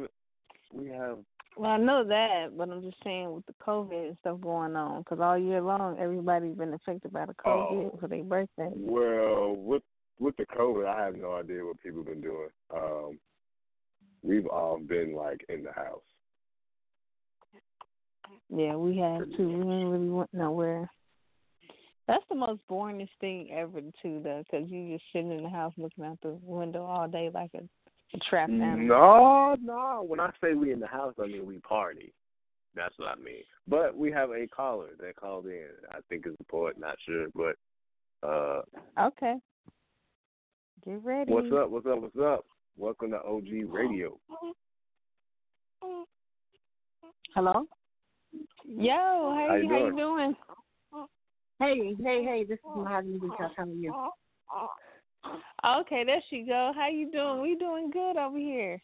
we 0.72 0.88
have. 0.88 1.18
Well, 1.56 1.70
I 1.72 1.76
know 1.76 2.04
that, 2.04 2.56
but 2.56 2.70
I'm 2.70 2.82
just 2.82 2.96
saying 3.04 3.32
with 3.32 3.44
the 3.46 3.54
COVID 3.64 4.08
and 4.08 4.16
stuff 4.20 4.40
going 4.40 4.76
on, 4.76 5.02
because 5.02 5.18
all 5.20 5.38
year 5.38 5.60
long 5.60 5.98
everybody's 5.98 6.56
been 6.56 6.74
affected 6.74 7.12
by 7.12 7.26
the 7.26 7.34
COVID 7.34 7.92
Oh. 7.92 7.98
for 8.00 8.08
their 8.08 8.24
birthday. 8.24 8.70
Well, 8.74 9.56
with 9.56 9.82
with 10.18 10.36
the 10.36 10.46
COVID, 10.46 10.86
I 10.86 11.04
have 11.04 11.16
no 11.16 11.34
idea 11.34 11.64
what 11.64 11.80
people 11.82 12.00
have 12.00 12.06
been 12.08 12.20
doing. 12.20 12.50
Um, 12.74 13.18
we've 14.22 14.46
all 14.46 14.78
been 14.78 15.14
like 15.14 15.44
in 15.48 15.62
the 15.64 15.72
house. 15.72 16.02
Yeah, 18.48 18.76
we 18.76 18.98
have 18.98 19.20
too. 19.36 19.48
We 19.48 19.54
didn't 19.54 19.90
really 19.90 20.08
went 20.08 20.32
nowhere. 20.32 20.90
That's 22.08 22.24
the 22.28 22.34
most 22.34 22.60
boringest 22.68 23.10
thing 23.20 23.50
ever, 23.52 23.80
too, 24.02 24.20
though, 24.24 24.42
because 24.44 24.68
you 24.68 24.92
just 24.92 25.04
sitting 25.12 25.30
in 25.30 25.44
the 25.44 25.48
house 25.48 25.72
looking 25.76 26.04
out 26.04 26.18
the 26.22 26.36
window 26.42 26.84
all 26.84 27.06
day 27.06 27.30
like 27.32 27.52
a, 27.54 27.58
a 27.58 28.18
trapped 28.28 28.50
animal. 28.50 28.88
No, 28.88 29.56
no. 29.62 30.04
When 30.04 30.18
I 30.18 30.32
say 30.42 30.54
we 30.54 30.72
in 30.72 30.80
the 30.80 30.88
house, 30.88 31.14
I 31.22 31.28
mean 31.28 31.46
we 31.46 31.58
party. 31.58 32.12
That's 32.74 32.94
what 32.98 33.08
I 33.08 33.14
mean. 33.16 33.44
But 33.68 33.96
we 33.96 34.10
have 34.10 34.30
a 34.30 34.46
caller 34.48 34.88
that 35.00 35.16
called 35.16 35.46
in. 35.46 35.68
I 35.90 35.98
think 36.08 36.26
it's 36.26 36.36
a 36.40 36.44
poet, 36.50 36.78
not 36.78 36.96
sure, 37.06 37.26
but 37.34 37.56
uh 38.26 38.62
Okay. 38.98 39.36
Get 40.84 41.04
ready. 41.04 41.32
what's 41.32 41.52
up, 41.52 41.70
what's 41.70 41.86
up, 41.86 42.00
what's 42.00 42.16
up? 42.16 42.44
Welcome 42.76 43.10
to 43.10 43.22
OG 43.22 43.68
Radio. 43.68 44.18
Hello. 47.34 47.66
Yo, 48.64 48.94
how, 48.94 49.46
How 49.48 49.54
you, 49.56 49.62
you 49.62 49.68
how 49.68 49.76
you 49.76 49.92
doing? 49.92 49.96
doing? 49.96 50.36
Hey, 51.58 51.94
hey, 52.02 52.24
hey, 52.24 52.44
this 52.44 52.58
is 52.58 52.64
Mahogany 52.76 53.18
Brick 53.18 53.32
House. 53.38 53.52
How 53.56 53.64
are 53.64 53.68
you? 53.68 53.92
Okay, 55.82 56.04
there 56.04 56.22
she 56.30 56.42
go. 56.42 56.72
How 56.74 56.88
you 56.88 57.10
doing? 57.10 57.42
We 57.42 57.56
doing 57.56 57.90
good 57.90 58.16
over 58.16 58.38
here. 58.38 58.80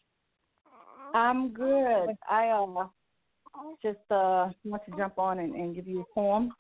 I'm 1.15 1.53
good. 1.55 2.11
I 2.29 2.49
uh 2.49 2.87
just 3.83 3.99
uh 4.11 4.51
want 4.65 4.85
to 4.85 4.97
jump 4.97 5.19
on 5.19 5.39
and, 5.39 5.55
and 5.55 5.75
give 5.75 5.87
you 5.89 6.01
a 6.01 6.15
poem. 6.15 6.53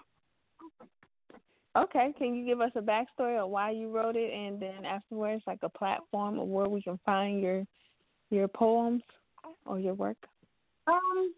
Okay, 1.77 2.15
can 2.17 2.35
you 2.35 2.47
give 2.47 2.63
us 2.63 2.71
a 2.75 2.81
backstory 2.81 3.39
of 3.39 3.51
why 3.51 3.71
you 3.71 3.91
wrote 3.91 4.17
it, 4.17 4.33
and 4.33 4.61
then 4.61 4.87
afterwards, 4.87 5.43
like 5.47 5.59
a 5.63 5.69
platform 5.69 6.39
of 6.39 6.49
where 6.49 6.69
we 6.69 6.81
can 6.81 6.99
find 7.05 7.43
your 7.43 7.65
your 8.31 8.49
poems 8.49 9.03
or 9.67 9.79
your 9.79 9.93
work? 9.93 10.17
Um, 10.87 11.35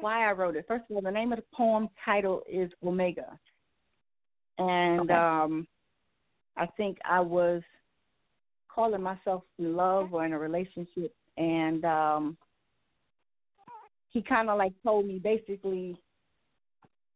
why 0.00 0.28
I 0.28 0.32
wrote 0.32 0.56
it. 0.56 0.64
First 0.68 0.84
of 0.90 0.96
all, 0.96 1.02
the 1.02 1.10
name 1.10 1.32
of 1.32 1.38
the 1.38 1.44
poem 1.54 1.88
title 2.04 2.42
is 2.50 2.70
Omega, 2.82 3.38
and 4.58 5.00
Okay. 5.00 5.14
um, 5.14 5.66
I 6.56 6.66
think 6.76 6.98
I 7.04 7.20
was 7.20 7.62
calling 8.68 9.02
myself 9.02 9.42
in 9.58 9.76
love 9.76 10.12
or 10.12 10.24
in 10.24 10.32
a 10.32 10.38
relationship, 10.38 11.14
and 11.36 11.84
um, 11.84 12.36
he 14.10 14.22
kind 14.22 14.50
of 14.50 14.58
like 14.58 14.72
told 14.82 15.06
me 15.06 15.18
basically 15.18 15.96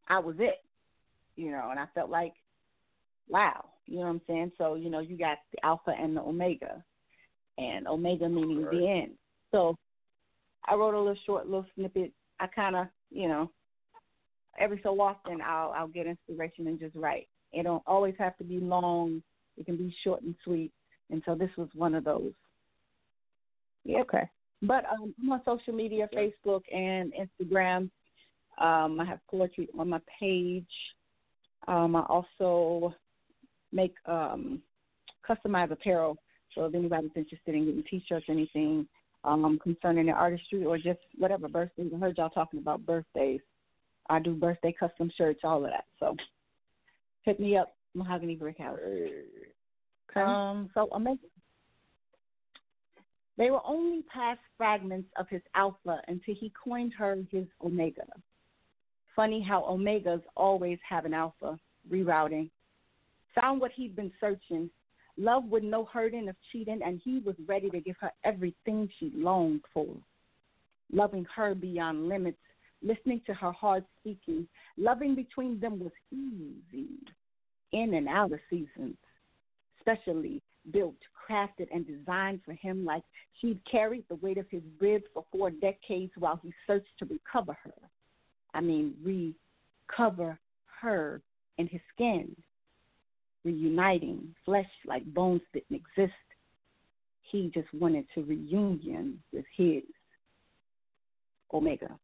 I 0.08 0.18
was 0.18 0.36
it, 0.38 0.62
you 1.36 1.50
know, 1.50 1.68
and 1.70 1.78
I 1.78 1.86
felt 1.94 2.10
like, 2.10 2.34
wow, 3.28 3.66
you 3.86 3.96
know 3.96 4.02
what 4.02 4.08
I'm 4.08 4.20
saying? 4.26 4.52
So 4.58 4.74
you 4.74 4.90
know, 4.90 5.00
you 5.00 5.16
got 5.16 5.38
the 5.52 5.64
alpha 5.64 5.94
and 5.98 6.16
the 6.16 6.20
omega, 6.22 6.82
and 7.58 7.86
omega 7.86 8.28
meaning 8.28 8.64
Right. 8.64 8.70
the 8.70 8.88
end. 8.88 9.12
So 9.50 9.76
I 10.66 10.74
wrote 10.74 10.94
a 10.94 10.98
little 10.98 11.16
short 11.26 11.46
little 11.46 11.66
snippet. 11.74 12.12
I 12.40 12.46
kind 12.46 12.76
of, 12.76 12.86
you 13.10 13.28
know, 13.28 13.50
every 14.58 14.80
so 14.82 15.00
often 15.00 15.40
I'll 15.40 15.70
I'll 15.70 15.88
get 15.88 16.06
inspiration 16.06 16.66
and 16.66 16.78
just 16.78 16.94
write. 16.94 17.28
It 17.52 17.64
don't 17.64 17.82
always 17.86 18.14
have 18.18 18.36
to 18.38 18.44
be 18.44 18.58
long. 18.58 19.22
It 19.56 19.66
can 19.66 19.76
be 19.76 19.94
short 20.04 20.22
and 20.22 20.34
sweet. 20.44 20.72
And 21.10 21.22
so 21.24 21.34
this 21.34 21.50
was 21.56 21.68
one 21.74 21.94
of 21.94 22.04
those. 22.04 22.32
Yep. 23.84 24.00
Okay. 24.02 24.30
But 24.62 24.84
um, 24.86 25.14
I'm 25.22 25.32
on 25.32 25.42
social 25.44 25.72
media, 25.72 26.08
Facebook 26.14 26.62
and 26.72 27.12
Instagram. 27.12 27.90
Um, 28.58 29.00
I 29.00 29.04
have 29.04 29.20
poetry 29.30 29.68
on 29.78 29.88
my 29.88 30.00
page. 30.20 30.66
Um, 31.68 31.94
I 31.96 32.02
also 32.02 32.94
make 33.72 33.94
um, 34.06 34.60
customized 35.28 35.70
apparel. 35.70 36.18
So 36.54 36.64
if 36.64 36.74
anybody's 36.74 37.10
interested 37.14 37.54
in 37.54 37.66
getting 37.66 37.84
T-shirts, 37.88 38.26
or 38.28 38.32
anything 38.32 38.86
um, 39.24 39.58
concerning 39.62 40.06
their 40.06 40.16
artistry 40.16 40.64
or 40.64 40.76
just 40.76 41.00
whatever 41.16 41.48
birthdays, 41.48 41.90
I 41.94 41.98
heard 41.98 42.18
y'all 42.18 42.30
talking 42.30 42.60
about 42.60 42.86
birthdays. 42.86 43.40
I 44.08 44.18
do 44.20 44.34
birthday 44.34 44.74
custom 44.78 45.10
shirts, 45.16 45.40
all 45.44 45.64
of 45.64 45.70
that. 45.70 45.84
So 46.00 46.16
hit 47.22 47.38
me 47.38 47.56
up, 47.56 47.74
Mahogany 47.94 48.36
Brick 48.36 48.58
House. 48.58 48.78
Okay. 50.10 50.20
Um, 50.20 50.70
so 50.74 50.88
amazing. 50.92 51.28
They 53.36 53.50
were 53.50 53.64
only 53.64 54.02
past 54.12 54.40
fragments 54.56 55.08
of 55.16 55.28
his 55.28 55.42
alpha 55.54 56.00
until 56.08 56.34
he 56.34 56.52
coined 56.62 56.92
her 56.98 57.16
his 57.30 57.46
omega. 57.64 58.06
Funny 59.14 59.40
how 59.40 59.62
omegas 59.62 60.22
always 60.36 60.78
have 60.88 61.04
an 61.04 61.14
alpha. 61.14 61.58
Rerouting. 61.90 62.50
Found 63.40 63.60
what 63.60 63.70
he'd 63.72 63.94
been 63.94 64.12
searching. 64.20 64.68
Love 65.18 65.44
with 65.46 65.62
no 65.62 65.84
hurting 65.84 66.28
of 66.28 66.36
cheating, 66.52 66.80
and 66.84 67.00
he 67.04 67.18
was 67.18 67.34
ready 67.46 67.68
to 67.70 67.80
give 67.80 67.96
her 68.00 68.12
everything 68.24 68.88
she 68.98 69.10
longed 69.14 69.62
for. 69.74 69.86
Loving 70.92 71.26
her 71.34 71.54
beyond 71.54 72.08
limits, 72.08 72.38
listening 72.82 73.20
to 73.26 73.34
her 73.34 73.52
heart 73.52 73.84
speaking. 74.00 74.46
Loving 74.76 75.14
between 75.14 75.58
them 75.58 75.80
was 75.80 75.92
easy, 76.12 76.88
in 77.72 77.94
and 77.94 78.08
out 78.08 78.32
of 78.32 78.38
seasons 78.48 78.96
specially 79.88 80.42
built, 80.70 80.96
crafted, 81.28 81.68
and 81.72 81.86
designed 81.86 82.40
for 82.44 82.52
him 82.52 82.84
like 82.84 83.02
she'd 83.40 83.60
carried 83.70 84.04
the 84.08 84.16
weight 84.16 84.38
of 84.38 84.46
his 84.50 84.62
ribs 84.80 85.04
for 85.14 85.24
four 85.32 85.50
decades 85.50 86.12
while 86.18 86.38
he 86.42 86.52
searched 86.66 86.90
to 86.98 87.06
recover 87.06 87.56
her. 87.64 87.72
I 88.54 88.60
mean, 88.60 88.94
recover 89.02 90.38
her 90.80 91.22
in 91.56 91.66
his 91.66 91.80
skin, 91.94 92.34
reuniting 93.48 94.34
flesh 94.44 94.68
like 94.86 95.04
bones 95.14 95.40
didn't 95.52 95.80
exist. 95.82 96.12
He 97.30 97.50
just 97.54 97.72
wanted 97.72 98.06
to 98.14 98.22
reunion 98.24 99.22
with 99.32 99.44
his 99.56 99.82
Omega. 101.52 101.98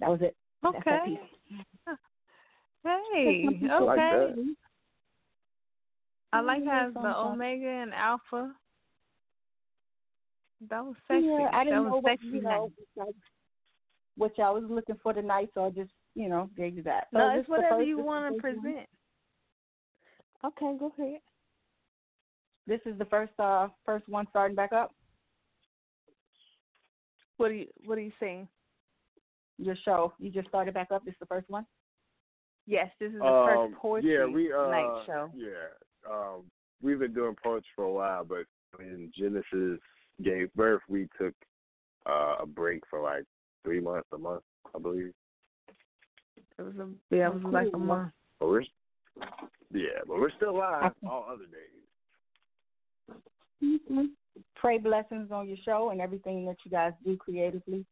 That 0.00 0.10
was 0.10 0.20
it. 0.22 0.36
Okay. 0.64 1.18
Hey. 2.84 3.44
I 3.70 3.78
like 3.80 3.98
Okay. 3.98 4.42
I 6.32 6.40
like 6.40 6.64
how 6.64 6.90
the 6.94 7.16
omega 7.16 7.66
and 7.66 7.92
alpha. 7.92 8.54
That 10.68 10.84
was 10.84 10.94
sexy. 11.06 11.26
Yeah, 11.26 11.48
I 11.52 11.64
didn't 11.64 11.84
that 11.84 11.90
know 11.90 11.96
what 11.96 12.04
sexy. 12.04 12.26
you 12.26 12.42
know 12.42 12.70
like, 12.96 13.14
what 14.16 14.38
y'all 14.38 14.54
was 14.54 14.64
looking 14.68 14.96
for 15.02 15.12
tonight, 15.12 15.48
so 15.54 15.64
I 15.66 15.70
just 15.70 15.90
you 16.14 16.28
know 16.28 16.50
gave 16.56 16.76
you 16.76 16.82
that. 16.84 17.08
So 17.12 17.18
no, 17.18 17.38
it's 17.38 17.48
whatever 17.48 17.82
you 17.82 17.98
want 17.98 18.34
to 18.34 18.40
present. 18.40 18.86
Okay, 20.44 20.76
go 20.78 20.92
ahead. 20.98 21.20
This 22.66 22.80
is 22.84 22.98
the 22.98 23.06
first 23.06 23.32
uh 23.38 23.68
first 23.84 24.08
one 24.08 24.26
starting 24.30 24.54
back 24.54 24.72
up. 24.72 24.92
What 27.36 27.50
are 27.50 27.54
you 27.54 27.66
What 27.84 27.98
are 27.98 28.02
you 28.02 28.12
saying? 28.20 28.48
Your 29.58 29.76
show, 29.84 30.12
you 30.18 30.30
just 30.30 30.48
started 30.48 30.74
back 30.74 30.88
up. 30.92 31.04
This 31.04 31.12
is 31.12 31.20
the 31.20 31.26
first 31.26 31.48
one. 31.50 31.66
Yes, 32.66 32.90
this 33.00 33.12
is 33.12 33.18
the 33.18 33.26
Um, 33.26 33.46
first 33.46 33.80
poetry 33.80 34.12
yeah, 34.12 34.26
we 34.26 34.52
uh, 34.52 34.70
night 34.70 35.02
show. 35.06 35.30
Yeah, 35.34 35.70
um, 36.08 36.44
we've 36.82 36.98
been 36.98 37.14
doing 37.14 37.34
poetry 37.42 37.68
for 37.74 37.84
a 37.84 37.92
while, 37.92 38.24
but 38.24 38.44
when 38.76 39.10
Genesis 39.16 39.80
gave 40.22 40.52
birth, 40.54 40.82
we 40.88 41.08
took 41.18 41.34
uh, 42.06 42.36
a 42.40 42.46
break 42.46 42.82
for 42.88 43.00
like 43.00 43.24
three 43.64 43.80
months, 43.80 44.06
a 44.12 44.18
month, 44.18 44.42
I 44.74 44.78
believe. 44.78 45.12
It 46.58 46.62
was 46.62 46.74
a 46.76 46.88
yeah, 47.14 47.28
it 47.28 47.34
was 47.34 47.52
like 47.52 47.68
a 47.72 47.78
month. 47.78 48.12
But 48.38 48.48
we're 48.48 48.64
yeah, 49.72 50.00
but 50.06 50.18
we're 50.18 50.30
still 50.36 50.56
live 50.56 50.92
all 51.08 51.26
other 51.28 51.44
days. 51.46 53.16
Mm-hmm. 53.62 54.04
Pray 54.54 54.78
blessings 54.78 55.30
on 55.32 55.48
your 55.48 55.56
show 55.64 55.90
and 55.90 56.00
everything 56.00 56.44
that 56.46 56.56
you 56.64 56.70
guys 56.70 56.92
do 57.04 57.16
creatively, 57.16 57.84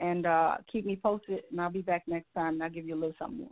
and 0.00 0.26
uh 0.26 0.56
keep 0.70 0.84
me 0.84 0.98
posted. 1.00 1.42
And 1.50 1.60
I'll 1.60 1.70
be 1.70 1.82
back 1.82 2.02
next 2.06 2.32
time. 2.34 2.54
and 2.54 2.62
I'll 2.62 2.70
give 2.70 2.86
you 2.86 2.94
a 2.94 3.00
little 3.00 3.14
something 3.18 3.38
more. 3.38 3.50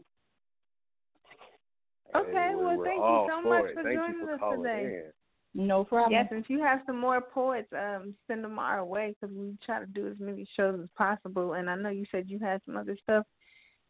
Okay, 2.14 2.33
Hey, 2.33 2.55
well, 2.55 2.83
thank 2.85 2.99
you 2.99 3.27
so 3.31 3.43
for 3.43 3.49
much 3.49 3.70
it. 3.70 3.75
for 3.75 3.83
Thank 3.85 3.97
joining 3.99 4.20
for 4.20 4.33
us 4.35 4.57
today. 4.57 4.85
in. 4.85 5.12
No 5.55 5.85
problem. 5.85 6.12
Yes, 6.12 6.29
and 6.31 6.43
if 6.43 6.49
you 6.51 6.61
have 6.61 6.81
some 6.87 6.99
more 6.99 7.20
poets, 7.20 7.68
um, 7.73 8.14
send 8.27 8.43
them 8.43 8.59
our 8.59 8.85
way 8.85 9.14
because 9.20 9.35
we 9.37 9.57
try 9.64 9.79
to 9.81 9.87
do 9.87 10.09
as 10.09 10.16
many 10.18 10.47
shows 10.57 10.81
as 10.83 10.89
possible. 10.97 11.55
And 11.55 11.68
I 11.68 11.75
know 11.77 11.91
you 11.91 12.07
said 12.11 12.25
you 12.29 12.39
had 12.39 12.61
some 12.64 12.77
other 12.77 12.97
stuff. 13.03 13.27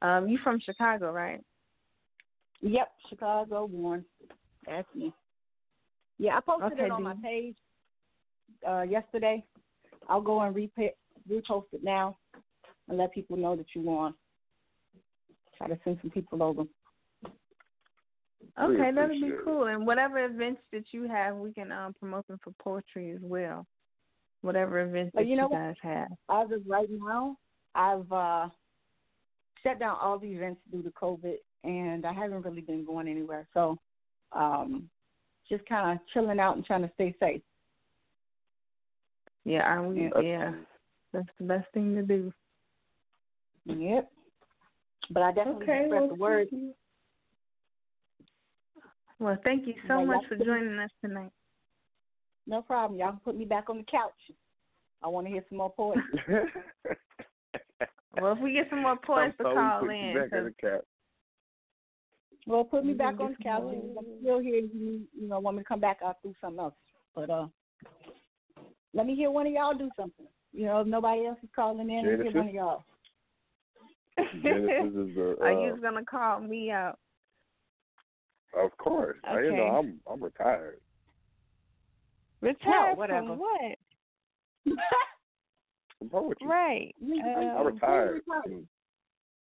Um, 0.03 0.29
you 0.29 0.39
from 0.43 0.59
Chicago, 0.61 1.13
right? 1.13 1.41
Yep, 2.63 2.93
Chicago 3.11 3.67
born. 3.67 4.05
That's 4.67 4.87
me. 4.95 5.13
Yeah, 6.19 6.37
I 6.37 6.41
posted 6.41 6.73
Okay, 6.73 6.85
it 6.85 6.91
on 6.91 7.03
my 7.03 7.17
page 7.23 7.57
uh, 8.67 8.83
yesterday. 8.83 9.45
I'll 10.09 10.21
go 10.21 10.41
and 10.41 10.55
repa- 10.55 10.95
repost 11.31 11.67
it 11.73 11.83
now 11.83 12.17
and 12.89 12.99
let 12.99 13.13
people 13.13 13.37
know 13.37 13.57
that 13.57 13.67
you 13.75 13.83
won. 13.83 14.15
Try 15.59 15.69
to 15.69 15.79
send 15.85 15.99
some 16.01 16.11
people 16.11 16.43
over. 16.43 16.63
Okay, 18.61 18.91
that'd 18.95 19.11
be 19.11 19.33
cool. 19.45 19.65
And 19.65 19.87
whatever 19.87 20.25
events 20.25 20.61
that 20.73 20.85
you 20.93 21.09
have, 21.09 21.37
we 21.37 21.53
can 21.53 21.73
um, 21.73 21.95
promote 21.95 22.27
them 22.29 22.39
for 22.43 22.53
poetry 22.63 23.11
as 23.13 23.21
well. 23.23 23.67
Whatever 24.43 24.81
events 24.81 25.13
But 25.15 25.23
that 25.23 25.27
you 25.29 25.37
know 25.37 25.45
you 25.45 25.51
what? 25.51 25.59
guys 25.59 25.75
have. 25.83 26.09
As 26.31 26.53
of 26.53 26.63
right 26.67 26.89
now, 26.91 27.37
I've 27.75 28.11
uh, 28.13 28.49
shut 29.63 29.79
down 29.79 29.97
all 30.01 30.19
the 30.19 30.27
events 30.29 30.61
due 30.71 30.83
to 30.83 30.91
COVID, 30.91 31.37
and 31.65 32.05
I 32.05 32.13
haven't 32.13 32.43
really 32.45 32.61
been 32.61 32.85
going 32.85 33.09
anywhere. 33.09 33.47
So, 33.55 33.79
um, 34.33 34.89
just 35.49 35.65
kind 35.67 35.99
of 35.99 36.07
chilling 36.13 36.41
out 36.41 36.57
and 36.57 36.65
trying 36.65 36.83
to 36.83 36.91
stay 36.95 37.15
safe. 37.21 37.43
Yeah, 39.45 39.63
are 39.63 39.87
we? 39.87 40.03
Yeah. 40.03 40.21
Yeah, 40.23 40.53
that's 41.13 41.29
the 41.39 41.45
best 41.45 41.67
thing 41.75 41.95
to 41.97 42.03
do. 42.03 42.33
Yep. 43.65 44.11
But 45.11 45.23
I 45.23 45.33
definitely 45.33 45.65
Okay, 45.65 45.85
spread 45.87 46.01
well, 46.01 46.09
the 46.09 46.15
word. 46.15 46.49
Well, 49.19 49.37
thank 49.45 49.67
you 49.67 49.75
so 49.89 49.99
Yeah, 50.01 50.05
much 50.07 50.25
for 50.29 50.37
joining 50.37 50.79
us 50.79 50.91
tonight. 51.05 51.31
No 52.47 52.63
problem. 52.63 52.99
Y'all 52.99 53.11
can 53.11 53.21
put 53.21 53.37
me 53.37 53.45
back 53.45 53.69
on 53.71 53.79
the 53.79 53.85
couch. 53.85 54.13
I 55.03 55.09
want 55.09 55.27
to 55.27 55.33
hear 55.33 55.45
some 55.49 55.59
more 55.59 55.71
poetry. 55.73 56.03
Well, 58.21 58.33
if 58.33 58.39
we 58.39 58.53
get 58.53 58.69
some 58.71 58.83
more 58.83 58.97
poets 59.07 59.37
to 59.39 59.45
call 59.45 59.81
put 59.81 59.91
you 59.91 59.91
in, 60.09 60.15
back 60.15 60.23
in 60.25 60.31
'cause- 60.31 60.45
the 60.45 60.69
cap. 60.69 60.81
Well, 62.47 62.65
put 62.65 62.85
me 62.85 62.93
back 62.93 63.21
on 63.21 63.37
the 63.39 63.45
couch. 63.45 63.63
and. 63.73 63.97
I'm 63.97 64.05
still 64.21 64.41
here. 64.41 64.57
You, 64.57 65.03
you 65.19 65.29
know, 65.29 65.39
want 65.41 65.57
me 65.57 65.63
to 65.63 65.69
come 65.69 65.81
back, 65.81 65.99
I'll 66.05 66.19
do 66.23 66.35
something 66.41 66.59
else. 66.61 66.75
But 67.15 67.31
uh, 67.31 67.47
let 68.95 69.07
me 69.07 69.15
hear 69.15 69.31
one 69.31 69.47
of 69.47 69.53
y'all 69.53 69.75
do 69.77 69.91
something. 69.97 70.27
You 70.53 70.67
know, 70.67 70.81
if 70.81 70.87
nobody 70.87 71.27
else 71.27 71.39
is 71.43 71.49
calling 71.55 71.89
in, 71.91 72.07
let 72.07 72.19
me 72.19 72.25
hear 72.25 72.35
one 72.41 72.49
of 72.49 72.55
y'all. 72.55 72.85
Genesis 74.43 75.09
is 75.09 75.15
the 75.15 75.37
are 75.43 75.53
uh, 75.53 75.67
you 75.67 75.81
gonna 75.81 76.05
call 76.05 76.41
me 76.41 76.71
out? 76.71 76.99
Of 78.59 78.77
course. 78.77 79.17
I, 79.25 79.41
you 79.41 79.53
know, 79.53 79.63
Okay. 79.63 79.77
I'm 79.79 80.01
I'm 80.11 80.23
retired. 80.23 80.81
Retired 82.43 82.99
whatever. 82.99 83.29
from 83.29 83.39
what? 83.39 83.79
From 85.99 86.09
poetry. 86.11 86.47
Right. 86.47 86.95
When- 87.01 87.21
I 87.25 87.63
retired. 87.63 88.23
retired? 88.27 88.67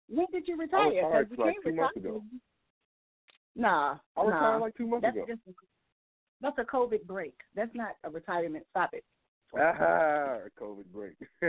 when 0.10 0.26
did 0.34 0.48
you 0.48 0.58
retire? 0.58 0.90
retired 0.90 1.30
'Cause 1.30 1.38
you 1.38 1.44
like 1.46 1.54
can't 1.54 1.66
two 1.66 1.76
months 1.76 1.96
retire. 1.96 2.12
ago. 2.12 2.24
Nah, 3.58 3.98
I 4.16 4.24
retired 4.24 4.42
nah. 4.42 4.58
like 4.58 4.78
two 4.78 4.88
months 4.88 5.04
That's 5.04 5.18
ago. 5.18 5.26
just 5.28 5.42
that's 6.42 6.58
a 6.60 6.64
COVID 6.64 7.06
break. 7.08 7.34
That's 7.56 7.74
not 7.74 7.96
a 8.04 8.10
retirement. 8.10 8.66
Stop 8.70 8.92
it. 8.94 9.04
Ah, 9.58 10.38
COVID 10.62 10.86
break. 10.94 11.16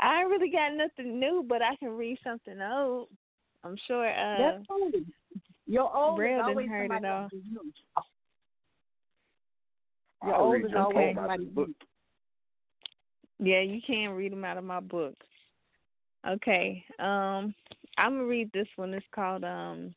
I 0.00 0.20
ain't 0.20 0.28
really 0.28 0.50
got 0.50 0.74
nothing 0.74 1.18
new, 1.18 1.44
but 1.48 1.62
I 1.62 1.76
can 1.76 1.96
read 1.96 2.18
something 2.22 2.60
old. 2.60 3.08
I'm 3.64 3.76
sure. 3.86 4.08
Uh, 4.08 4.52
That's 4.52 4.66
old. 4.70 4.94
Your 5.66 5.96
old 5.96 6.16
Braille 6.16 6.40
is 6.40 6.46
didn't 6.46 6.50
always 6.50 6.68
hurt 6.68 6.84
it 6.84 6.88
somebody 6.88 7.06
all. 7.06 7.22
else's 7.22 7.38
new. 7.50 7.72
Your 10.24 10.34
I'll 10.34 10.42
old 10.42 10.64
is 10.64 10.70
always 10.76 11.14
poem 11.16 11.18
out 11.18 11.54
book. 11.54 11.68
new. 13.38 13.50
yeah, 13.50 13.60
you 13.60 13.80
can 13.86 14.10
read 14.10 14.32
them 14.32 14.44
out 14.44 14.58
of 14.58 14.64
my 14.64 14.80
book. 14.80 15.14
Okay. 16.28 16.84
Um, 16.98 17.54
I'm 17.96 18.16
gonna 18.16 18.24
read 18.24 18.50
this 18.52 18.68
one. 18.76 18.92
It's 18.92 19.06
called 19.14 19.44
um. 19.44 19.94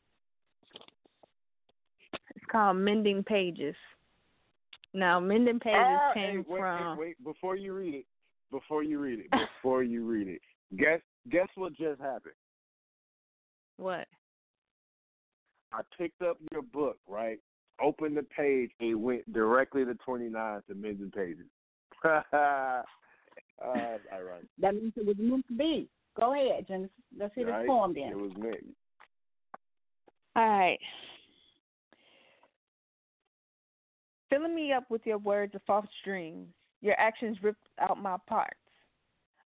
It's 2.52 2.58
called 2.58 2.76
Mending 2.76 3.24
Pages. 3.24 3.74
Now, 4.92 5.18
Mending 5.18 5.58
Pages 5.58 5.80
Ah, 5.82 6.10
came 6.12 6.44
hey, 6.44 6.44
wait, 6.46 6.60
from. 6.60 6.98
Wait, 6.98 7.06
wait, 7.18 7.24
before 7.24 7.56
you 7.56 7.72
read 7.72 7.94
it, 7.94 8.04
before 8.50 8.82
you 8.82 8.98
read 8.98 9.20
it, 9.20 9.30
before 9.30 9.82
you 9.82 10.04
read 10.04 10.28
it, 10.28 10.42
guess 10.76 11.00
guess 11.30 11.48
what 11.54 11.72
just 11.78 11.98
happened? 11.98 12.34
What? 13.78 14.06
I 15.72 15.80
picked 15.96 16.20
up 16.20 16.36
your 16.52 16.60
book, 16.60 16.98
right? 17.08 17.38
Opened 17.82 18.18
the 18.18 18.22
page, 18.36 18.70
it 18.80 18.94
went 18.96 19.32
directly 19.32 19.86
to 19.86 19.94
twenty 20.04 20.28
nine 20.28 20.60
to 20.68 20.74
Mending 20.74 21.10
Pages. 21.10 21.46
uh, 22.04 22.82
that's 23.62 24.02
ironic. 24.12 24.44
That 24.60 24.74
means 24.74 24.92
it 24.96 25.06
was 25.06 25.16
meant 25.18 25.46
to 25.48 25.54
be. 25.54 25.88
Go 26.20 26.34
ahead, 26.34 26.68
Genesis. 26.68 26.90
Let's 27.18 27.34
hear 27.34 27.48
right? 27.48 27.62
this 27.62 27.66
poem 27.66 27.94
It 27.96 28.14
was 28.14 28.32
meant. 28.36 28.76
All 30.36 30.46
right. 30.46 30.78
Filling 34.32 34.54
me 34.54 34.72
up 34.72 34.84
with 34.88 35.02
your 35.04 35.18
words 35.18 35.54
of 35.54 35.60
false 35.66 35.84
dreams, 36.06 36.48
your 36.80 36.98
actions 36.98 37.36
ripped 37.42 37.68
out 37.78 38.00
my 38.00 38.16
parts. 38.26 38.56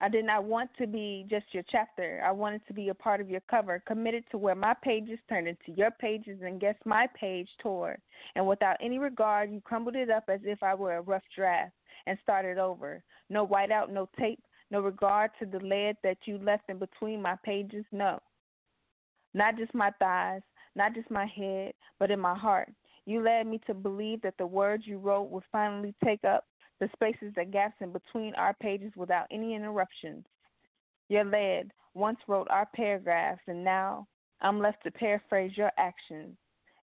I 0.02 0.10
did 0.10 0.26
not 0.26 0.44
want 0.44 0.68
to 0.76 0.86
be 0.86 1.24
just 1.30 1.46
your 1.52 1.62
chapter. 1.72 2.22
I 2.22 2.30
wanted 2.32 2.60
to 2.66 2.74
be 2.74 2.90
a 2.90 2.94
part 2.94 3.22
of 3.22 3.30
your 3.30 3.40
cover, 3.50 3.82
committed 3.86 4.24
to 4.30 4.36
where 4.36 4.54
my 4.54 4.74
pages 4.82 5.18
turned 5.26 5.48
into 5.48 5.72
your 5.74 5.90
pages 5.90 6.40
and 6.42 6.60
guess 6.60 6.74
my 6.84 7.06
page 7.18 7.48
tore. 7.62 7.96
And 8.34 8.46
without 8.46 8.76
any 8.82 8.98
regard, 8.98 9.50
you 9.50 9.62
crumbled 9.62 9.96
it 9.96 10.10
up 10.10 10.24
as 10.28 10.40
if 10.44 10.62
I 10.62 10.74
were 10.74 10.96
a 10.96 11.00
rough 11.00 11.22
draft 11.34 11.72
and 12.06 12.18
started 12.22 12.58
over. 12.58 13.02
No 13.30 13.46
whiteout, 13.46 13.88
no 13.88 14.10
tape, 14.18 14.42
no 14.70 14.80
regard 14.80 15.30
to 15.38 15.46
the 15.46 15.64
lead 15.64 15.96
that 16.02 16.18
you 16.26 16.36
left 16.36 16.64
in 16.68 16.78
between 16.78 17.22
my 17.22 17.36
pages, 17.42 17.86
no. 17.90 18.20
Not 19.32 19.56
just 19.56 19.72
my 19.72 19.92
thighs, 19.98 20.42
not 20.76 20.94
just 20.94 21.10
my 21.10 21.24
head, 21.24 21.72
but 21.98 22.10
in 22.10 22.20
my 22.20 22.36
heart. 22.36 22.68
You 23.06 23.22
led 23.22 23.46
me 23.46 23.60
to 23.66 23.74
believe 23.74 24.22
that 24.22 24.34
the 24.38 24.46
words 24.46 24.84
you 24.86 24.98
wrote 24.98 25.30
would 25.30 25.44
finally 25.52 25.94
take 26.04 26.24
up 26.24 26.46
the 26.80 26.88
spaces 26.94 27.32
that 27.36 27.50
gaps 27.50 27.76
in 27.80 27.92
between 27.92 28.34
our 28.34 28.54
pages 28.54 28.92
without 28.96 29.26
any 29.30 29.54
interruptions. 29.54 30.24
Your 31.08 31.24
lead 31.24 31.70
once 31.94 32.18
wrote 32.26 32.48
our 32.50 32.68
paragraphs, 32.74 33.42
and 33.46 33.62
now 33.62 34.06
I'm 34.40 34.58
left 34.58 34.82
to 34.84 34.90
paraphrase 34.90 35.52
your 35.56 35.70
actions. 35.78 36.36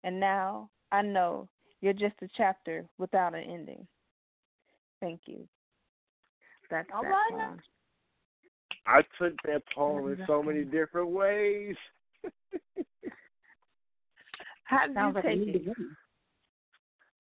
And 0.04 0.20
now 0.20 0.70
I 0.92 1.02
know 1.02 1.48
you're 1.82 1.94
just 1.94 2.16
a 2.22 2.28
chapter 2.38 2.86
without 2.98 3.36
an 3.36 3.44
ending. 3.44 3.88
Thank 5.00 5.22
you. 5.26 5.48
That's 6.70 6.88
All 6.94 7.04
that 7.04 7.10
right. 7.10 7.32
poem. 7.32 7.60
I 8.86 9.02
took 9.20 9.34
that 9.46 9.64
poem 9.76 10.12
in 10.12 10.20
so 10.26 10.42
many 10.42 10.64
different 10.64 11.10
ways. 11.10 11.76
How 14.64 14.88
did 14.88 14.96
Sounds 14.96 15.18
you 15.18 15.22
take 15.22 15.40
new 15.48 15.54
it? 15.54 15.78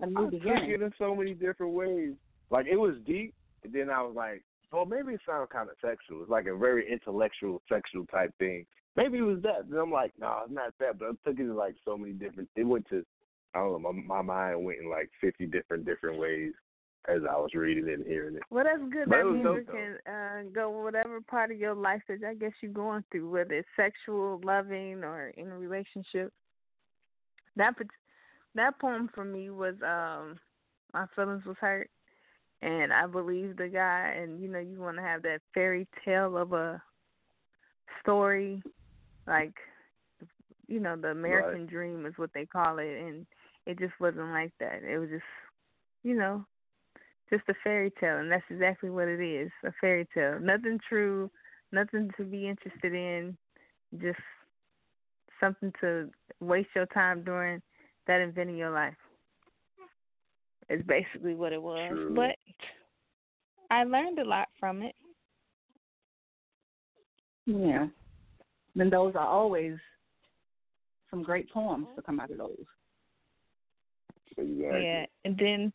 A 0.01 0.05
I 0.05 0.07
new 0.07 0.31
took 0.31 0.31
beginning. 0.31 0.71
it 0.71 0.81
in 0.81 0.93
so 0.97 1.15
many 1.15 1.33
different 1.33 1.73
ways. 1.73 2.13
Like 2.49 2.65
it 2.67 2.77
was 2.77 2.95
deep, 3.05 3.33
and 3.63 3.73
then 3.73 3.89
I 3.89 4.01
was 4.01 4.15
like, 4.15 4.43
"Oh, 4.73 4.85
maybe 4.85 5.13
it 5.13 5.21
sounds 5.25 5.49
kind 5.51 5.69
of 5.69 5.75
sexual. 5.81 6.21
It's 6.21 6.29
like 6.29 6.47
a 6.47 6.55
very 6.55 6.91
intellectual, 6.91 7.61
sexual 7.69 8.05
type 8.07 8.33
thing. 8.39 8.65
Maybe 8.95 9.19
it 9.19 9.21
was 9.21 9.41
that." 9.43 9.69
Then 9.69 9.79
I'm 9.79 9.91
like, 9.91 10.13
"No, 10.19 10.41
it's 10.43 10.53
not 10.53 10.73
that." 10.79 10.99
But 10.99 11.05
I 11.05 11.29
took 11.29 11.39
it 11.39 11.43
in 11.43 11.55
like 11.55 11.75
so 11.85 11.97
many 11.97 12.13
different. 12.13 12.49
It 12.55 12.63
went 12.63 12.87
to, 12.89 13.05
I 13.53 13.59
don't 13.59 13.81
know. 13.81 13.91
My, 13.93 14.21
my 14.21 14.21
mind 14.21 14.65
went 14.65 14.79
in 14.79 14.89
like 14.89 15.09
fifty 15.21 15.45
different 15.45 15.85
different 15.85 16.19
ways 16.19 16.53
as 17.07 17.21
I 17.27 17.35
was 17.37 17.53
reading 17.55 17.87
it 17.87 17.99
and 17.99 18.05
hearing 18.05 18.35
it. 18.35 18.43
Well, 18.51 18.63
that's 18.63 18.81
good. 18.91 19.09
But 19.09 19.17
That 19.23 19.31
music 19.31 19.67
dope, 19.67 19.75
can 19.75 19.97
uh, 20.13 20.49
go 20.53 20.69
whatever 20.83 21.19
part 21.21 21.51
of 21.51 21.57
your 21.57 21.73
life 21.73 22.01
that 22.07 22.19
I 22.27 22.35
guess 22.35 22.51
you're 22.61 22.71
going 22.71 23.03
through, 23.11 23.29
whether 23.29 23.53
it's 23.55 23.67
sexual, 23.75 24.39
loving, 24.43 25.03
or 25.03 25.29
in 25.37 25.47
a 25.49 25.57
relationship. 25.57 26.31
That 27.55 27.75
that 28.55 28.79
poem 28.79 29.09
for 29.13 29.23
me 29.23 29.49
was 29.49 29.75
um 29.83 30.39
my 30.93 31.05
feelings 31.15 31.45
was 31.45 31.57
hurt, 31.59 31.89
and 32.61 32.91
I 32.91 33.07
believe 33.07 33.57
the 33.57 33.67
guy. 33.67 34.13
And 34.17 34.41
you 34.41 34.47
know, 34.47 34.59
you 34.59 34.79
want 34.79 34.97
to 34.97 35.03
have 35.03 35.21
that 35.23 35.41
fairy 35.53 35.87
tale 36.03 36.37
of 36.37 36.53
a 36.53 36.81
story, 38.01 38.61
like 39.27 39.53
you 40.67 40.79
know, 40.79 40.95
the 40.95 41.09
American 41.09 41.65
dream 41.65 42.05
is 42.05 42.13
what 42.17 42.31
they 42.33 42.45
call 42.45 42.79
it, 42.79 43.01
and 43.01 43.25
it 43.65 43.77
just 43.77 43.93
wasn't 43.99 44.29
like 44.29 44.53
that. 44.59 44.83
It 44.83 44.97
was 44.97 45.09
just, 45.09 45.23
you 46.03 46.15
know, 46.15 46.45
just 47.29 47.43
a 47.49 47.53
fairy 47.63 47.91
tale, 47.99 48.17
and 48.17 48.31
that's 48.31 48.43
exactly 48.49 48.89
what 48.89 49.07
it 49.07 49.21
is 49.21 49.51
a 49.65 49.71
fairy 49.81 50.07
tale. 50.13 50.39
Nothing 50.39 50.79
true, 50.87 51.29
nothing 51.71 52.09
to 52.17 52.23
be 52.23 52.47
interested 52.47 52.93
in, 52.93 53.37
just 54.01 54.19
something 55.39 55.73
to 55.81 56.09
waste 56.39 56.69
your 56.75 56.85
time 56.87 57.23
during 57.23 57.61
that 58.07 58.21
event 58.21 58.49
in 58.49 58.57
your 58.57 58.71
life. 58.71 58.95
Is 60.69 60.81
basically 60.87 61.35
what 61.35 61.51
it 61.51 61.61
was. 61.61 61.89
True. 61.89 62.15
But 62.15 62.37
I 63.69 63.83
learned 63.83 64.19
a 64.19 64.23
lot 64.23 64.47
from 64.59 64.81
it. 64.83 64.95
Yeah. 67.45 67.87
Then 68.75 68.89
those 68.89 69.13
are 69.15 69.27
always 69.27 69.73
some 71.09 71.23
great 71.23 71.51
poems 71.51 71.87
to 71.95 72.01
come 72.01 72.19
out 72.21 72.31
of 72.31 72.37
those. 72.37 72.65
Exactly. 74.37 74.83
Yeah, 74.83 75.05
and 75.25 75.37
then 75.37 75.73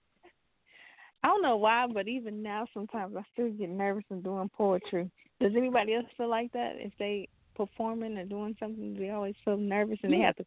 I 1.23 1.29
don't 1.29 1.43
know 1.43 1.57
why, 1.57 1.87
but 1.93 2.09
even 2.09 2.43
now 2.43 2.67
sometimes 2.73 3.15
I 3.17 3.23
still 3.35 3.51
get 3.51 3.69
nervous 3.69 4.05
in 4.11 4.23
doing 4.23 4.49
poetry. 4.57 5.11
Does 5.41 5.53
anybody 5.55 5.95
else 5.95 6.07
feel 6.17 6.31
like 6.31 6.53
that? 6.53 6.77
If 6.77 6.93
they 6.99 7.29
performing 7.57 8.19
or 8.19 8.25
doing 8.25 8.57
something, 8.61 8.97
they 8.99 9.11
always 9.11 9.35
feel 9.45 9.57
nervous 9.57 9.99
and 10.03 10.13
they 10.13 10.19
mm. 10.19 10.27
have 10.27 10.37
to 10.37 10.45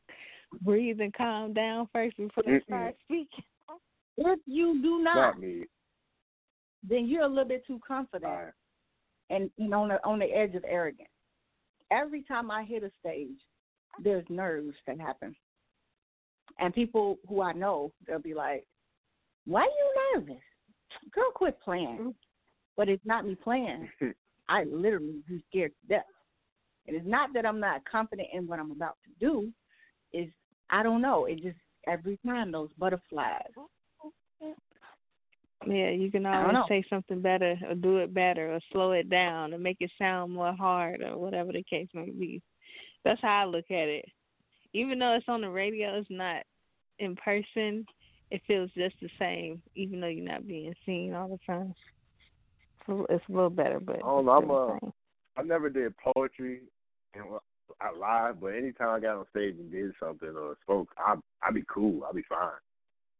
breathe 0.62 1.00
and 1.02 1.14
calm 1.14 1.54
down 1.54 1.88
first 1.92 2.18
before 2.18 2.44
they 2.46 2.60
start 2.66 2.96
speaking. 3.06 3.44
If 4.18 4.40
you 4.46 4.82
do 4.82 5.02
not, 5.02 5.16
Not 5.16 5.40
me. 5.40 5.64
then 6.88 7.08
you're 7.08 7.24
a 7.24 7.28
little 7.28 7.46
bit 7.46 7.66
too 7.66 7.80
confident 7.88 8.26
All 8.26 8.38
right. 8.38 8.54
and, 9.30 9.50
and 9.58 9.74
on 9.74 9.90
the 9.90 10.06
on 10.06 10.20
the 10.20 10.26
edge 10.26 10.56
of 10.56 10.66
arrogance. 10.68 11.10
Every 11.92 12.24
time 12.24 12.52
I 12.52 12.64
hit 12.64 12.84
a 12.84 12.92
stage, 13.00 13.40
there's 14.04 14.26
nerves 14.30 14.76
that 14.88 15.00
happen. 15.00 15.36
And 16.60 16.74
people 16.74 17.18
who 17.28 17.42
I 17.42 17.54
know, 17.54 17.94
they'll 18.06 18.20
be 18.20 18.34
like, 18.34 18.66
Why 19.46 19.62
are 19.62 19.66
you 19.66 20.16
nervous? 20.16 20.44
Girl, 21.14 21.32
quit 21.34 21.60
playing. 21.62 21.98
Mm. 22.02 22.14
But 22.76 22.90
it's 22.90 23.06
not 23.06 23.26
me 23.26 23.36
playing. 23.36 23.90
I 24.50 24.64
literally 24.66 25.22
be 25.28 25.44
scared 25.50 25.72
to 25.82 25.96
death. 25.96 26.06
And 26.90 26.98
it's 26.98 27.08
not 27.08 27.30
that 27.36 27.46
I'm 27.46 27.60
not 27.60 27.82
confident 27.90 28.30
in 28.34 28.48
what 28.48 28.60
I'm 28.60 28.72
about 28.72 28.98
to 29.06 29.26
do. 29.26 29.50
It's 30.12 30.32
I 30.72 30.82
don't 30.82 31.04
know. 31.04 31.26
It 31.26 31.42
just 31.44 31.58
every 31.88 32.18
time 32.26 32.52
those 32.52 32.70
butterflies. 32.80 33.44
Yeah, 35.68 35.90
you 35.90 36.10
can 36.10 36.26
always 36.26 36.56
say 36.68 36.84
something 36.90 37.22
better 37.22 37.56
or 37.68 37.76
do 37.76 37.98
it 37.98 38.12
better 38.12 38.54
or 38.54 38.60
slow 38.72 38.94
it 38.94 39.10
down 39.10 39.54
or 39.54 39.60
make 39.60 39.78
it 39.82 39.92
sound 40.00 40.34
more 40.34 40.54
hard 40.54 41.02
or 41.04 41.18
whatever 41.18 41.52
the 41.52 41.64
case 41.64 41.90
may 41.94 42.10
be. 42.10 42.42
That's 43.06 43.22
how 43.22 43.42
I 43.42 43.46
look 43.46 43.70
at 43.70 43.88
it. 43.88 44.06
Even 44.74 44.98
though 44.98 45.14
it's 45.16 45.26
on 45.28 45.42
the 45.42 45.50
radio, 45.50 45.98
it's 46.00 46.08
not 46.10 46.44
in 46.98 47.16
person. 47.18 47.86
It 48.32 48.42
feels 48.48 48.72
just 48.76 48.96
the 49.02 49.10
same, 49.20 49.62
even 49.76 50.00
though 50.00 50.08
you're 50.08 50.26
not 50.26 50.48
being 50.48 50.74
seen 50.86 51.14
all 51.14 51.28
the 51.28 51.40
time. 51.46 51.76
It's 52.88 53.24
a 53.30 53.32
little 53.32 53.50
better, 53.50 53.80
but 53.80 54.00
Oh, 54.04 54.28
I'm, 54.28 54.46
still 54.46 54.80
uh. 54.82 55.40
I 55.40 55.44
never 55.44 55.70
did 55.70 55.94
poetry 55.98 56.62
and 57.14 57.26
I 57.82 57.92
live, 57.98 58.42
but 58.42 58.48
anytime 58.48 58.90
I 58.90 59.00
got 59.00 59.18
on 59.18 59.26
stage 59.30 59.56
and 59.58 59.72
did 59.72 59.92
something 60.00 60.30
or 60.30 60.56
spoke, 60.62 60.90
I 60.98 61.16
I'd 61.44 61.54
be 61.54 61.64
cool. 61.72 62.02
I'd 62.08 62.16
be 62.16 62.24
fine. 62.28 62.50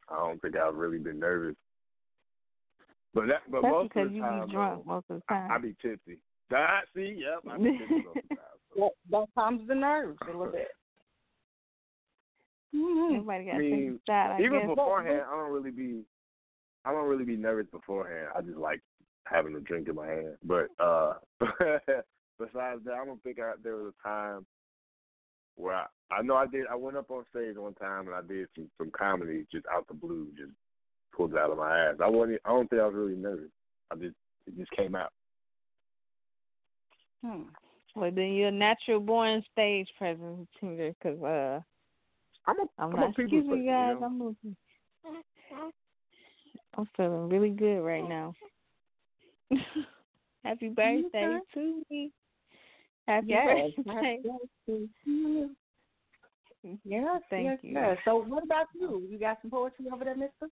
I 0.10 0.16
don't 0.16 0.42
think 0.42 0.56
I've 0.56 0.76
really 0.76 0.98
been 0.98 1.20
nervous. 1.20 1.56
But 3.14 3.28
that, 3.28 3.42
but 3.50 3.62
That's 3.64 3.72
most 3.72 3.90
because 3.90 4.08
of 4.08 4.14
the 4.14 4.20
time, 4.20 4.46
be 4.46 4.52
drunk 4.54 4.84
though, 4.86 4.92
most 4.94 5.06
of 5.10 5.18
the 5.18 5.34
I, 5.34 5.34
time. 5.34 5.52
I 5.52 5.58
be 5.58 5.76
tipsy. 5.82 6.18
That 6.50 6.82
see, 6.96 7.20
yep, 7.20 7.52
I 7.52 7.58
be 7.58 7.78
tipsy 7.78 7.94
most 7.96 8.18
of 8.18 8.24
the 8.30 8.36
time. 8.36 8.46
So. 8.76 8.80
That 8.82 8.92
that 9.12 9.26
calms 9.36 9.68
the 9.68 9.76
nerves 9.76 10.18
a 10.22 10.26
little 10.26 10.52
bit. 10.52 10.68
Mhm. 12.76 13.16
Everybody 13.16 13.46
got 13.46 13.56
I 13.56 13.58
to 13.58 13.64
mean, 13.64 14.00
a 14.08 14.12
shot. 14.12 14.32
I 14.32 14.42
even 14.44 14.60
guess. 14.60 14.68
beforehand, 14.70 15.24
I 15.28 15.36
don't 15.36 15.52
really 15.52 15.72
be, 15.72 16.04
I 16.86 16.92
don't 16.92 17.08
really 17.10 17.26
be 17.26 17.36
nervous 17.36 17.66
beforehand. 17.72 18.28
I 18.36 18.42
just 18.42 18.58
like 18.58 18.82
having 19.26 19.56
a 19.56 19.60
drink 19.60 19.88
in 19.88 19.96
my 19.96 20.08
hand. 20.08 20.38
But 20.44 20.68
uh 20.80 21.14
besides 22.40 22.82
that, 22.86 22.94
I 22.94 23.06
don't 23.06 23.22
think 23.24 23.40
I, 23.40 23.54
there 23.64 23.76
was 23.76 23.94
a 23.94 24.08
time 24.08 24.46
where 25.56 25.76
I, 25.76 25.86
I 26.12 26.22
know 26.22 26.36
I 26.36 26.48
did. 26.48 26.66
I 26.72 26.76
went 26.76 26.98
up 26.98 27.12
on 27.12 27.26
stage 27.30 27.56
one 27.58 27.76
time 27.76 28.08
and 28.08 28.16
I 28.16 28.22
did 28.22 28.48
some 28.56 28.70
some 28.78 28.92
comedy 28.98 29.46
just 29.52 29.66
out 29.72 29.88
the 29.88 29.94
blue, 29.94 30.28
just 30.38 30.52
pulled 31.16 31.34
it 31.34 31.40
out 31.40 31.52
of 31.52 31.58
my 31.58 31.78
ass. 31.78 31.96
I 32.02 32.08
wasn't. 32.08 32.42
I 32.46 32.50
don't 32.50 32.70
think 32.70 32.82
I 32.82 32.86
was 32.86 32.96
really 32.96 33.16
nervous. 33.16 33.52
I 33.92 33.96
just 33.96 34.16
it 34.48 34.58
just 34.58 34.72
came 34.72 34.96
out. 34.96 35.12
Hmm. 37.24 37.44
Well, 37.96 38.12
then 38.12 38.34
you're 38.34 38.48
a 38.48 38.52
natural 38.52 39.00
born 39.00 39.44
stage 39.52 39.90
presence 39.98 40.48
singer, 40.60 40.94
because 40.94 41.22
uh, 41.22 41.60
I'm 42.48 42.60
a 42.60 42.64
I'm 42.78 42.92
I'm 42.92 42.92
not. 42.92 43.06
a 43.06 43.10
Excuse 43.10 43.32
me, 43.32 43.42
person, 43.50 43.64
you 43.64 43.70
guys. 43.70 43.98
know? 44.00 44.06
I'm 44.06 44.18
moving. 44.18 44.56
I'm 46.78 46.90
feeling 46.96 47.30
really 47.30 47.50
good 47.50 47.82
right 47.82 48.08
now. 48.08 48.34
Happy 50.44 50.70
birthday 50.70 51.40
to 51.54 51.84
me. 51.90 52.12
Happy 53.10 53.28
Yes. 53.30 53.72
birthday. 53.76 54.20
Yes, 56.84 57.22
Thank 57.30 57.46
yes, 57.46 57.60
you. 57.64 57.72
yes. 57.74 57.98
So 58.06 58.18
what 58.24 58.44
about 58.44 58.68
you? 58.76 59.08
You 59.10 59.18
got 59.18 59.42
some 59.42 59.50
poetry 59.50 59.88
over 59.92 60.06
there, 60.06 60.16
mister? 60.16 60.48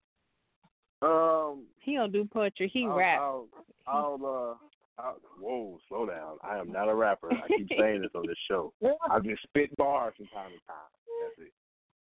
Um, 1.03 1.67
He 1.81 1.93
don't 1.95 2.11
do 2.11 2.25
poetry. 2.25 2.67
He 2.73 2.85
I'll, 2.85 2.95
rap. 2.95 3.19
I'll, 3.19 3.47
I'll, 3.87 4.57
uh, 4.97 5.01
I'll, 5.01 5.17
whoa, 5.39 5.77
slow 5.87 6.07
down. 6.07 6.37
I 6.41 6.57
am 6.57 6.71
not 6.71 6.89
a 6.89 6.95
rapper. 6.95 7.31
I 7.31 7.47
keep 7.47 7.67
saying 7.77 8.01
this 8.01 8.09
on 8.15 8.25
this 8.25 8.37
show. 8.49 8.73
I 9.11 9.19
just 9.19 9.43
spit 9.43 9.75
bars 9.77 10.15
from 10.17 10.25
time 10.27 10.49
to 10.49 10.57
time. 10.65 10.89
That's 11.21 11.47
it. 11.47 11.53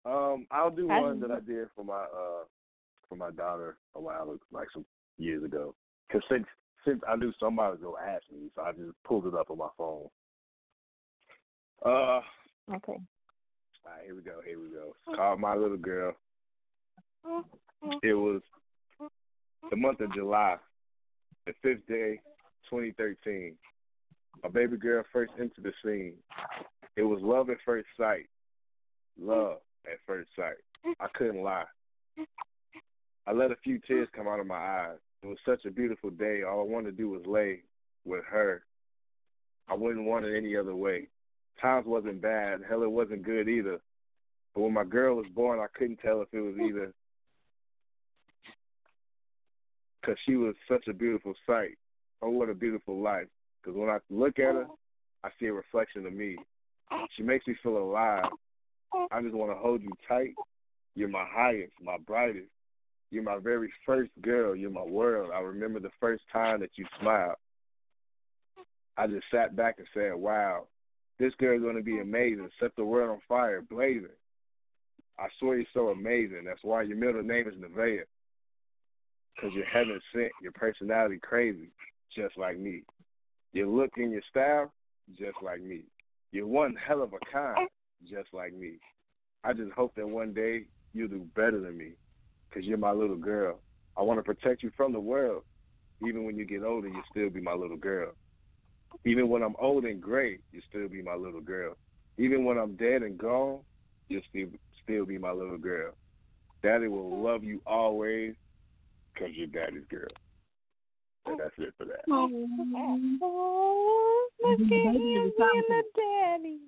Um, 0.07 0.46
I'll 0.51 0.70
do 0.70 0.90
I- 0.90 1.01
one 1.01 1.20
that 1.20 1.30
I 1.30 1.40
did 1.40 1.68
for 1.76 1.84
my 1.84 2.05
uh 2.05 2.44
for 3.09 3.16
my 3.16 3.30
daughter 3.32 3.76
a 3.94 4.01
while 4.01 4.38
like 4.51 4.68
some 4.72 4.86
years 5.18 5.44
ago. 5.44 5.74
Cause 6.11 6.22
since 6.30 6.46
since 6.86 7.03
I 7.07 7.16
knew 7.16 7.32
somebody 7.38 7.72
was 7.72 7.80
gonna 7.82 8.11
ask 8.11 8.22
me, 8.32 8.49
so 8.55 8.62
I 8.62 8.72
just 8.72 8.96
pulled 9.05 9.26
it 9.26 9.34
up 9.34 9.51
on 9.51 9.59
my 9.59 9.68
phone. 9.76 10.09
Uh, 11.84 12.20
Okay. 12.70 12.92
all 12.92 13.00
right, 13.86 14.04
here 14.04 14.14
we 14.14 14.22
go. 14.22 14.40
Here 14.44 14.58
we 14.58 14.68
go. 14.70 14.94
It's 15.06 15.16
called 15.16 15.40
My 15.40 15.54
Little 15.54 15.76
Girl. 15.78 16.14
It 18.02 18.12
was 18.14 18.42
the 19.70 19.76
month 19.76 20.00
of 20.00 20.12
July, 20.12 20.56
the 21.46 21.52
fifth 21.62 21.86
day, 21.86 22.20
2013. 22.68 23.54
My 24.42 24.48
baby 24.50 24.76
girl 24.76 25.02
first 25.12 25.32
entered 25.38 25.64
the 25.64 25.72
scene. 25.82 26.14
It 26.96 27.02
was 27.02 27.20
love 27.22 27.48
at 27.50 27.56
first 27.64 27.88
sight. 27.96 28.26
Love 29.20 29.58
at 29.86 29.98
first 30.06 30.28
sight. 30.36 30.56
I 31.00 31.06
couldn't 31.14 31.42
lie. 31.42 31.64
I 33.26 33.32
let 33.32 33.50
a 33.50 33.56
few 33.64 33.78
tears 33.86 34.08
come 34.14 34.28
out 34.28 34.40
of 34.40 34.46
my 34.46 34.56
eyes. 34.56 34.98
It 35.22 35.26
was 35.26 35.38
such 35.44 35.64
a 35.64 35.70
beautiful 35.70 36.10
day. 36.10 36.42
All 36.42 36.60
I 36.60 36.64
wanted 36.64 36.90
to 36.92 36.96
do 36.96 37.10
was 37.10 37.22
lay 37.26 37.62
with 38.04 38.24
her. 38.30 38.62
I 39.68 39.74
wouldn't 39.74 40.06
want 40.06 40.24
it 40.24 40.36
any 40.36 40.56
other 40.56 40.74
way. 40.74 41.08
Times 41.61 41.86
wasn't 41.86 42.20
bad. 42.20 42.61
Hell, 42.68 42.82
it 42.82 42.90
wasn't 42.90 43.24
good 43.24 43.48
either. 43.48 43.78
But 44.54 44.62
when 44.62 44.72
my 44.72 44.84
girl 44.84 45.16
was 45.16 45.26
born, 45.34 45.59
I 45.59 45.66
couldn't 45.76 45.98
tell 45.98 46.22
if 46.22 46.28
it 46.32 46.40
was 46.40 46.54
either 46.59 46.92
because 50.00 50.18
she 50.24 50.36
was 50.36 50.54
such 50.68 50.86
a 50.88 50.94
beautiful 50.94 51.34
sight. 51.46 51.76
Oh, 52.22 52.30
what 52.30 52.48
a 52.48 52.54
beautiful 52.54 53.00
life. 53.00 53.26
Because 53.61 53.78
when 53.78 53.90
I 53.90 53.98
look 54.11 54.38
at 54.38 54.54
her, 54.54 54.66
I 55.24 55.28
see 55.38 55.46
a 55.46 55.52
reflection 55.52 56.06
of 56.06 56.12
me. 56.12 56.36
She 57.16 57.22
makes 57.22 57.46
me 57.46 57.54
feel 57.62 57.76
alive. 57.76 58.24
I 59.11 59.20
just 59.20 59.34
want 59.34 59.52
to 59.52 59.59
hold 59.59 59.82
you 59.82 59.90
tight. 60.09 60.34
You're 60.94 61.09
my 61.09 61.26
highest, 61.28 61.72
my 61.82 61.98
brightest. 61.98 62.48
You're 63.11 63.22
my 63.22 63.38
very 63.38 63.70
first 63.84 64.11
girl. 64.22 64.56
You're 64.56 64.70
my 64.70 64.84
world. 64.84 65.30
I 65.34 65.40
remember 65.40 65.80
the 65.80 65.90
first 66.00 66.22
time 66.32 66.61
that 66.61 66.70
you 66.76 66.86
smiled. 67.00 67.36
I 68.96 69.06
just 69.06 69.26
sat 69.30 69.54
back 69.54 69.76
and 69.78 69.86
said, 69.92 70.14
wow, 70.14 70.66
this 71.18 71.32
girl's 71.38 71.62
to 71.62 71.82
be 71.82 71.98
amazing. 72.00 72.48
Set 72.60 72.74
the 72.76 72.84
world 72.84 73.10
on 73.10 73.20
fire, 73.28 73.60
blazing. 73.62 74.08
I 75.18 75.26
swear 75.38 75.56
you're 75.56 75.66
so 75.74 75.88
amazing. 75.88 76.44
That's 76.44 76.62
why 76.62 76.82
your 76.82 76.96
middle 76.96 77.22
name 77.22 77.48
is 77.48 77.54
Nevaeh. 77.54 78.02
Because 79.34 79.54
you're 79.54 79.66
heaven 79.66 80.00
sent. 80.12 80.30
Your 80.42 80.52
personality 80.52 81.18
crazy, 81.20 81.70
just 82.14 82.38
like 82.38 82.58
me. 82.58 82.82
Your 83.52 83.66
look 83.66 83.90
and 83.96 84.12
your 84.12 84.22
style, 84.30 84.72
just 85.18 85.36
like 85.42 85.60
me. 85.60 85.82
You're 86.30 86.46
one 86.46 86.76
hell 86.76 87.02
of 87.02 87.12
a 87.12 87.18
kind, 87.32 87.68
just 88.08 88.28
like 88.32 88.54
me. 88.54 88.74
I 89.42 89.52
just 89.52 89.72
hope 89.72 89.94
that 89.96 90.08
one 90.08 90.32
day 90.32 90.66
you'll 90.92 91.08
do 91.08 91.26
better 91.34 91.60
than 91.60 91.76
me. 91.76 91.92
Because 92.48 92.64
you're 92.66 92.78
my 92.78 92.92
little 92.92 93.16
girl. 93.16 93.58
I 93.96 94.02
want 94.02 94.18
to 94.18 94.22
protect 94.22 94.62
you 94.62 94.70
from 94.76 94.92
the 94.92 95.00
world. 95.00 95.42
Even 96.06 96.24
when 96.24 96.36
you 96.36 96.44
get 96.44 96.62
older, 96.62 96.88
you'll 96.88 97.02
still 97.10 97.30
be 97.30 97.40
my 97.40 97.54
little 97.54 97.76
girl. 97.76 98.12
Even 99.05 99.28
when 99.28 99.43
I'm 99.43 99.55
old 99.61 99.84
and 99.84 100.01
gray, 100.01 100.39
you'll 100.53 100.62
still 100.68 100.89
be 100.89 101.03
my 101.03 101.14
little 101.14 101.41
girl. 101.41 101.76
Even 102.18 102.45
when 102.45 102.59
I'm 102.59 102.76
dead 102.76 103.03
and 103.03 103.16
gone, 103.16 103.61
you'll 104.09 104.22
still 104.28 104.49
still 104.82 105.07
be 105.07 105.18
my 105.18 105.30
little 105.32 105.59
girl. 105.59 105.93
Daddy 106.62 106.89
will 106.89 107.22
love 107.22 107.45
you 107.45 107.61
always 107.66 108.34
because 109.14 109.34
you're 109.34 109.47
daddy's 109.47 109.86
girl. 109.89 110.09
And 111.26 111.39
that's 111.39 111.55
it 111.59 111.74
for 111.76 111.84
that. 111.84 112.01
Oh, 112.11 112.28
look 114.43 114.61
at 114.61 114.68
him 114.68 114.93
being 115.03 115.32
a 115.70 115.82
daddy. 115.97 116.59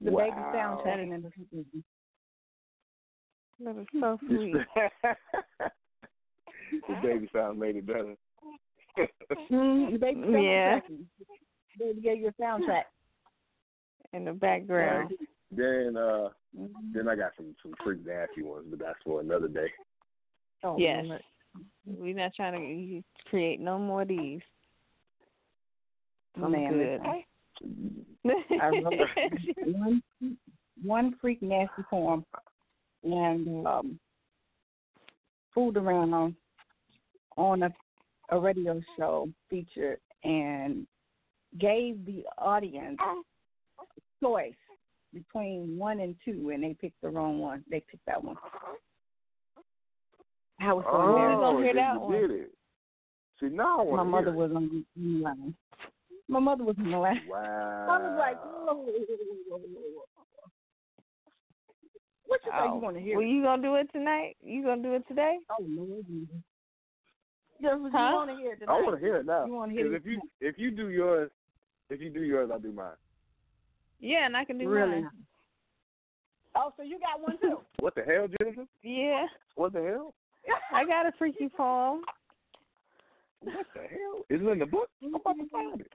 The 0.00 0.10
Wow. 0.10 0.24
baby 0.24 0.42
sound 0.52 0.80
checking 0.84 1.12
in 1.12 1.22
the 1.22 1.32
That 3.60 3.76
is 3.80 3.86
so 4.00 4.18
sweet. 4.26 4.54
the 6.88 6.94
baby 7.02 7.28
sound 7.32 7.58
made 7.58 7.76
it 7.76 7.86
better. 7.86 8.16
Mm, 9.50 9.92
the 9.92 9.98
baby 9.98 10.20
sound 10.22 10.34
Yeah. 10.44 10.80
checking. 10.80 11.06
Baby 11.78 12.00
gave 12.00 12.18
you 12.18 12.28
a 12.28 12.42
soundtrack. 12.42 12.82
In 14.12 14.24
the 14.24 14.32
background. 14.32 15.12
then 15.50 15.96
uh 15.96 16.28
then 16.94 17.08
I 17.08 17.14
got 17.14 17.32
some 17.36 17.54
some 17.62 17.74
freak 17.84 18.04
nasty 18.06 18.42
ones, 18.42 18.66
but 18.70 18.78
that's 18.78 18.98
for 19.04 19.20
another 19.20 19.48
day. 19.48 19.68
Oh, 20.64 20.76
Yes. 20.78 21.04
We're 21.86 22.14
not 22.14 22.34
trying 22.34 22.54
to 22.54 23.28
create 23.30 23.60
no 23.60 23.78
more 23.78 24.02
of 24.02 24.08
these. 24.08 24.40
Oh, 26.38 26.44
I'm 26.44 26.52
man, 26.52 26.72
good. 26.72 27.00
I 28.60 28.68
wrote 28.68 28.94
one 29.64 30.02
one 30.82 31.16
freak 31.20 31.42
nasty 31.42 31.82
poem 31.90 32.24
and 33.02 33.66
um 33.66 34.00
fooled 35.54 35.76
around 35.76 36.14
on 36.14 36.36
on 37.36 37.62
a 37.64 37.70
a 38.30 38.38
radio 38.38 38.80
show 38.96 39.28
featured 39.48 39.98
and 40.24 40.86
gave 41.58 42.04
the 42.04 42.24
audience 42.38 42.98
choice 44.22 44.52
between 45.14 45.78
one 45.78 46.00
and 46.00 46.14
two 46.24 46.50
and 46.52 46.62
they 46.62 46.74
picked 46.80 47.00
the 47.02 47.08
wrong 47.08 47.38
one. 47.38 47.64
They 47.70 47.82
picked 47.90 48.04
that 48.06 48.22
one. 48.22 48.36
I 50.60 50.72
was 50.72 50.84
so 50.84 50.90
oh, 50.92 51.08
embarrassed. 51.08 51.40
gonna 51.40 51.64
hear 51.64 51.74
that 51.74 51.94
you 51.94 52.00
one. 52.00 52.12
did 52.12 52.30
it. 52.30 52.50
See 53.40 53.46
now 53.46 53.80
I 53.80 53.84
My 53.84 53.90
want 53.90 54.10
mother 54.10 54.32
was 54.32 54.50
on 54.54 54.84
the 54.96 55.02
line. 55.02 55.54
My 56.28 56.40
mother 56.40 56.64
was 56.64 56.76
on 56.78 56.90
the 56.90 56.98
line. 56.98 57.22
Wow. 57.28 57.86
I 57.90 57.98
was 57.98 58.16
like, 58.18 58.36
whoa. 58.42 58.84
What 62.26 62.40
you 62.44 62.50
say 62.52 62.64
you 62.64 62.72
oh. 62.72 62.76
want 62.76 62.96
to 62.96 63.02
hear? 63.02 63.16
Well, 63.16 63.26
you 63.26 63.42
gonna 63.42 63.62
do 63.62 63.76
it 63.76 63.88
tonight? 63.92 64.36
You 64.42 64.62
gonna 64.62 64.82
do 64.82 64.94
it 64.94 65.08
today? 65.08 65.38
Oh 65.50 65.64
Lord. 65.66 66.04
Just 67.60 67.80
what 67.82 67.92
Huh? 67.92 67.98
you 68.10 68.14
want 68.14 68.30
to 68.30 68.36
hear 68.36 68.52
it 68.52 68.58
tonight. 68.60 68.72
I 68.72 68.82
want 68.82 68.94
to 68.96 69.00
hear 69.04 69.16
it 69.16 69.26
now. 69.26 69.44
You 69.46 69.52
wanna 69.52 69.72
hear 69.72 69.86
it 69.92 69.94
if 69.96 70.06
you 70.06 70.20
if 70.40 70.58
you 70.58 70.70
do 70.70 70.90
yours, 70.90 71.30
if 71.90 72.00
you 72.00 72.10
do 72.10 72.22
yours, 72.22 72.50
I'll 72.52 72.58
do 72.60 72.72
mine. 72.72 72.92
Yeah, 74.00 74.26
and 74.26 74.36
I 74.36 74.44
can 74.44 74.58
do 74.58 74.68
Really? 74.68 75.02
mine. 75.02 75.10
Oh, 76.54 76.72
so 76.76 76.82
you 76.82 76.98
got 77.00 77.20
one 77.20 77.38
too? 77.40 77.60
What 77.80 77.94
the 77.94 78.02
hell, 78.02 78.26
Jennifer? 78.40 78.64
Yeah, 78.82 79.26
What 79.56 79.72
the 79.72 79.82
hell? 79.82 80.14
I 80.72 80.84
got 80.84 81.06
a 81.06 81.12
freaky 81.18 81.48
poem. 81.48 82.02
What 83.40 83.66
the 83.74 83.80
hell? 83.82 84.24
Is 84.30 84.40
it 84.40 84.46
in 84.48 84.58
the 84.58 84.66
book? 84.66 84.88
I'm 85.02 85.14
about 85.14 85.34
to 85.34 85.48
find 85.50 85.80
it. 85.80 85.92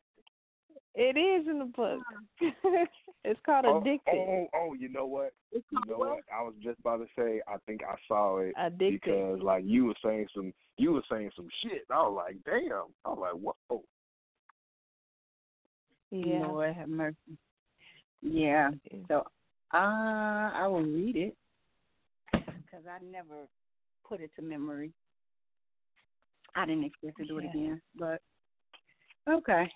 It 0.95 1.17
is 1.17 1.47
in 1.47 1.59
the 1.59 1.65
book. 1.65 1.99
it's 3.24 3.39
called 3.45 3.65
Oh, 3.67 3.82
Addicted. 3.82 4.13
oh, 4.13 4.47
oh, 4.55 4.74
you 4.74 4.89
know 4.89 5.05
what? 5.05 5.34
You 5.51 5.61
know 5.88 5.97
what? 5.97 6.19
I 6.32 6.41
was 6.43 6.53
just 6.61 6.80
about 6.80 6.97
to 6.97 7.07
say. 7.17 7.41
I 7.47 7.55
think 7.65 7.82
I 7.84 7.95
saw 8.07 8.38
it 8.39 8.53
Addicted. 8.57 9.01
because, 9.01 9.39
like, 9.41 9.63
you 9.65 9.86
were 9.86 9.95
saying 10.05 10.28
some, 10.36 10.53
you 10.78 10.91
were 10.93 11.03
saying 11.11 11.32
some 11.36 11.47
shit. 11.63 11.84
I 11.89 11.95
was 12.03 12.24
like, 12.26 12.38
damn. 12.45 12.84
I 13.05 13.09
was 13.09 13.17
like, 13.19 13.55
whoa. 13.69 13.84
Yeah. 16.11 16.45
Lord 16.45 16.76
have 16.76 16.89
mercy. 16.89 17.15
Yeah. 18.21 18.69
So 19.07 19.24
uh, 19.74 19.78
I 20.53 20.67
will 20.67 20.84
read 20.84 21.15
it 21.15 21.36
because 22.32 22.86
I 22.88 23.03
never 23.11 23.47
put 24.07 24.21
it 24.21 24.30
to 24.36 24.43
memory. 24.43 24.91
I 26.55 26.67
didn't 26.67 26.84
expect 26.84 27.17
to 27.17 27.26
do 27.26 27.39
it 27.39 27.45
again, 27.45 27.82
but 27.97 28.21
okay. 29.28 29.67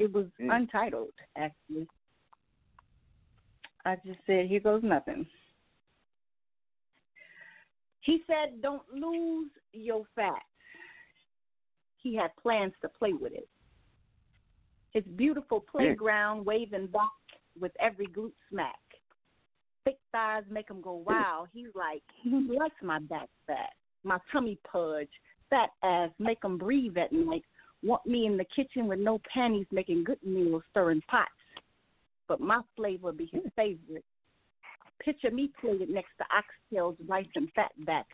It 0.00 0.10
was 0.12 0.26
Mm. 0.40 0.50
untitled, 0.56 1.12
actually. 1.36 1.86
I 3.84 3.96
just 3.96 4.24
said, 4.24 4.46
"Here 4.46 4.60
goes 4.60 4.82
nothing." 4.82 5.28
He 8.00 8.24
said, 8.26 8.62
"Don't 8.62 8.90
lose 8.94 9.50
your 9.72 10.06
fat." 10.14 10.42
He 11.98 12.14
had 12.14 12.34
plans 12.36 12.72
to 12.80 12.88
play 12.88 13.12
with 13.12 13.34
it. 13.34 13.48
His 14.92 15.04
beautiful 15.04 15.60
playground 15.60 16.46
waving 16.46 16.86
back 16.86 17.12
with 17.58 17.76
every 17.78 18.06
glute 18.06 18.34
smack. 18.48 18.80
Thick 19.84 20.00
thighs 20.12 20.48
make 20.48 20.68
him 20.70 20.80
go 20.80 20.94
wow. 20.94 21.46
He's 21.52 21.74
like, 21.74 22.02
he 22.22 22.30
likes 22.30 22.82
my 22.82 23.00
back 23.00 23.28
fat, 23.46 23.74
my 24.02 24.18
tummy 24.32 24.56
pudge, 24.64 25.10
fat 25.50 25.70
ass, 25.82 26.10
make 26.18 26.42
him 26.42 26.56
breathe 26.56 26.96
at 26.96 27.12
night. 27.12 27.44
Want 27.82 28.04
me 28.06 28.26
in 28.26 28.36
the 28.36 28.44
kitchen 28.44 28.86
with 28.86 28.98
no 28.98 29.20
panties, 29.32 29.66
making 29.72 30.04
good 30.04 30.18
meals, 30.24 30.62
stirring 30.70 31.02
pots. 31.08 31.30
But 32.28 32.40
my 32.40 32.60
flavor 32.76 33.12
be 33.12 33.28
his 33.32 33.42
favorite. 33.56 34.04
Picture 35.02 35.30
me 35.30 35.50
playing 35.60 35.86
next 35.88 36.10
to 36.18 36.24
oxtails, 36.30 36.96
rice, 37.08 37.26
and 37.34 37.48
fatback. 37.54 38.04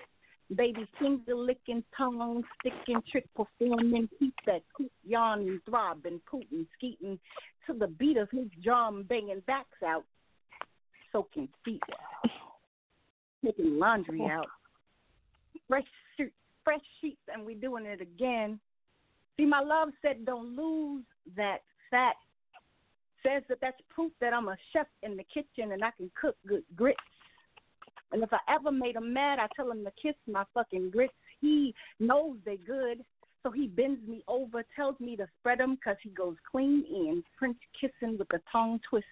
Baby 0.55 0.87
finger 1.01 1.35
licking, 1.35 1.83
tongue 1.97 2.45
sticking, 2.61 3.03
trick 3.11 3.27
performing, 3.35 4.09
keep 4.21 4.35
that 4.47 4.62
coop 4.77 4.93
yawning, 5.05 5.61
throbbing, 5.69 6.21
pooting, 6.31 6.67
skeeting 6.77 7.19
to 7.67 7.75
the 7.75 7.89
beat 7.89 8.17
of 8.17 8.31
his 8.31 8.47
drum, 8.62 9.05
banging 9.09 9.43
backs 9.49 9.83
out, 9.85 10.05
soaking 11.11 11.49
feet, 11.64 11.83
taking 13.45 13.77
laundry 13.77 14.21
oh. 14.23 14.29
out, 14.29 14.47
fresh 15.67 15.83
sheets, 16.17 16.33
fresh 16.62 16.81
sheets, 17.01 17.21
and 17.33 17.45
we 17.45 17.55
doing 17.55 17.85
it 17.85 18.01
again. 18.01 18.61
See, 19.37 19.45
my 19.45 19.61
love 19.61 19.89
said, 20.03 20.24
don't 20.24 20.57
lose 20.57 21.05
that 21.37 21.59
fat. 21.91 22.16
Says 23.22 23.43
that 23.49 23.59
that's 23.61 23.80
proof 23.91 24.12
that 24.20 24.32
I'm 24.32 24.49
a 24.49 24.57
chef 24.72 24.87
in 25.03 25.16
the 25.16 25.24
kitchen 25.24 25.72
and 25.72 25.84
I 25.84 25.91
can 25.91 26.11
cook 26.20 26.37
good 26.47 26.64
grits. 26.74 27.01
And 28.12 28.22
if 28.22 28.32
I 28.32 28.39
ever 28.49 28.70
made 28.70 28.97
him 28.97 29.12
mad, 29.12 29.39
I 29.39 29.49
tell 29.57 29.70
him 29.70 29.84
to 29.84 29.93
kiss 30.01 30.14
my 30.30 30.45
fucking 30.55 30.91
grits. 30.91 31.12
He 31.41 31.74
knows 31.99 32.37
they 32.45 32.57
good, 32.57 33.05
so 33.43 33.51
he 33.51 33.66
bends 33.66 34.07
me 34.09 34.22
over, 34.28 34.64
tells 34.74 34.99
me 35.01 35.16
to 35.16 35.28
spread 35.39 35.61
'em 35.61 35.76
'cause 35.76 35.97
he 36.03 36.11
goes 36.11 36.37
clean 36.51 36.84
in, 36.84 37.22
French 37.39 37.59
kissing 37.72 38.16
with 38.16 38.32
a 38.32 38.39
tongue 38.51 38.78
twist. 38.80 39.07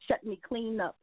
Shut 0.00 0.24
me 0.24 0.36
clean 0.36 0.80
up. 0.80 0.98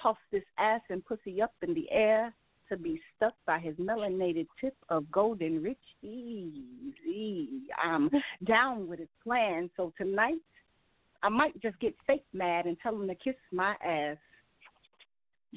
Toss 0.00 0.18
this 0.30 0.44
ass 0.58 0.82
and 0.90 1.04
pussy 1.04 1.42
up 1.42 1.54
in 1.62 1.74
the 1.74 1.90
air 1.90 2.32
to 2.68 2.76
be 2.76 3.00
stuck 3.16 3.34
by 3.46 3.58
his 3.58 3.74
melanated 3.76 4.46
tip 4.60 4.74
of 4.88 5.10
golden 5.10 5.62
rich 5.62 5.78
easy. 6.02 7.48
I'm 7.82 8.10
down 8.44 8.88
with 8.88 8.98
his 8.98 9.08
plan, 9.22 9.70
so 9.76 9.92
tonight 9.96 10.40
I 11.22 11.28
might 11.28 11.60
just 11.60 11.78
get 11.80 11.94
fake 12.06 12.24
mad 12.32 12.66
and 12.66 12.76
tell 12.82 12.94
him 12.94 13.08
to 13.08 13.14
kiss 13.14 13.34
my 13.52 13.74
ass. 13.84 14.16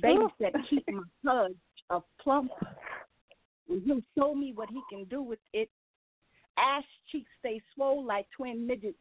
Babies 0.01 0.29
that 0.39 0.53
keep 0.69 0.85
my 0.89 1.03
pudge 1.25 1.55
of 1.89 2.03
plump. 2.21 2.51
And 3.69 3.83
he'll 3.83 4.01
show 4.17 4.33
me 4.33 4.53
what 4.53 4.69
he 4.69 4.81
can 4.89 5.05
do 5.05 5.21
with 5.21 5.39
it. 5.53 5.69
Ash 6.57 6.83
cheeks 7.11 7.29
stay 7.39 7.61
swole 7.75 8.03
like 8.03 8.25
twin 8.35 8.65
midgets. 8.65 8.97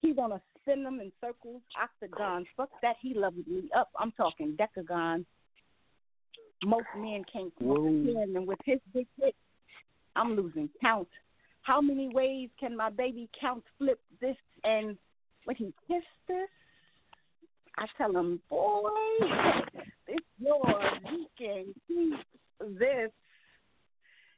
He 0.00 0.12
wanna 0.12 0.40
spin 0.60 0.82
them 0.82 1.00
in 1.00 1.12
circles, 1.20 1.62
octagons. 1.80 2.46
Fuck 2.56 2.70
that, 2.82 2.96
he 3.00 3.14
loves 3.14 3.36
me 3.46 3.68
up. 3.76 3.90
I'm 3.98 4.12
talking 4.12 4.56
decagon. 4.56 5.24
Most 6.64 6.86
men 6.96 7.24
can't 7.32 7.52
comprehend, 7.58 8.36
and 8.36 8.46
with 8.46 8.58
his 8.64 8.78
big 8.94 9.06
hit, 9.20 9.34
I'm 10.14 10.36
losing 10.36 10.68
count. 10.80 11.08
How 11.62 11.80
many 11.80 12.08
ways 12.12 12.50
can 12.58 12.76
my 12.76 12.90
baby 12.90 13.28
count 13.40 13.64
flip 13.78 14.00
this 14.20 14.36
and 14.64 14.96
when 15.44 15.56
he 15.56 15.72
kissed 15.88 16.06
this? 16.28 16.48
I 17.78 17.86
tell 17.96 18.14
him, 18.14 18.40
boy, 18.50 18.90
this 20.06 20.18
yours. 20.38 21.00
You 21.10 21.26
can 21.38 21.74
keep 21.88 22.78
this. 22.78 23.10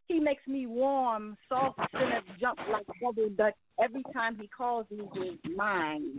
He 0.07 0.21
makes 0.21 0.47
me 0.47 0.67
warm, 0.67 1.37
soft, 1.49 1.81
sinner 1.93 2.21
jump 2.41 2.59
like 2.71 2.87
bubble 3.03 3.31
duck 3.37 3.55
every 3.83 4.03
time 4.13 4.37
he 4.41 4.49
calls 4.49 4.87
me 4.91 5.09
his 5.15 5.57
mine. 5.57 6.17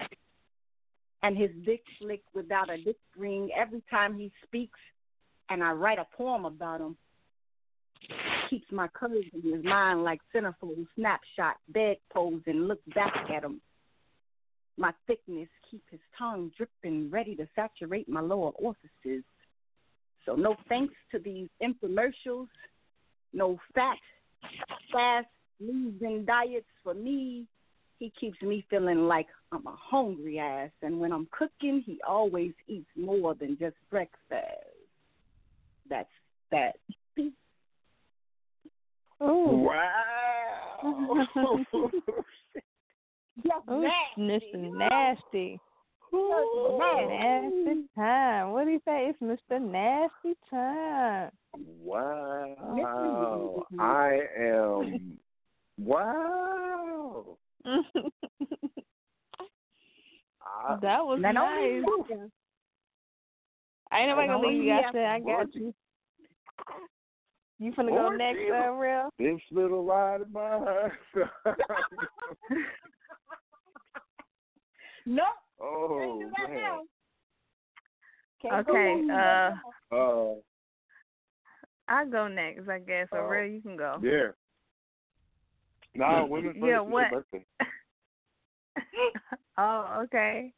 And 1.23 1.37
his 1.37 1.51
dick 1.65 1.81
slick 1.99 2.21
without 2.33 2.69
a 2.69 2.77
dick 2.77 2.97
ring 3.17 3.49
every 3.57 3.81
time 3.89 4.17
he 4.17 4.31
speaks, 4.45 4.79
and 5.49 5.63
I 5.63 5.71
write 5.71 5.99
a 5.99 6.07
poem 6.17 6.45
about 6.45 6.81
him. 6.81 6.97
Keeps 8.49 8.71
my 8.71 8.87
curves 8.89 9.25
in 9.33 9.53
his 9.53 9.63
mind 9.63 10.03
like 10.03 10.19
centerfold 10.33 10.85
snapshot, 10.95 11.55
bed 11.69 11.97
pose, 12.13 12.41
and 12.45 12.67
look 12.67 12.79
back 12.93 13.13
at 13.35 13.43
him. 13.43 13.61
My 14.77 14.91
thickness 15.07 15.47
keep 15.69 15.81
his 15.89 16.01
tongue 16.17 16.51
dripping, 16.57 17.09
ready 17.09 17.35
to 17.37 17.47
saturate 17.55 18.09
my 18.09 18.21
lower 18.21 18.51
orifices. 18.51 19.23
So 20.25 20.35
no 20.35 20.55
thanks 20.67 20.93
to 21.11 21.19
these 21.19 21.47
infomercials, 21.63 22.47
no 23.33 23.59
fat, 23.73 23.97
fast 24.91 25.27
losing 25.59 26.25
diets 26.25 26.65
for 26.83 26.93
me. 26.93 27.45
He 27.99 28.11
keeps 28.19 28.41
me 28.41 28.65
feeling 28.69 29.07
like 29.07 29.27
I'm 29.51 29.65
a 29.65 29.75
hungry 29.79 30.37
ass, 30.39 30.71
and 30.81 30.99
when 30.99 31.13
I'm 31.13 31.27
cooking, 31.31 31.81
he 31.85 31.99
always 32.07 32.51
eats 32.67 32.89
more 32.97 33.33
than 33.35 33.57
just 33.57 33.77
breakfast. 33.89 34.74
That's 35.89 36.09
that. 36.51 36.75
Oh 39.21 39.51
Wow. 39.57 39.81
Oh, 41.35 41.59
Just 43.43 43.69
Ooh, 43.69 43.81
nasty. 43.81 44.47
Mr. 44.53 44.77
Nasty. 44.77 45.59
Nasty 46.13 47.87
time. 47.95 48.51
What 48.51 48.65
do 48.65 48.71
you 48.71 48.81
say? 48.85 49.09
It's 49.09 49.19
Mr. 49.21 49.59
Nasty 49.61 50.37
time. 50.49 51.31
wow. 51.81 53.65
I 53.79 54.21
am. 54.39 55.17
Wow. 55.77 57.37
I, 57.65 57.75
that 60.81 61.05
was 61.05 61.19
Not 61.21 61.35
only 61.35 61.81
nice. 61.81 62.29
I 63.91 63.99
ain't 63.99 64.09
nobody 64.09 64.27
gonna 64.27 64.47
leave 64.47 64.63
you. 64.63 64.73
I 64.73 64.91
said 64.91 65.05
I 65.05 65.19
got 65.19 65.37
What? 65.37 65.55
you. 65.55 65.73
You 67.59 67.71
finna 67.71 67.89
go 67.89 68.07
What? 68.09 68.17
next, 68.17 68.39
uh, 68.51 68.71
real? 68.71 69.09
this 69.17 69.39
little 69.51 69.83
ride 69.85 70.21
of 70.21 70.31
mine. 70.31 70.91
No, 75.07 75.23
oh 75.61 75.99
can't 75.99 76.19
do 76.19 76.31
that 76.37 76.49
man. 76.49 76.61
now. 76.63 76.81
Can't 78.41 78.65
go 78.65 78.71
Okay, 78.73 79.03
uh, 79.13 79.51
Uh, 79.95 80.33
I 81.87 82.05
go 82.05 82.27
next, 82.27 82.67
I 82.67 82.79
guess. 82.79 83.07
So, 83.11 83.17
Oh. 83.17 83.27
real, 83.27 83.45
you 83.45 83.61
can 83.61 83.77
go. 83.77 83.99
yeah. 84.01 84.31
Nah, 85.93 86.25
women 86.29 86.53
first. 86.53 86.65
Yeah, 86.65 86.79
what? 86.79 87.11
oh, 89.59 90.01
okay. 90.05 90.51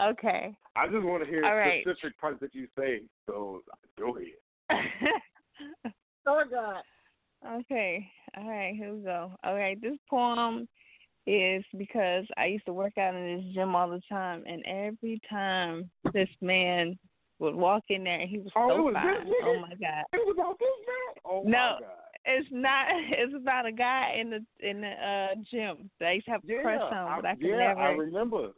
Okay. 0.00 0.54
I 0.76 0.86
just 0.88 1.04
want 1.04 1.24
to 1.24 1.28
hear 1.28 1.44
All 1.44 1.56
right. 1.56 1.82
specific 1.82 2.18
parts 2.20 2.38
that 2.40 2.54
you 2.54 2.66
say. 2.78 3.02
So 3.26 3.62
go 3.98 4.16
ahead. 4.16 4.30
Oh 6.28 6.42
God. 6.50 6.82
okay. 7.60 8.04
All 8.36 8.48
right, 8.50 8.74
here 8.74 8.92
we 8.92 9.04
go. 9.04 9.30
All 9.44 9.54
right, 9.54 9.80
this 9.80 9.96
poem 10.10 10.66
is 11.24 11.64
because 11.78 12.24
I 12.36 12.46
used 12.46 12.66
to 12.66 12.72
work 12.72 12.98
out 12.98 13.14
in 13.14 13.36
this 13.36 13.54
gym 13.54 13.76
all 13.76 13.88
the 13.88 14.02
time, 14.08 14.42
and 14.44 14.64
every 14.66 15.20
time 15.30 15.88
this 16.12 16.28
man 16.40 16.98
would 17.38 17.54
walk 17.54 17.84
in 17.90 18.02
there, 18.04 18.20
and 18.20 18.28
he 18.28 18.38
was 18.38 18.50
Oh, 18.56 18.68
so 18.70 18.82
was 18.82 18.94
fine. 18.94 19.32
Oh 19.44 19.58
my 19.60 19.74
god. 19.76 20.04
It 20.12 20.26
was 20.26 20.34
about 20.36 20.58
this 20.58 20.68
man. 20.86 21.22
Oh 21.24 21.42
No. 21.44 21.50
my 21.50 21.78
God. 21.80 22.06
It's 22.24 22.48
not. 22.50 22.86
It's 23.10 23.34
about 23.34 23.66
a 23.66 23.72
guy 23.72 24.16
in 24.20 24.30
the 24.30 24.44
in 24.68 24.80
the 24.80 24.88
uh 24.88 25.34
gym 25.48 25.88
that 26.00 26.08
I 26.08 26.12
used 26.14 26.26
to 26.26 26.32
have 26.32 26.42
a 26.42 26.46
Yeah, 26.48 26.62
crush 26.62 26.80
on, 26.92 27.22
but 27.22 27.28
I, 27.28 27.30
I, 27.30 27.34
could 27.36 27.44
yeah, 27.44 27.56
never. 27.58 27.80
I 27.80 27.88
remember. 27.92 28.48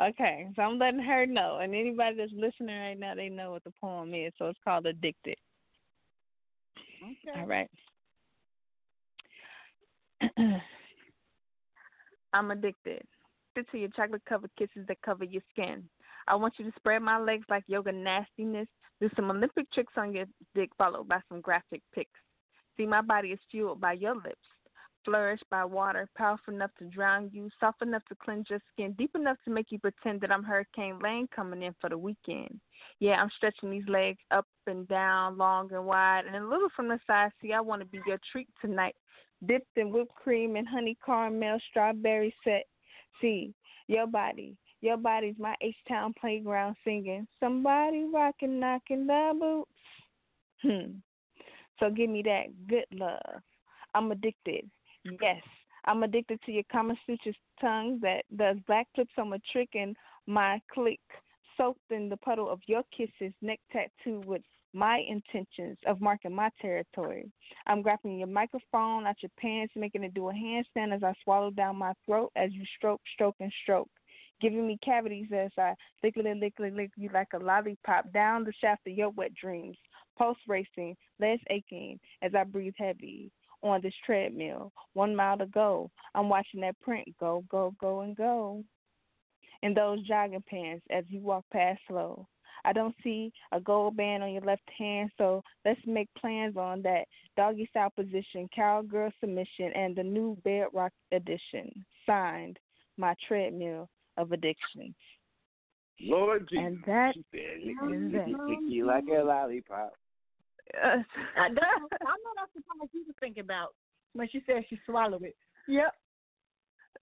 Okay, 0.00 0.48
so 0.56 0.62
I'm 0.62 0.78
letting 0.78 1.00
her 1.00 1.26
know, 1.26 1.58
and 1.58 1.74
anybody 1.74 2.16
that's 2.16 2.32
listening 2.34 2.78
right 2.78 2.98
now, 2.98 3.14
they 3.14 3.28
know 3.28 3.50
what 3.50 3.62
the 3.64 3.72
poem 3.78 4.14
is. 4.14 4.32
So 4.38 4.46
it's 4.46 4.58
called 4.64 4.86
"Addicted." 4.86 5.36
Okay. 7.02 7.40
All 7.40 7.46
right. 7.46 7.70
I'm 12.32 12.50
addicted. 12.50 13.02
Addicted 13.54 13.70
to 13.72 13.78
your 13.78 13.90
chocolate 13.90 14.22
covered 14.26 14.50
kisses 14.58 14.86
that 14.88 15.02
cover 15.02 15.24
your 15.24 15.42
skin. 15.52 15.86
I 16.26 16.36
want 16.36 16.54
you 16.58 16.64
to 16.64 16.72
spread 16.76 17.02
my 17.02 17.18
legs 17.18 17.44
like 17.50 17.64
yoga 17.66 17.92
nastiness. 17.92 18.68
Do 19.00 19.10
some 19.14 19.30
Olympic 19.30 19.70
tricks 19.72 19.92
on 19.96 20.14
your 20.14 20.26
dick, 20.54 20.70
followed 20.78 21.08
by 21.08 21.20
some 21.28 21.40
graphic 21.40 21.82
pics. 21.94 22.10
See, 22.76 22.86
my 22.86 23.02
body 23.02 23.28
is 23.28 23.40
fueled 23.50 23.80
by 23.80 23.92
your 23.94 24.14
lips. 24.14 24.46
Flourished 25.04 25.44
by 25.50 25.64
water, 25.64 26.08
powerful 26.16 26.54
enough 26.54 26.70
to 26.78 26.84
drown 26.84 27.28
you, 27.32 27.48
soft 27.58 27.82
enough 27.82 28.04
to 28.08 28.14
cleanse 28.14 28.48
your 28.48 28.60
skin, 28.72 28.94
deep 28.96 29.10
enough 29.16 29.36
to 29.44 29.50
make 29.50 29.72
you 29.72 29.80
pretend 29.80 30.20
that 30.20 30.30
I'm 30.30 30.44
Hurricane 30.44 31.00
Lane 31.00 31.28
coming 31.34 31.62
in 31.62 31.74
for 31.80 31.90
the 31.90 31.98
weekend. 31.98 32.60
Yeah, 33.00 33.14
I'm 33.14 33.30
stretching 33.36 33.70
these 33.70 33.88
legs 33.88 34.20
up 34.30 34.46
and 34.68 34.86
down, 34.86 35.36
long 35.36 35.72
and 35.72 35.84
wide, 35.84 36.26
and 36.26 36.36
a 36.36 36.48
little 36.48 36.68
from 36.76 36.86
the 36.86 37.00
side. 37.04 37.32
See, 37.40 37.52
I 37.52 37.60
want 37.60 37.80
to 37.82 37.86
be 37.86 38.00
your 38.06 38.20
treat 38.30 38.48
tonight, 38.60 38.94
dipped 39.46 39.76
in 39.76 39.90
whipped 39.90 40.14
cream 40.14 40.54
and 40.54 40.68
honey 40.68 40.96
caramel 41.04 41.58
strawberry 41.68 42.32
set. 42.44 42.66
See, 43.20 43.54
your 43.88 44.06
body, 44.06 44.56
your 44.82 44.98
body's 44.98 45.34
my 45.36 45.56
H 45.60 45.74
Town 45.88 46.14
playground 46.20 46.76
singing. 46.84 47.26
Somebody 47.40 48.04
rocking, 48.12 48.60
knocking 48.60 49.06
the 49.08 49.32
boots. 49.38 49.70
Hmm. 50.62 50.92
So 51.80 51.90
give 51.90 52.08
me 52.08 52.22
that 52.22 52.68
good 52.68 52.86
love. 52.92 53.42
I'm 53.94 54.12
addicted. 54.12 54.70
Yes, 55.04 55.42
I'm 55.84 56.02
addicted 56.04 56.40
to 56.42 56.52
your 56.52 56.62
Kama-Sutra 56.70 57.32
tongue 57.60 57.98
that 58.02 58.24
does 58.36 58.56
backflips 58.68 59.18
on 59.18 59.30
my 59.30 59.38
trick 59.50 59.70
and 59.74 59.96
my 60.26 60.60
click, 60.72 61.00
soaked 61.56 61.90
in 61.90 62.08
the 62.08 62.16
puddle 62.18 62.48
of 62.48 62.60
your 62.66 62.82
kisses, 62.96 63.34
neck 63.42 63.58
tattoo 63.72 64.22
with 64.24 64.42
my 64.72 65.02
intentions 65.08 65.76
of 65.86 66.00
marking 66.00 66.34
my 66.34 66.50
territory. 66.60 67.30
I'm 67.66 67.82
grabbing 67.82 68.18
your 68.18 68.28
microphone 68.28 69.06
out 69.06 69.16
your 69.22 69.30
pants, 69.38 69.74
making 69.76 70.04
it 70.04 70.14
do 70.14 70.30
a 70.30 70.32
handstand 70.32 70.94
as 70.94 71.02
I 71.02 71.14
swallow 71.24 71.50
down 71.50 71.76
my 71.76 71.92
throat 72.06 72.30
as 72.36 72.52
you 72.52 72.62
stroke, 72.76 73.00
stroke, 73.12 73.36
and 73.40 73.52
stroke. 73.62 73.90
Giving 74.40 74.66
me 74.66 74.78
cavities 74.84 75.28
as 75.32 75.50
I 75.58 75.74
lick 76.02 76.16
lick 76.16 76.54
it, 76.58 76.74
lick 76.74 76.90
you 76.96 77.10
like 77.12 77.28
a 77.34 77.38
lollipop 77.38 78.12
down 78.12 78.44
the 78.44 78.52
shaft 78.60 78.86
of 78.86 78.94
your 78.94 79.10
wet 79.10 79.34
dreams. 79.34 79.76
Pulse 80.16 80.38
racing, 80.48 80.96
legs 81.20 81.42
aching 81.50 81.98
as 82.22 82.34
I 82.34 82.44
breathe 82.44 82.74
heavy 82.76 83.30
on 83.62 83.80
this 83.82 83.94
treadmill. 84.04 84.72
One 84.94 85.14
mile 85.14 85.38
to 85.38 85.46
go. 85.46 85.90
I'm 86.14 86.28
watching 86.28 86.60
that 86.60 86.80
print 86.80 87.08
go, 87.18 87.44
go, 87.50 87.74
go, 87.80 88.00
and 88.00 88.16
go. 88.16 88.64
In 89.62 89.74
those 89.74 90.06
jogging 90.06 90.42
pants 90.48 90.84
as 90.90 91.04
you 91.08 91.20
walk 91.20 91.44
past 91.52 91.80
slow. 91.88 92.26
I 92.64 92.72
don't 92.72 92.94
see 93.02 93.32
a 93.50 93.60
gold 93.60 93.96
band 93.96 94.22
on 94.22 94.32
your 94.32 94.42
left 94.42 94.68
hand, 94.78 95.10
so 95.18 95.42
let's 95.64 95.80
make 95.86 96.08
plans 96.16 96.56
on 96.56 96.82
that. 96.82 97.06
Doggy 97.36 97.66
style 97.70 97.90
position, 97.90 98.48
cowgirl 98.54 99.10
submission, 99.20 99.72
and 99.74 99.96
the 99.96 100.02
new 100.02 100.36
bedrock 100.44 100.92
edition. 101.10 101.84
Signed, 102.06 102.58
my 102.96 103.14
treadmill 103.26 103.88
of 104.16 104.32
addiction. 104.32 104.94
Lord 106.00 106.48
Jesus. 106.48 106.64
And 106.66 106.78
that 106.86 107.14
she 107.14 107.24
said, 107.32 107.64
lick, 107.64 107.76
is 107.94 108.12
that. 108.12 108.62
you 108.68 108.86
like 108.86 109.04
a 109.08 109.22
lollipop. 109.22 109.92
Uh, 110.82 111.02
I 111.36 111.48
know, 111.48 111.60
I 111.92 112.14
know 112.16 112.32
that's 112.36 112.52
the 112.54 112.62
part 112.62 112.90
you 112.92 113.04
were 113.06 113.14
thinking 113.20 113.42
about 113.42 113.74
when 114.14 114.28
she 114.30 114.42
said 114.46 114.64
she 114.68 114.78
swallowed 114.86 115.22
it. 115.22 115.36
Yep. 115.68 115.94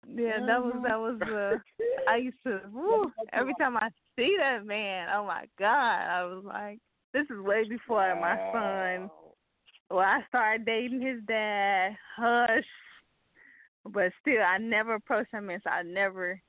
yeah, 0.08 0.46
that 0.46 0.64
was 0.64 0.76
that 0.88 1.00
was. 1.00 1.20
Uh, 1.22 1.58
I 2.10 2.18
used 2.18 2.38
to. 2.46 2.62
Woo, 2.74 3.12
every 3.34 3.54
time 3.60 3.78
I 3.78 3.90
see 4.18 4.36
that 4.40 4.66
man, 4.66 5.08
oh 5.14 5.26
my 5.26 5.46
god, 5.58 5.68
I 5.70 6.24
was 6.24 6.44
like, 6.46 6.80
this 7.14 7.26
is 7.30 7.42
way 7.42 7.68
before 7.68 8.16
my 8.20 8.36
son. 8.54 9.10
Well, 9.90 10.00
I 10.00 10.22
started 10.28 10.66
dating 10.66 11.02
his 11.02 11.22
dad. 11.28 11.96
Hush. 12.16 12.64
But 13.86 14.12
still, 14.22 14.42
I 14.42 14.58
never 14.58 14.96
approached 14.96 15.34
him, 15.34 15.50
and 15.50 15.62
so 15.64 15.70
I 15.70 15.82
never 15.84 16.40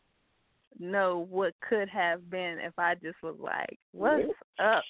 know 0.78 1.26
what 1.30 1.54
could 1.66 1.88
have 1.88 2.28
been 2.30 2.58
if 2.60 2.72
I 2.78 2.94
just 2.96 3.22
was 3.22 3.36
like, 3.38 3.78
"What's 3.92 4.28
up?" 4.58 4.82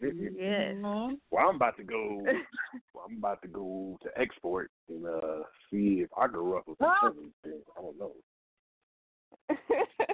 Yes. 0.00 0.74
Well, 1.30 1.48
I'm 1.48 1.56
about 1.56 1.76
to 1.78 1.82
go. 1.84 2.24
well, 2.94 3.04
I'm 3.08 3.16
about 3.18 3.42
to 3.42 3.48
go 3.48 3.98
to 4.02 4.08
export 4.20 4.70
and 4.88 5.06
uh 5.06 5.42
see 5.70 6.00
if 6.04 6.10
I 6.16 6.26
can 6.28 6.36
ruffle 6.38 6.74
some 6.78 6.92
Oh. 7.02 7.08
feathers. 7.42 7.62
I 7.76 7.80
don't 7.82 7.98
know. 7.98 8.12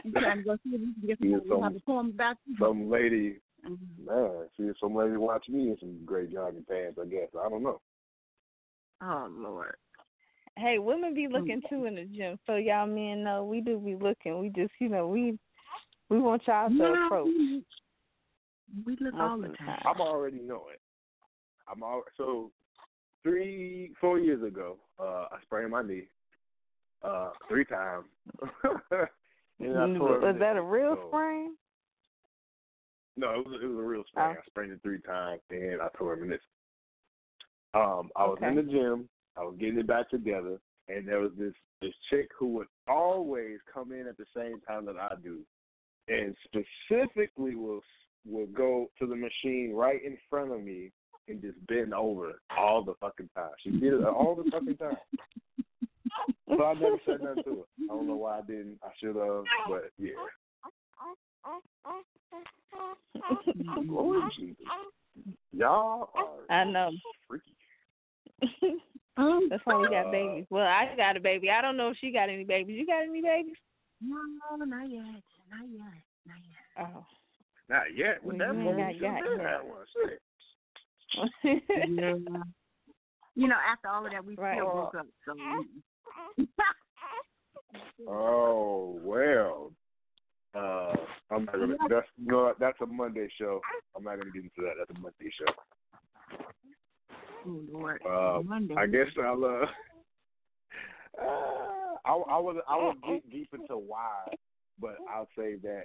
You 0.05 0.13
trying 0.13 0.39
to 0.39 0.45
go 0.45 0.57
see 0.65 0.75
if 0.75 0.81
you 0.81 0.93
can 1.01 1.07
get 1.07 1.19
Yeah, 1.21 1.39
some 1.39 1.49
some- 1.49 1.63
some 1.73 1.81
poem 1.87 2.11
about 2.11 2.37
you? 2.47 2.57
Some 2.59 2.89
lady, 2.91 3.41
Mhm. 3.65 4.05
man, 4.07 4.49
see 4.57 4.65
if 4.65 4.79
some 4.79 4.95
lady 4.95 5.17
watch 5.17 5.49
me 5.49 5.71
in 5.71 5.79
some 5.79 6.05
great 6.05 6.31
jogging 6.33 6.65
pants. 6.65 6.99
I 7.01 7.07
guess 7.07 7.29
I 7.35 7.49
don't 7.49 7.63
know. 7.63 7.81
Oh 9.03 9.29
Lord. 9.31 9.77
hey, 10.57 10.79
women 10.79 11.15
be 11.15 11.27
looking 11.27 11.61
too 11.69 11.85
in 11.87 11.97
the 11.97 12.05
gym, 12.05 12.39
so 12.47 12.57
y'all 12.57 12.87
men 12.87 13.25
know 13.25 13.45
we 13.45 13.61
do 13.61 13.79
be 13.79 13.97
looking. 13.97 14.39
We 14.39 14.51
just, 14.51 14.73
you 14.79 14.89
know, 14.89 15.09
we 15.09 15.39
we 16.11 16.21
want 16.21 16.47
y'all 16.47 16.69
to 16.69 16.75
Yeah, 16.75 17.07
approach. 17.07 17.31
We- 18.69 18.83
We 18.85 18.97
look 19.05 19.15
Most 19.15 19.21
all 19.23 19.39
the 19.39 19.49
the 19.49 19.57
time. 19.57 19.83
I'm 19.85 20.01
already 20.01 20.41
knowing. 20.41 20.77
I'm 21.69 21.83
all 21.83 22.03
so 22.17 22.51
three, 23.23 23.95
four 24.01 24.19
years 24.19 24.43
ago, 24.43 24.79
uh, 24.99 25.29
I 25.33 25.41
sprained 25.43 25.71
my 25.71 25.83
knee, 25.83 26.09
uh, 27.03 27.31
three 27.49 27.65
times. 27.65 28.07
and 29.61 29.99
Was 30.01 30.37
that 30.39 30.57
a 30.57 30.63
real 30.63 30.97
So- 30.97 31.09
sprain? 31.09 31.57
No, 33.17 33.41
it 33.41 33.47
was 33.47 33.63
it 33.63 33.67
was 33.67 33.79
a 33.79 33.83
real 33.83 34.05
sprain. 34.09 34.27
Oh. 34.37 34.41
I 34.41 34.45
sprained 34.47 34.73
it 34.73 34.81
three 34.83 35.01
times 35.01 35.41
and 35.51 35.81
I 35.81 35.89
tore 35.97 36.15
a 36.15 36.17
meniscus. 36.17 36.41
Um, 37.75 38.11
I 38.17 38.25
was 38.27 38.39
in 38.43 38.57
the 38.57 38.63
gym. 38.63 39.09
I 39.37 39.45
was 39.45 39.57
getting 39.59 39.79
it 39.79 39.87
back 39.87 40.09
together, 40.11 40.59
and 40.89 41.07
there 41.07 41.21
was 41.21 41.33
this 41.39 41.55
this 41.81 41.95
chick 42.11 42.29
who 42.39 42.49
would 42.55 42.67
always 42.89 43.59
come 43.73 43.93
in 43.93 44.07
at 44.09 44.17
the 44.17 44.27
same 44.37 44.61
time 44.63 44.85
that 44.87 44.97
I 44.97 45.15
do, 45.23 45.41
and 46.09 46.37
specifically 46.45 47.55
will 47.57 47.83
will 48.27 48.47
go 48.47 48.91
to 48.99 49.07
the 49.07 49.17
machine 49.17 49.73
right 49.75 50.05
in 50.05 50.17
front 50.29 50.53
of 50.53 50.63
me 50.63 50.91
and 51.29 51.41
just 51.41 51.65
bend 51.67 51.95
over 51.95 52.41
all 52.57 52.83
the 52.85 52.95
fucking 53.01 53.31
time. 53.35 53.51
She 53.63 53.71
did 53.71 53.95
it 53.95 54.05
all 54.05 54.35
the 54.35 54.51
fucking 54.51 54.77
time. 54.77 54.97
So 56.49 56.63
I 56.63 56.75
never 56.75 56.97
said 57.07 57.21
nothing 57.23 57.45
to 57.45 57.51
her. 57.51 57.85
I 57.91 57.95
don't 57.95 58.07
know 58.07 58.17
why 58.17 58.39
I 58.39 58.43
didn't. 58.43 58.79
I 58.83 58.89
should 59.01 59.17
have, 59.17 59.45
but 59.69 59.91
yeah. 59.99 60.13
Lord 63.87 64.23
Jesus. 64.39 64.57
Y'all 65.53 66.11
are 66.15 66.55
I 66.55 66.65
know. 66.65 66.91
freaky. 67.29 67.45
That's 69.17 69.63
why 69.65 69.79
we 69.79 69.89
got 69.89 70.11
babies. 70.11 70.47
Well, 70.51 70.67
I 70.67 70.93
got 70.97 71.17
a 71.17 71.21
baby. 71.21 71.51
I 71.51 71.63
don't 71.63 71.77
know 71.77 71.91
if 71.91 71.97
she 72.01 72.11
got 72.11 72.29
any 72.29 72.45
babies. 72.45 72.77
You 72.79 72.87
got 72.87 73.03
any 73.03 73.23
babies? 73.23 73.55
No, 74.03 74.17
not 74.59 74.91
yet. 74.91 75.03
Not 75.51 75.69
yet. 75.71 76.03
Not 76.27 76.37
yet. 76.37 76.89
Oh. 76.97 77.07
Not 77.69 77.95
yet. 77.95 78.23
With 78.23 78.39
that 78.39 78.51
Mhm, 78.51 78.65
one, 78.65 78.77
not 78.77 78.95
you 78.95 79.03
yet. 79.03 79.23
should 79.25 79.41
have 79.41 79.65
one. 79.65 79.87
Shit. 79.93 80.21
Yeah. 81.89 82.43
You 83.37 83.49
know, 83.49 83.57
after 83.57 83.89
all 83.89 84.05
of 84.07 84.13
that, 84.13 84.25
we 84.25 84.35
Right. 84.37 84.57
still 84.57 84.71
broke 84.71 84.95
up. 84.95 85.07
So. 85.25 85.35
Oh 88.07 88.99
well. 89.03 89.73
Uh, 90.55 90.95
I'm 91.31 91.45
not 91.47 91.53
gonna. 91.55 91.77
That's 91.89 92.07
no. 92.17 92.55
That's 92.61 92.81
a 92.81 92.87
Monday 92.87 93.29
show. 93.39 93.61
I'm 93.97 94.05
not 94.05 94.19
gonna 94.19 94.31
get 94.31 94.45
into 94.45 94.61
that. 94.63 94.75
That's 94.79 94.91
a 94.97 95.01
Monday 95.01 95.31
show. 95.37 95.53
oh 97.47 97.65
Lord. 97.73 98.01
Uh, 98.07 98.43
Monday. 98.45 98.75
I 98.77 98.87
guess 98.87 99.09
I'll. 99.23 99.67
Uh, 101.17 101.23
uh, 101.23 101.95
I 102.05 102.13
I 102.13 102.39
would 102.41 102.57
I 102.69 102.77
would 102.87 103.01
get 103.03 103.31
deep 103.31 103.49
into 103.55 103.77
why, 103.79 104.25
but 104.81 104.97
I'll 105.09 105.29
say 105.39 105.55
that 105.63 105.85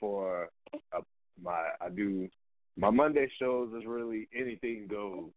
for 0.00 0.48
uh, 0.94 1.00
my 1.42 1.68
I 1.80 1.88
do 1.88 2.28
my 2.76 2.90
Monday 2.90 3.28
shows 3.38 3.70
is 3.76 3.86
really 3.86 4.28
anything 4.38 4.86
goes 4.88 5.30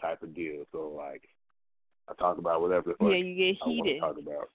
type 0.00 0.22
of 0.22 0.34
deal. 0.34 0.64
So 0.72 0.92
like 0.96 1.22
I 2.08 2.14
talk 2.14 2.38
about 2.38 2.60
whatever 2.60 2.94
yeah, 3.00 3.16
you 3.16 3.36
get 3.36 3.62
I 3.62 3.70
heated. 3.70 4.00
talk 4.00 4.18
about. 4.18 4.48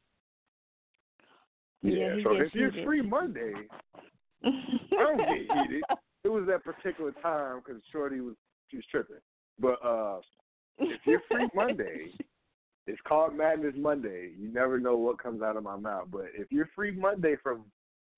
Yeah, 1.81 2.15
Yeah, 2.15 2.23
so 2.23 2.35
if 2.35 2.53
you're 2.53 2.71
free 2.83 3.01
Monday, 3.01 3.53
I 4.43 4.49
don't 4.97 5.17
get 5.17 5.29
heated. 5.29 5.83
It 6.23 6.29
was 6.29 6.45
that 6.47 6.65
particular 6.65 7.13
time 7.21 7.61
because 7.65 7.81
Shorty 7.89 8.19
was 8.19 8.35
she 8.69 8.75
was 8.75 8.85
tripping. 8.91 9.21
But 9.59 9.77
uh 9.85 10.19
if 10.79 10.99
you're 11.05 11.21
free 11.31 11.47
Monday, 11.55 12.11
it's 12.85 12.99
called 13.07 13.33
Madness 13.35 13.75
Monday. 13.77 14.31
You 14.37 14.51
never 14.51 14.77
know 14.77 14.97
what 14.97 15.21
comes 15.21 15.41
out 15.41 15.55
of 15.55 15.63
my 15.63 15.77
mouth. 15.77 16.07
But 16.11 16.25
if 16.33 16.51
you're 16.51 16.69
free 16.75 16.91
Monday 16.91 17.35
from 17.41 17.63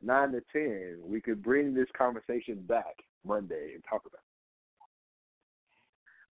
nine 0.02 0.32
to 0.32 0.41
ten, 0.52 1.00
we 1.04 1.22
could 1.22 1.43
bring 1.43 1.74
this 1.74 1.88
conversation 1.97 2.62
back 2.68 2.95
Monday 3.26 3.72
and 3.74 3.84
talk 3.89 4.02
about. 4.06 4.20
It. 4.20 4.24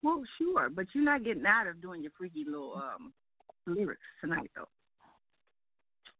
Well, 0.03 0.23
sure, 0.37 0.69
but 0.69 0.85
you're 0.93 1.03
not 1.03 1.23
getting 1.23 1.45
out 1.45 1.67
of 1.67 1.81
doing 1.81 2.01
your 2.01 2.11
freaky 2.17 2.45
little 2.45 2.75
um 2.75 3.13
lyrics 3.65 4.01
tonight, 4.21 4.49
though. 4.55 4.69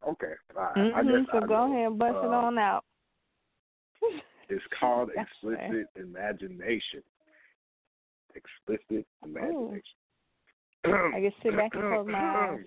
Okay, 0.08 0.34
all 0.56 0.64
right. 0.64 0.94
I 0.94 1.04
Mhm, 1.04 1.20
guess 1.20 1.32
so 1.32 1.38
I'll 1.40 1.48
go 1.48 1.72
ahead 1.72 1.88
and 1.88 1.98
bust 1.98 2.16
it 2.24 2.26
Uh, 2.26 2.36
on 2.36 2.58
out. 2.58 2.86
It's 4.50 4.64
called 4.80 5.10
That's 5.16 5.30
explicit 5.32 5.88
imagination. 5.96 7.04
Explicit 8.36 9.06
imagination. 9.24 9.82
I 10.86 10.90
can 11.20 11.32
sit 11.44 11.56
back 11.56 11.74
and 11.74 11.82
close 11.84 12.08
my 12.08 12.20
eyes. 12.50 12.66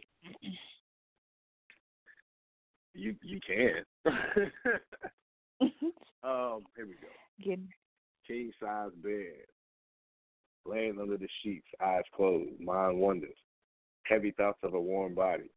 You 3.01 3.17
you 3.23 3.41
can. 3.41 3.83
um, 6.23 6.61
here 6.77 6.87
we 6.87 6.93
go. 7.01 7.09
Get 7.43 7.59
King 8.27 8.53
size 8.63 8.91
bed. 9.03 9.47
Laying 10.67 10.99
under 11.01 11.17
the 11.17 11.29
sheets, 11.43 11.67
eyes 11.83 12.03
closed, 12.15 12.61
mind 12.61 13.01
wanders. 13.01 13.39
Heavy 14.03 14.33
thoughts 14.33 14.59
of 14.63 14.75
a 14.75 14.81
warm 14.81 15.15
body. 15.15 15.49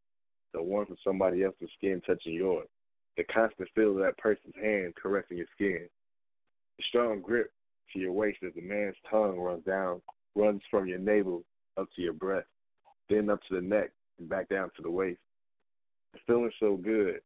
The 0.54 0.64
warmth 0.64 0.92
of 0.92 0.98
somebody 1.04 1.44
else's 1.44 1.68
skin 1.78 2.02
touching 2.08 2.32
yours. 2.34 2.70
The 3.18 3.26
constant 3.26 3.68
feel 3.76 3.92
of 3.92 3.98
that 3.98 4.18
person's 4.18 4.56
hand 4.56 4.94
caressing 4.96 5.36
your 5.36 5.48
skin. 5.54 5.90
The 6.78 6.84
strong 6.88 7.20
grip 7.20 7.52
to 7.92 8.00
your 8.00 8.14
waist 8.14 8.38
as 8.48 8.54
the 8.56 8.62
man's 8.62 8.96
tongue 9.12 9.38
runs 9.38 9.66
down, 9.66 10.02
runs 10.34 10.62
from 10.72 10.88
your 10.88 11.00
navel 11.00 11.44
up 11.78 11.90
to 11.98 12.02
your 12.02 12.14
breast, 12.14 12.48
then 13.10 13.30
up 13.30 13.42
to 13.50 13.56
the 13.56 13.62
neck 13.62 13.92
and 14.18 14.30
back 14.30 14.48
down 14.48 14.70
to 14.78 14.82
the 14.82 14.90
waist. 14.90 15.20
The 16.14 16.20
feeling 16.26 16.52
so 16.60 16.78
good, 16.78 17.20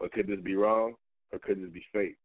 but 0.00 0.12
could 0.12 0.26
this 0.26 0.40
be 0.40 0.56
wrong 0.56 0.94
or 1.32 1.38
could 1.38 1.62
this 1.62 1.70
be 1.70 1.84
fate? 1.92 2.16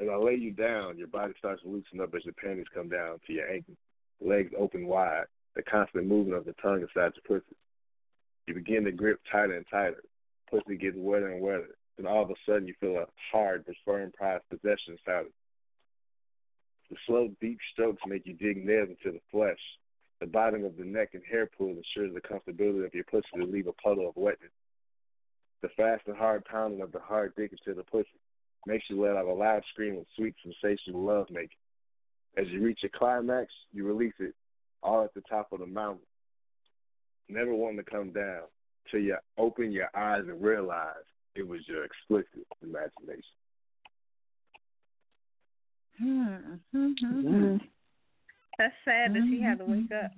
As 0.00 0.08
I 0.10 0.16
lay 0.16 0.34
you 0.34 0.50
down, 0.50 0.98
your 0.98 1.06
body 1.06 1.32
starts 1.38 1.62
to 1.62 1.68
loosen 1.68 2.00
up 2.00 2.14
as 2.14 2.24
your 2.24 2.34
panties 2.34 2.66
come 2.74 2.88
down 2.88 3.20
to 3.26 3.32
your 3.32 3.48
ankles, 3.48 3.76
legs 4.20 4.52
open 4.58 4.86
wide, 4.86 5.26
the 5.54 5.62
constant 5.62 6.06
movement 6.06 6.38
of 6.38 6.44
the 6.44 6.54
tongue 6.60 6.80
inside 6.80 7.12
your 7.14 7.40
pussy. 7.40 7.56
You 8.46 8.54
begin 8.54 8.84
to 8.84 8.92
grip 8.92 9.20
tighter 9.30 9.56
and 9.56 9.66
tighter. 9.70 10.02
Pussy 10.50 10.76
gets 10.76 10.96
wetter 10.98 11.28
and 11.28 11.40
wetter. 11.40 11.76
Then 11.96 12.06
all 12.06 12.22
of 12.22 12.30
a 12.30 12.34
sudden 12.46 12.66
you 12.66 12.74
feel 12.80 12.96
a 12.96 13.06
hard 13.30 13.64
but 13.66 13.76
firm 13.84 14.12
prized 14.16 14.44
possession 14.50 14.98
inside. 14.98 15.26
The 16.90 16.96
slow, 17.06 17.28
deep 17.40 17.58
strokes 17.72 18.02
make 18.06 18.26
you 18.26 18.34
dig 18.34 18.64
nails 18.64 18.88
into 18.90 19.16
the 19.16 19.22
flesh. 19.30 19.60
The 20.20 20.26
bottom 20.26 20.64
of 20.64 20.76
the 20.76 20.84
neck 20.84 21.10
and 21.14 21.22
hair 21.30 21.46
pull 21.46 21.68
ensures 21.68 22.12
the 22.12 22.20
comfortability 22.20 22.84
of 22.84 22.94
your 22.94 23.04
pussy 23.04 23.26
to 23.36 23.44
leave 23.44 23.66
a 23.66 23.72
puddle 23.72 24.08
of 24.08 24.16
wetness. 24.16 24.50
The 25.62 25.68
fast 25.76 26.02
and 26.06 26.16
hard 26.16 26.44
pounding 26.44 26.82
of 26.82 26.92
the 26.92 26.98
hard 26.98 27.34
dick 27.36 27.52
into 27.52 27.74
the 27.76 27.84
pussy 27.84 28.08
makes 28.66 28.84
you 28.88 29.00
let 29.00 29.16
out 29.16 29.26
a 29.26 29.32
loud 29.32 29.62
scream 29.72 29.96
of 29.96 30.06
sweet 30.16 30.34
sensational 30.42 31.02
love 31.02 31.26
making. 31.30 31.50
As 32.36 32.46
you 32.48 32.62
reach 32.62 32.80
your 32.82 32.90
climax, 32.96 33.50
you 33.72 33.86
release 33.86 34.14
it 34.18 34.34
all 34.82 35.04
at 35.04 35.14
the 35.14 35.20
top 35.22 35.52
of 35.52 35.60
the 35.60 35.66
mountain. 35.66 36.06
Never 37.28 37.54
wanting 37.54 37.84
to 37.84 37.90
come 37.90 38.12
down 38.12 38.42
till 38.90 39.00
you 39.00 39.16
open 39.38 39.70
your 39.70 39.88
eyes 39.94 40.24
and 40.28 40.42
realize 40.42 41.04
it 41.36 41.46
was 41.46 41.60
your 41.66 41.84
explicit 41.84 42.46
imagination. 42.62 43.22
Hmm. 45.98 46.76
Mm-hmm. 46.76 47.56
That's 48.58 48.74
sad 48.84 49.14
that 49.14 49.22
she 49.30 49.40
had 49.40 49.58
to 49.58 49.64
wake 49.64 49.90
up. 49.92 50.10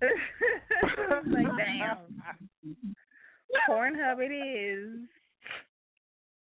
like 1.26 1.46
damn. 1.58 1.98
Pornhub 3.68 4.18
it 4.20 4.32
is. 4.32 5.00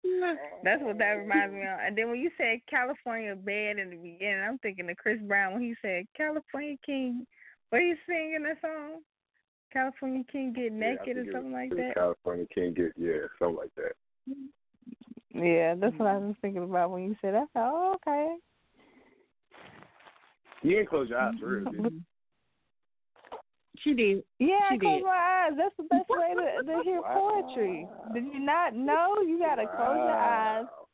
That's 0.65 0.83
what 0.83 0.99
that 0.99 1.13
reminds 1.13 1.55
me 1.55 1.63
of. 1.63 1.79
And 1.87 1.97
then 1.97 2.09
when 2.09 2.21
you 2.21 2.31
said 2.37 2.61
California 2.69 3.37
bad 3.37 3.79
in 3.79 3.91
the 3.91 3.97
beginning, 3.97 4.45
I'm 4.47 4.59
thinking 4.59 4.89
of 4.91 4.97
Chris 4.97 5.19
Brown 5.23 5.55
when 5.55 5.63
he 5.63 5.75
said 5.83 6.07
California 6.17 6.77
King. 6.85 7.27
What 7.69 7.79
are 7.79 7.85
you 7.85 7.97
singing 8.07 8.43
that 8.45 8.61
song? 8.61 9.01
California 9.73 10.25
King 10.31 10.53
get 10.53 10.73
naked 10.73 11.17
think 11.17 11.29
or 11.29 11.33
something 11.33 11.53
was 11.53 11.69
like 11.71 11.77
that. 11.77 11.95
California 11.95 12.47
can't 12.53 12.75
get 12.75 12.93
yeah, 12.97 13.29
something 13.39 13.57
like 13.57 13.75
that. 13.77 13.93
Yeah, 15.33 15.75
that's 15.77 15.97
what 15.97 16.09
I 16.09 16.15
mm-hmm. 16.15 16.29
was 16.29 16.37
thinking 16.43 16.65
about 16.65 16.91
when 16.91 17.05
you 17.05 17.17
said 17.21 17.35
that. 17.35 17.47
I 17.55 17.59
thought, 17.59 17.73
oh, 17.73 17.95
okay. 17.97 18.35
You 20.63 20.77
didn't 20.77 20.89
close 20.89 21.09
your 21.09 21.19
eyes 21.19 21.35
for 21.41 21.47
real, 21.47 21.71
did 21.71 21.93
you? 21.93 22.01
She 23.79 23.95
did. 23.95 24.25
Yeah, 24.39 24.59
I 24.71 24.75
She 24.75 24.79
close 24.79 24.97
did. 24.99 25.05
my 25.05 25.47
eyes. 25.49 25.53
That's 25.57 25.75
the 25.77 25.85
best 25.85 26.09
way 26.11 26.35
to, 26.35 26.63
to 26.65 26.83
hear 26.85 27.01
poetry. 27.03 27.87
Did 28.13 28.25
you 28.25 28.41
not 28.41 28.75
know? 28.75 29.17
You 29.27 29.39
gotta 29.39 29.67
close 29.67 29.97
your 29.97 30.11
eyes 30.11 30.65
Wow. 30.67 30.87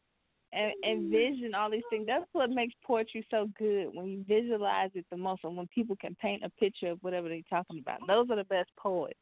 and 0.53 0.72
envision 0.85 1.55
all 1.55 1.70
these 1.70 1.83
things. 1.91 2.07
That's 2.07 2.27
what 2.33 2.51
makes 2.51 2.74
poetry 2.85 3.27
so 3.31 3.49
good 3.59 3.89
when 3.95 4.07
you 4.07 4.24
visualize 4.29 4.91
it 4.95 5.07
the 5.11 5.16
most, 5.16 5.43
and 5.45 5.57
when 5.57 5.66
people 5.68 5.97
can 5.97 6.14
paint 6.16 6.45
a 6.45 6.51
picture 6.51 6.91
of 6.91 6.99
whatever 7.03 7.29
they're 7.29 7.41
talking 7.49 7.79
about. 7.79 8.01
Those 8.07 8.31
are 8.31 8.37
the 8.37 8.45
best 8.45 8.70
poets 8.79 9.18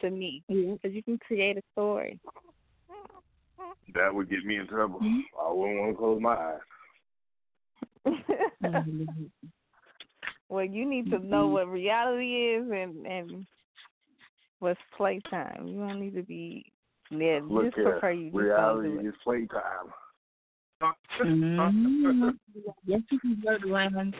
to 0.00 0.10
me 0.10 0.42
because 0.48 0.92
you 0.92 1.02
can 1.02 1.18
create 1.18 1.58
a 1.58 1.62
story. 1.72 2.18
That 3.94 4.14
would 4.14 4.30
get 4.30 4.44
me 4.44 4.56
in 4.56 4.66
trouble. 4.66 5.00
Mm-hmm. 5.00 5.20
I 5.40 5.52
wouldn't 5.52 5.80
want 5.80 5.92
to 5.92 5.98
close 5.98 6.20
my 6.20 6.34
eyes. 6.34 6.60
well, 10.52 10.66
you 10.66 10.88
need 10.88 11.10
to 11.10 11.18
know 11.18 11.46
what 11.46 11.66
reality 11.66 12.50
is 12.50 12.70
and 12.70 13.06
and 13.06 13.46
what's 14.58 14.78
playtime. 14.98 15.66
You 15.66 15.78
don't 15.78 15.98
need 15.98 16.14
to 16.14 16.22
be. 16.22 16.70
Yeah, 17.10 17.40
Look 17.42 17.64
just 17.64 17.76
here, 17.76 17.92
prefer 17.92 18.12
you 18.12 18.26
just 18.26 18.36
reality 18.36 18.90
do 18.90 18.98
it. 19.00 19.06
is 19.06 19.14
playtime. 19.24 19.88
Mm-hmm. 21.24 22.28
yes, 22.84 23.00
you 23.10 23.18
can 23.18 23.42
go 23.42 23.56
to 23.56 23.72
land. 23.72 24.14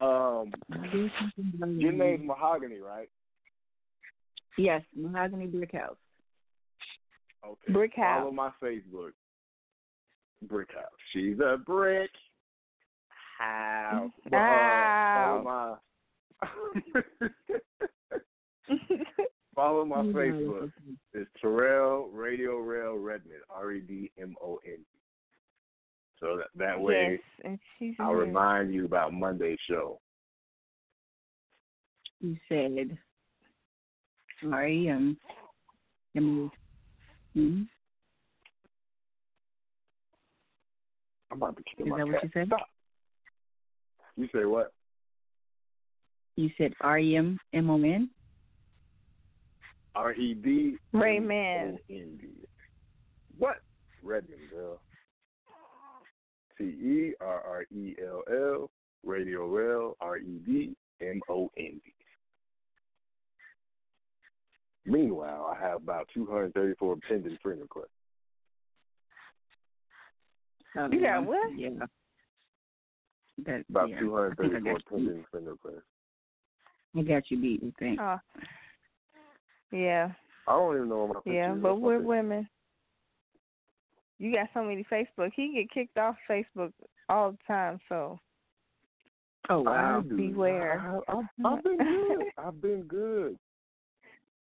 Um, 0.00 0.52
you 0.92 1.10
can 1.34 1.80
your 1.80 1.92
name's 1.92 2.26
Mahogany, 2.26 2.80
right? 2.80 3.08
Yes, 4.58 4.82
Mahogany 4.94 5.46
Brick 5.46 5.72
House. 5.72 5.96
Okay. 7.46 7.72
Brick 7.72 7.92
Follow 7.96 8.26
House. 8.26 8.34
my 8.34 8.50
Facebook. 8.62 9.12
Brick 10.48 10.68
House. 10.74 10.84
She's 11.12 11.38
a 11.40 11.56
brick 11.56 12.10
But, 13.38 14.36
uh, 14.36 14.88
follow 15.14 15.42
my 15.44 15.74
follow 19.54 19.84
my 19.84 20.02
Facebook. 20.12 20.72
It's 21.14 21.30
Terrell 21.40 22.08
Radio 22.12 22.58
Rail 22.58 22.94
Redmond. 22.94 23.40
R 23.50 23.72
E 23.72 23.80
D 23.80 24.10
M 24.20 24.34
O 24.42 24.58
N. 24.66 24.78
So 26.20 26.38
that 26.38 26.46
that 26.56 26.80
way 26.80 27.20
yes, 27.44 27.58
I'll 28.00 28.08
here. 28.08 28.18
remind 28.18 28.74
you 28.74 28.84
about 28.84 29.12
Monday's 29.12 29.58
show. 29.68 30.00
You 32.20 32.36
said, 32.48 32.98
sorry, 34.42 34.90
um, 34.90 35.16
let 36.16 36.24
me, 36.24 36.50
hmm? 37.34 37.62
I'm 41.30 41.36
about 41.36 41.56
to 41.56 41.62
kill 41.76 41.86
Is 41.86 41.90
my 41.90 41.98
that 41.98 42.06
what 42.08 42.22
you 42.24 42.30
said? 42.34 42.46
Stop. 42.48 42.66
You 44.18 44.28
say 44.34 44.44
what? 44.44 44.72
You 46.34 46.50
said 46.58 46.72
R 46.80 46.98
E 46.98 47.16
M 47.16 47.38
M 47.52 47.70
O 47.70 47.76
N? 47.76 48.10
R 49.94 50.12
E 50.12 50.34
D 50.34 50.76
Rayman. 50.92 51.68
M 51.68 51.78
O 51.90 51.94
N 51.94 52.18
D. 52.20 52.28
What? 53.38 53.58
Redmond, 54.02 54.40
girl. 54.50 54.80
T 56.58 56.64
E 56.64 57.14
R 57.20 57.42
R 57.46 57.64
E 57.72 57.94
L 58.04 58.22
L 58.28 58.70
Radio 59.06 59.46
Rail 59.46 59.96
R 60.00 60.18
E 60.18 60.40
D 60.44 60.74
M 61.00 61.20
O 61.28 61.48
N 61.56 61.80
D. 61.84 61.92
Meanwhile, 64.84 65.54
I 65.56 65.64
have 65.64 65.82
about 65.82 66.08
234 66.12 66.96
pending 67.08 67.38
friend 67.40 67.60
requests. 67.60 67.88
You 70.74 71.00
got 71.00 71.24
what? 71.24 71.56
Yeah. 71.56 71.68
That, 73.46 73.64
About 73.70 73.88
yeah. 73.90 73.96
I 73.96 73.98
think 73.98 74.54
I 74.54 74.60
234 74.60 74.72
got 74.72 74.82
you. 74.90 74.96
pending 74.96 75.24
friend 75.30 75.46
requests. 75.46 75.82
I 76.96 77.02
got 77.02 77.30
you 77.30 77.40
beat, 77.40 77.62
I 77.64 77.72
think. 77.78 78.00
Oh, 78.00 78.18
yeah, 79.70 80.10
I 80.46 80.52
don't 80.52 80.76
even 80.76 80.88
know 80.88 81.04
what 81.04 81.24
my 81.26 81.32
yeah, 81.32 81.52
but 81.52 81.60
my 81.60 81.72
we're 81.72 81.98
picture? 81.98 82.08
women. 82.08 82.48
You 84.18 84.34
got 84.34 84.48
so 84.54 84.64
many 84.64 84.84
Facebook. 84.90 85.30
He 85.36 85.52
get 85.54 85.70
kicked 85.70 85.98
off 85.98 86.16
Facebook 86.28 86.72
all 87.08 87.32
the 87.32 87.38
time. 87.46 87.78
So 87.88 88.18
Oh, 89.50 89.60
I 89.66 89.70
wow. 89.70 90.00
do. 90.00 90.16
beware. 90.16 91.00
I, 91.08 91.12
I, 91.12 91.22
I've 91.44 91.62
been 91.62 91.76
good. 91.78 92.24
I've 92.36 92.60
been 92.60 92.82
good. 92.82 93.38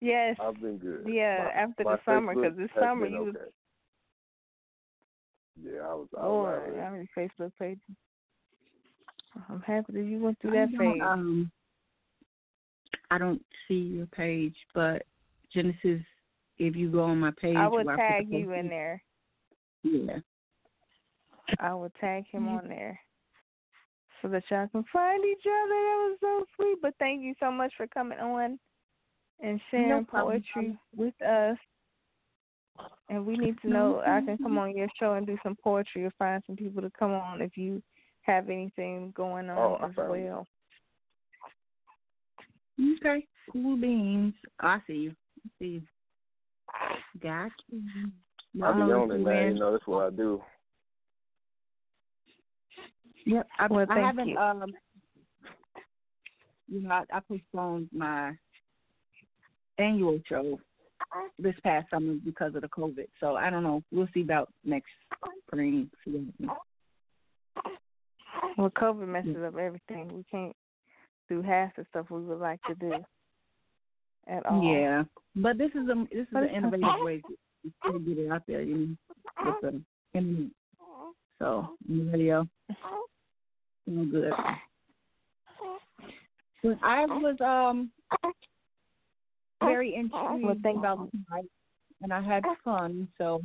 yes, 0.01 0.37
I've 0.41 0.61
been 0.61 0.79
good. 0.79 1.05
yeah. 1.09 1.45
My- 1.45 1.61
after 1.63 1.85
my 1.85 1.97
the 1.97 2.01
summer, 2.05 2.35
because 2.35 2.57
this 2.57 2.71
summer 2.79 3.07
been 3.07 3.15
you 3.15 3.21
was 3.25 3.35
okay. 3.37 3.51
Yeah, 5.65 5.81
I 5.81 5.95
was. 5.95 6.09
I 6.17 6.21
was 6.27 6.31
Lord, 6.31 6.79
how 6.79 6.91
many 6.91 7.09
Facebook 7.17 7.53
pages? 7.59 7.81
I'm 9.49 9.61
happy 9.61 9.93
that 9.93 10.05
you 10.05 10.21
went 10.21 10.41
through 10.41 10.53
that 10.53 10.69
phase. 10.79 11.01
Um, 11.03 11.51
I 13.11 13.19
don't 13.19 13.43
see 13.69 13.75
your 13.75 14.07
page, 14.07 14.55
but 14.75 15.03
Genesis, 15.53 16.01
if 16.59 16.75
you 16.75 16.91
go 16.91 17.03
on 17.03 17.21
my 17.21 17.33
page, 17.41 17.57
I 17.57 17.69
would 17.69 17.87
put 17.87 17.97
tag 17.97 18.31
the 18.31 18.39
you 18.39 18.53
in 18.53 18.69
there. 18.69 19.03
Yeah. 19.83 20.19
I 21.61 21.75
will 21.75 21.93
tag 22.01 22.25
him 22.31 22.49
on 22.49 22.69
there 22.69 22.99
so 24.21 24.29
that 24.29 24.43
y'all 24.51 24.67
can 24.69 24.85
find 24.93 25.25
each 25.25 25.45
other. 25.47 25.69
That 25.69 26.09
was 26.09 26.19
so 26.21 26.45
sweet. 26.57 26.79
But 26.83 26.95
thank 26.99 27.23
you 27.23 27.35
so 27.39 27.53
much 27.53 27.73
for 27.77 27.87
coming 27.87 28.19
on 28.19 28.59
and 29.41 29.61
sharing 29.71 30.05
problem. 30.05 30.43
poetry 30.43 30.77
with 30.97 31.15
us. 31.23 31.57
And 33.09 33.25
we 33.25 33.37
need 33.37 33.57
to 33.63 33.71
know 33.71 34.03
I 34.07 34.21
can 34.21 34.37
come 34.39 34.59
on 34.59 34.77
your 34.77 34.89
show 34.99 35.15
and 35.15 35.27
do 35.27 35.39
some 35.43 35.57
poetry 35.63 36.05
or 36.05 36.13
find 36.19 36.43
some 36.47 36.57
people 36.57 36.83
to 36.83 36.91
come 36.99 37.13
on 37.13 37.41
if 37.41 37.57
you 37.57 37.83
have 38.27 38.49
anything 38.51 39.13
going 39.17 39.49
on 39.51 39.59
Oh, 39.59 39.87
as 39.87 39.95
found 39.95 40.21
you. 40.21 40.27
well. 40.27 40.47
Okay. 43.01 43.27
Cool 43.53 43.77
beans. 43.77 44.35
I 44.61 44.81
see 44.87 44.93
you. 44.95 45.11
I 45.45 45.49
see 45.59 45.67
you. 45.67 45.83
Got 47.23 47.53
you. 47.71 47.83
I 48.63 48.73
be 48.73 48.79
Y'all 48.81 49.03
on 49.03 49.11
it, 49.11 49.19
see, 49.19 49.25
man. 49.25 49.55
You 49.55 49.61
know, 49.61 49.73
that's 49.73 49.87
what 49.87 50.07
I 50.07 50.11
do. 50.11 50.43
Yep. 53.25 53.47
I, 53.59 53.67
Well, 53.69 53.87
I 53.89 53.95
thank 53.95 54.07
haven't. 54.07 54.29
you. 54.29 54.39
Um, 54.39 54.75
you 56.69 56.83
know, 56.83 56.91
I, 56.91 57.05
I 57.13 57.21
postponed 57.21 57.89
my 57.93 58.33
annual 59.79 60.21
show 60.29 60.59
this 61.39 61.55
past 61.63 61.89
summer 61.91 62.15
because 62.25 62.55
of 62.55 62.63
the 62.63 62.69
COVID. 62.69 63.07
So 63.21 63.37
I 63.37 63.51
don't 63.51 63.63
know. 63.63 63.83
We'll 63.93 64.09
see 64.13 64.23
about 64.23 64.53
next 64.65 64.91
spring. 65.47 65.91
See 68.41 68.61
what 68.61 68.73
happens. 68.77 68.77
Well, 68.77 68.93
COVID 68.95 69.09
messes 69.09 69.43
up 69.45 69.57
everything. 69.57 70.09
We 70.15 70.25
can't 70.31 70.57
do 71.29 71.43
half 71.43 71.75
the 71.77 71.85
stuff 71.91 72.11
we 72.11 72.21
would 72.21 72.39
like 72.39 72.63
to 72.65 72.75
do 72.75 72.93
at 74.29 74.47
all. 74.47 74.63
Yeah, 74.63 75.05
but 75.35 75.59
this 75.59 75.71
is 75.71 75.89
a 75.89 76.07
this 76.13 76.23
is 76.23 76.35
an 76.35 76.49
innovative 76.55 76.89
way 77.01 77.23
to, 77.23 77.99
get 77.99 78.19
it 78.19 78.31
out 78.31 78.43
there. 78.47 78.63
You 78.63 78.77
know, 78.77 78.97
with 79.45 79.55
the 79.63 79.83
internet. 80.19 80.51
So 81.39 81.69
the 81.89 82.11
radio. 82.13 82.49
No 83.87 84.05
good. 84.05 84.33
But 86.63 86.79
I 86.83 87.07
was 87.07 87.37
um 87.41 87.91
very 89.61 89.95
intrigued 89.95 90.45
Well, 90.45 90.57
thank 90.63 90.79
about 90.79 91.11
tonight, 91.11 91.51
and 92.03 92.13
I 92.13 92.21
had 92.21 92.45
fun. 92.65 93.09
So 93.19 93.43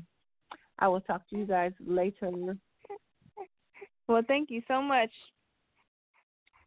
I 0.80 0.88
will 0.88 1.01
talk 1.01 1.27
to 1.30 1.38
you 1.38 1.45
guys 1.45 1.73
later. 1.85 2.31
Well, 4.12 4.24
thank 4.28 4.50
you 4.52 4.62
so 4.68 4.82
much. 4.82 5.10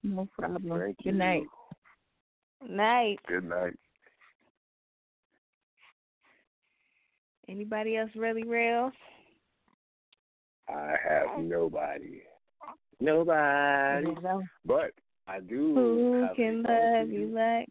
No 0.03 0.27
problem. 0.33 0.81
Thank 0.81 0.97
Good 0.97 1.05
you. 1.05 1.12
night. 1.12 1.47
Night. 2.66 3.19
Good 3.29 3.45
night. 3.45 3.75
Anybody 7.47 7.99
else 7.99 8.09
really 8.16 8.45
real? 8.45 8.91
I 10.71 10.95
have 11.07 11.45
nobody. 11.45 12.23
Nobody. 12.99 14.16
But 14.65 14.93
I 15.29 15.41
do 15.41 15.75
Who 15.75 16.23
have 16.23 16.37
can 16.37 16.62
love 16.62 17.11
you 17.11 17.27
like? 17.35 17.69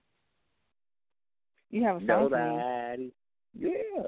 You 1.71 1.83
have 1.83 1.95
a 1.95 1.99
song 2.01 2.07
Nobody. 2.07 3.11
Yeah. 3.57 4.03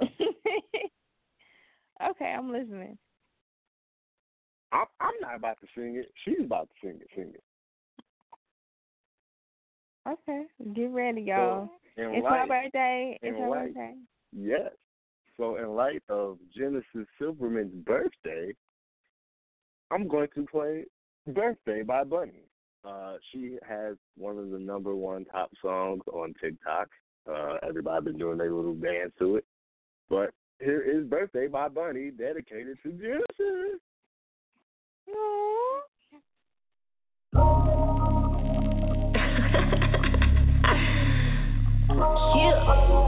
okay, 2.11 2.35
I'm 2.37 2.51
listening. 2.51 2.99
I'm, 4.71 4.85
I'm 4.99 5.13
not 5.21 5.35
about 5.35 5.57
to 5.61 5.67
sing 5.75 5.95
it. 5.95 6.11
She's 6.23 6.43
about 6.43 6.69
to 6.69 6.87
sing 6.87 6.99
it. 7.01 7.07
Sing 7.15 7.31
it. 7.33 7.43
Okay, 10.07 10.43
get 10.75 10.91
ready, 10.91 11.21
y'all. 11.21 11.69
So, 11.95 12.11
it's 12.11 12.23
light, 12.23 12.47
my 12.47 12.61
birthday. 12.61 13.17
It's 13.23 13.37
her 13.39 13.49
light. 13.49 13.73
birthday. 13.73 13.95
Yes. 14.31 14.71
So 15.37 15.57
in 15.57 15.75
light 15.75 16.03
of 16.09 16.37
Genesis 16.55 17.07
Silverman's 17.19 17.73
birthday, 17.85 18.53
I'm 19.91 20.07
going 20.07 20.29
to 20.35 20.45
play 20.45 20.85
"Birthday" 21.27 21.83
by 21.83 22.03
Bunny. 22.03 22.43
Uh, 22.87 23.15
she 23.31 23.57
has 23.67 23.97
one 24.17 24.37
of 24.37 24.51
the 24.51 24.59
number 24.59 24.95
one 24.95 25.25
top 25.25 25.51
songs 25.61 26.03
on 26.13 26.33
TikTok. 26.41 26.87
Uh, 27.29 27.57
everybody 27.67 28.05
been 28.05 28.17
doing 28.17 28.37
their 28.37 28.53
little 28.53 28.75
dance 28.75 29.11
to 29.19 29.37
it. 29.37 29.45
But 30.09 30.31
here 30.59 30.81
is 30.81 31.07
"Birthday" 31.07 31.47
by 31.47 31.67
Bunny, 31.67 32.11
dedicated 32.11 32.77
to 32.83 32.91
Genesis. 32.91 33.81
Yeah. 35.07 35.13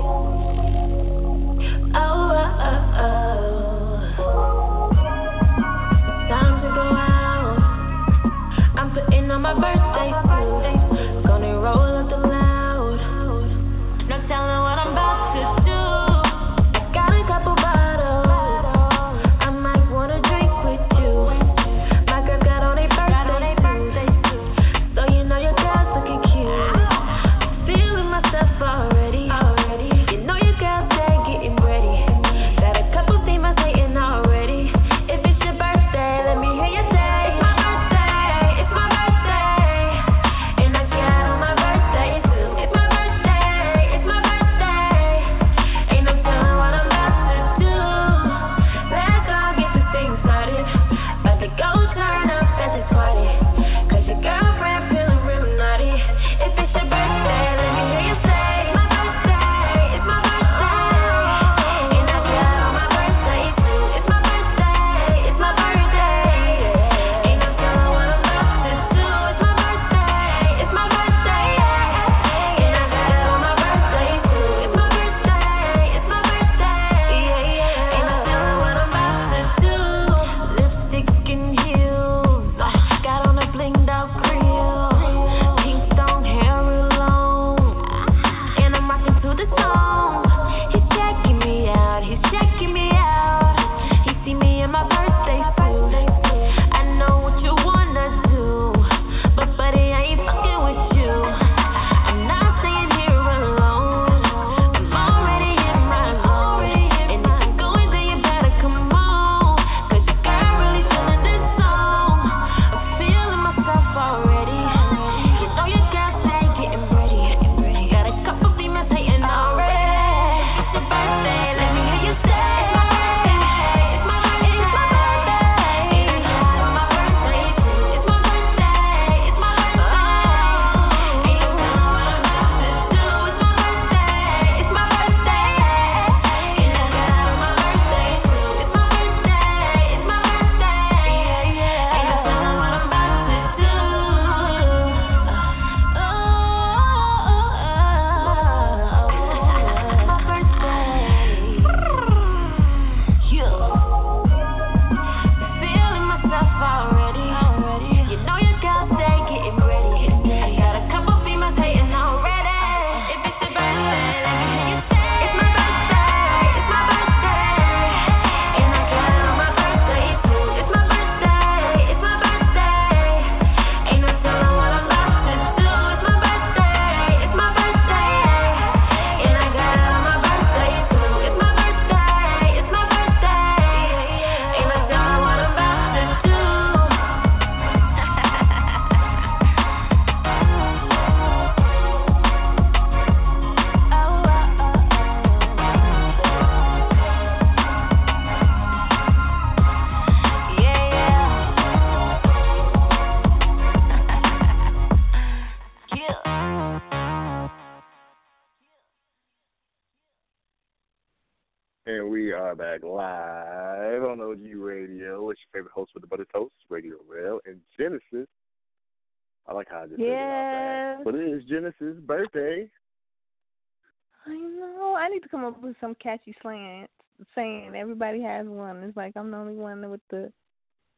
some 226.18 226.34
catchy 226.34 226.38
slang 226.41 226.88
saying 227.35 227.73
everybody 227.76 228.22
has 228.22 228.45
one. 228.48 228.84
It's 228.84 228.98
like 228.98 229.14
I'm 229.15 229.31
the 229.31 229.38
only 229.38 229.56
one 229.56 229.89
with 229.89 230.02
the 230.10 230.31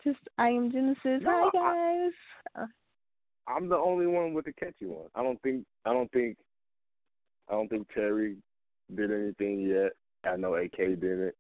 just 0.03 0.19
I 0.37 0.49
am 0.49 0.71
Genesis. 0.71 1.21
No, 1.21 1.49
Hi 1.53 2.11
guys. 2.55 2.67
I'm 3.47 3.67
the 3.67 3.75
only 3.75 4.07
one 4.07 4.33
with 4.33 4.45
the 4.45 4.53
catchy 4.53 4.85
one. 4.85 5.07
I 5.15 5.23
don't 5.23 5.41
think 5.41 5.65
I 5.85 5.93
don't 5.93 6.11
think 6.11 6.37
I 7.49 7.53
don't 7.53 7.69
think 7.69 7.87
Terry 7.93 8.37
did 8.95 9.11
anything 9.11 9.61
yet. 9.61 9.91
I 10.29 10.35
know 10.35 10.55
AK 10.55 10.77
did 10.77 11.03
it. 11.03 11.35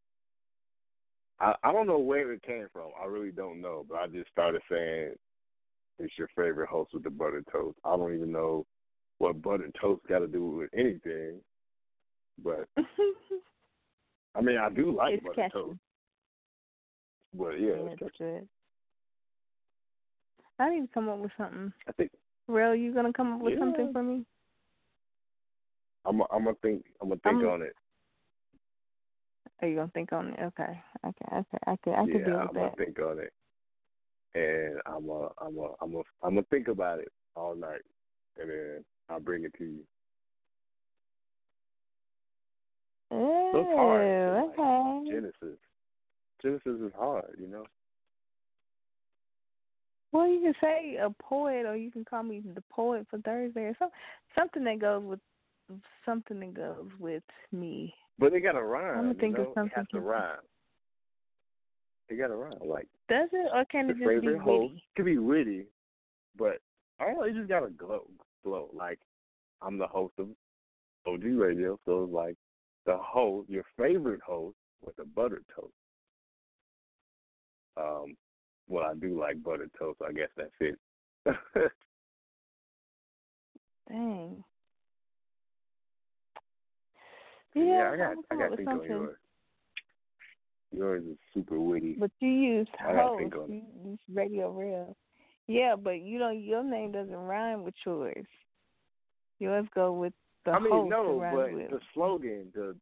I 1.39 1.53
I 1.63 1.71
don't 1.71 1.87
know 1.87 1.99
where 1.99 2.31
it 2.33 2.43
came 2.43 2.67
from. 2.71 2.89
I 3.01 3.05
really 3.05 3.31
don't 3.31 3.61
know, 3.61 3.85
but 3.87 3.99
I 3.99 4.07
just 4.07 4.29
started 4.31 4.61
saying 4.69 5.13
it's 5.99 6.17
your 6.17 6.29
favorite 6.35 6.69
host 6.69 6.93
with 6.93 7.03
the 7.03 7.09
buttered 7.09 7.45
toast. 7.51 7.77
I 7.83 7.95
don't 7.95 8.13
even 8.13 8.31
know 8.31 8.65
what 9.19 9.41
buttered 9.41 9.75
toast 9.79 10.01
got 10.07 10.19
to 10.19 10.27
do 10.27 10.45
with 10.45 10.69
anything, 10.73 11.41
but 12.41 12.67
I 14.39 14.41
mean 14.41 14.57
I 14.57 14.69
do 14.69 14.95
like 14.95 15.15
it's 15.15 15.25
catchy. 15.35 15.51
toast. 15.53 15.79
But 17.33 17.59
yeah, 17.59 17.67
Yeah, 17.67 17.73
it's 17.75 17.93
it's 17.93 17.99
catchy. 17.99 18.13
good. 18.19 18.47
I 20.59 20.69
need 20.69 20.81
to 20.81 20.87
come 20.93 21.09
up 21.09 21.19
with 21.19 21.31
something. 21.37 21.73
I 21.87 21.91
think 21.91 22.11
Real, 22.47 22.73
you 22.73 22.93
gonna 22.93 23.13
come 23.13 23.33
up 23.33 23.41
with 23.41 23.59
something 23.59 23.91
for 23.91 24.01
me? 24.01 24.25
I'm 26.05 26.21
I'm 26.31 26.45
gonna 26.45 26.55
think 26.61 26.85
I'm 27.01 27.09
gonna 27.09 27.19
think 27.21 27.43
I'm- 27.43 27.45
on 27.49 27.61
it. 27.63 27.75
Are 29.61 29.67
you 29.67 29.75
gonna 29.75 29.91
think 29.93 30.13
on 30.13 30.29
it? 30.29 30.39
Okay, 30.41 30.81
okay, 31.05 31.25
okay. 31.35 31.57
I 31.67 31.75
could, 31.83 31.93
I 31.93 32.05
could 32.05 32.13
yeah, 32.19 32.25
deal 32.25 32.35
I'm 32.37 32.47
with 32.47 32.55
gonna 32.55 32.75
think 32.77 32.99
on 32.99 33.19
it, 33.19 33.33
and 34.33 34.79
I'm 34.85 35.09
a, 35.09 35.29
I'm 35.41 35.57
a, 35.57 35.67
I'm 35.81 35.95
a, 35.95 35.99
I'm 36.23 36.35
gonna 36.35 36.43
think 36.49 36.69
about 36.69 36.99
it 36.99 37.11
all 37.35 37.55
night, 37.55 37.81
and 38.39 38.49
then 38.49 38.85
I'll 39.09 39.19
bring 39.19 39.43
it 39.43 39.53
to 39.57 39.65
you. 39.65 39.83
So 43.09 43.51
it's 43.55 43.69
hard. 43.75 44.05
It's 44.05 44.57
like 44.57 44.67
okay. 44.67 45.11
Genesis, 45.11 45.59
Genesis 46.41 46.81
is 46.87 46.91
hard, 46.97 47.35
you 47.39 47.47
know. 47.47 47.65
Well, 50.11 50.27
you 50.27 50.41
can 50.41 50.53
say 50.61 50.97
a 51.01 51.09
poet, 51.21 51.65
or 51.65 51.75
you 51.75 51.91
can 51.91 52.03
call 52.03 52.23
me 52.23 52.41
the 52.55 52.63
poet 52.69 53.05
for 53.09 53.19
Thursday, 53.19 53.61
or 53.61 53.75
some 53.77 53.89
something 54.37 54.63
that 54.63 54.79
goes 54.79 55.03
with 55.03 55.19
something 56.05 56.39
that 56.39 56.53
goes 56.53 56.89
with 56.99 57.23
me. 57.51 57.93
But 58.17 58.31
they 58.31 58.39
got 58.39 58.53
to 58.53 58.63
rhyme. 58.63 58.99
I'ma 58.99 59.09
you 59.09 59.19
think 59.19 59.37
of 59.37 59.45
know? 59.45 59.51
It 59.51 59.53
something 59.55 59.73
has 59.75 59.85
to 59.91 59.99
rhyme. 59.99 60.37
They 62.09 62.15
got 62.15 62.27
to 62.27 62.35
rhyme. 62.35 62.53
Like 62.65 62.87
Does 63.07 63.29
it, 63.31 63.51
or 63.53 63.65
can 63.65 63.89
it 63.89 63.97
just 63.97 64.21
be 64.21 64.33
host 64.35 64.73
witty? 64.73 64.83
could 64.95 65.05
be 65.05 65.17
witty, 65.17 65.65
but 66.37 66.59
oh, 66.99 67.21
it 67.23 67.35
just 67.35 67.47
got 67.47 67.61
to 67.61 67.69
glow, 67.69 68.05
glow. 68.43 68.69
Like 68.73 68.99
I'm 69.61 69.77
the 69.77 69.87
host 69.87 70.13
of 70.17 70.27
OG 71.05 71.23
Radio, 71.23 71.79
so 71.85 72.03
it's 72.03 72.13
like 72.13 72.35
the 72.85 72.97
host, 72.97 73.49
your 73.49 73.63
favorite 73.77 74.21
host 74.21 74.55
with 74.85 74.97
a 74.99 75.05
buttered 75.05 75.45
toast. 75.55 75.73
Um, 77.77 78.15
well, 78.67 78.85
I 78.85 78.93
do 78.93 79.19
like 79.19 79.43
buttered 79.43 79.71
toast. 79.77 79.99
So 79.99 80.05
I 80.07 80.13
guess 80.13 80.29
that's 80.35 80.51
it. 80.59 80.79
Dang. 83.89 84.43
yeah, 87.55 87.63
Yeah, 87.63 87.91
I 87.91 87.97
got, 87.97 88.15
I 88.31 88.35
got 88.35 88.49
to 88.49 88.55
think 88.57 88.69
on 88.69 88.83
yours. 88.83 89.17
Yours 90.71 91.03
is 91.03 91.17
super 91.33 91.59
witty. 91.59 91.95
But 91.99 92.11
you 92.19 92.29
use 92.29 92.67
host. 92.79 93.33
You 93.47 93.63
use 93.85 93.99
radio 94.13 94.51
real. 94.51 94.95
Yeah, 95.47 95.75
but 95.75 96.01
you 96.01 96.19
know 96.19 96.29
your 96.29 96.63
name 96.63 96.91
doesn't 96.91 97.11
rhyme 97.11 97.63
with 97.63 97.73
yours. 97.83 98.27
Yours 99.39 99.65
go 99.73 99.93
with 99.93 100.13
the 100.45 100.51
I 100.51 100.59
mean, 100.59 100.89
no, 100.89 101.19
but 101.33 101.53
with. 101.53 101.69
the 101.69 101.79
slogan, 101.93 102.47
the 102.53 102.75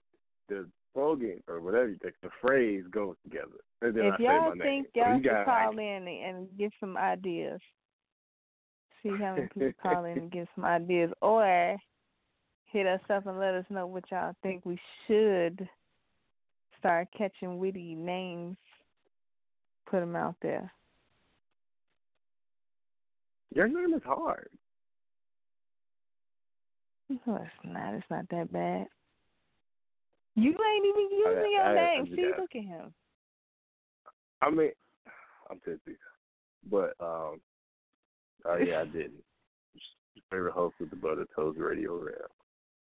the 0.50 0.68
slogan 0.94 1.42
or 1.48 1.62
whatever 1.62 1.90
you 1.90 1.98
the 2.02 2.30
phrase 2.42 2.84
goes 2.92 3.16
together. 3.24 3.60
If 3.82 4.20
y'all 4.20 4.50
my 4.50 4.50
name. 4.50 4.60
think 4.60 4.88
y'all 4.96 5.18
you 5.18 5.24
should 5.24 5.46
call 5.46 5.76
like, 5.76 5.80
in 5.80 6.08
and, 6.08 6.48
give 6.58 6.72
some 6.80 6.98
ideas. 6.98 7.60
See 9.04 9.10
how 9.10 9.36
many 9.36 9.48
people 9.48 9.72
call 9.82 10.06
in 10.06 10.18
and 10.18 10.32
give 10.32 10.48
some 10.56 10.66
ideas, 10.66 11.12
or 11.22 11.78
hit 12.66 12.88
us 12.88 13.02
up 13.10 13.28
and 13.28 13.40
let 13.40 13.54
us 13.54 13.66
know 13.70 13.86
what 13.86 14.04
y'all 14.12 14.36
think 14.42 14.66
we 14.66 14.80
should 15.06 15.68
start 16.80 17.08
catching 17.16 17.60
witty 17.60 17.96
names. 17.96 18.58
Put 19.90 20.00
them 20.00 20.16
out 20.16 20.36
there. 20.42 20.72
Your 23.54 23.68
name 23.68 23.94
is 23.94 24.04
hard. 24.04 24.50
No, 27.10 27.36
it's 27.36 27.52
not. 27.64 27.94
It's 27.94 28.06
not 28.10 28.26
that 28.30 28.52
bad. 28.52 28.88
You 30.36 30.50
ain't 30.50 30.86
even 30.86 31.18
using 31.18 31.52
your 31.52 31.74
name. 31.74 32.06
See, 32.16 32.32
look 32.38 32.56
at 32.56 32.62
him. 32.62 32.94
I 34.42 34.50
mean, 34.52 34.72
I'm 35.50 35.60
tipsy, 35.66 35.98
but 36.70 36.94
um, 37.00 37.42
oh 38.46 38.58
yeah, 38.58 38.82
I 38.82 38.86
didn't. 38.86 39.24
Favorite 40.30 40.54
host 40.54 40.76
with 40.80 40.90
the 40.90 40.96
Butter 40.96 41.26
Toes 41.36 41.56
Radio 41.58 41.96
Rail. 41.96 42.28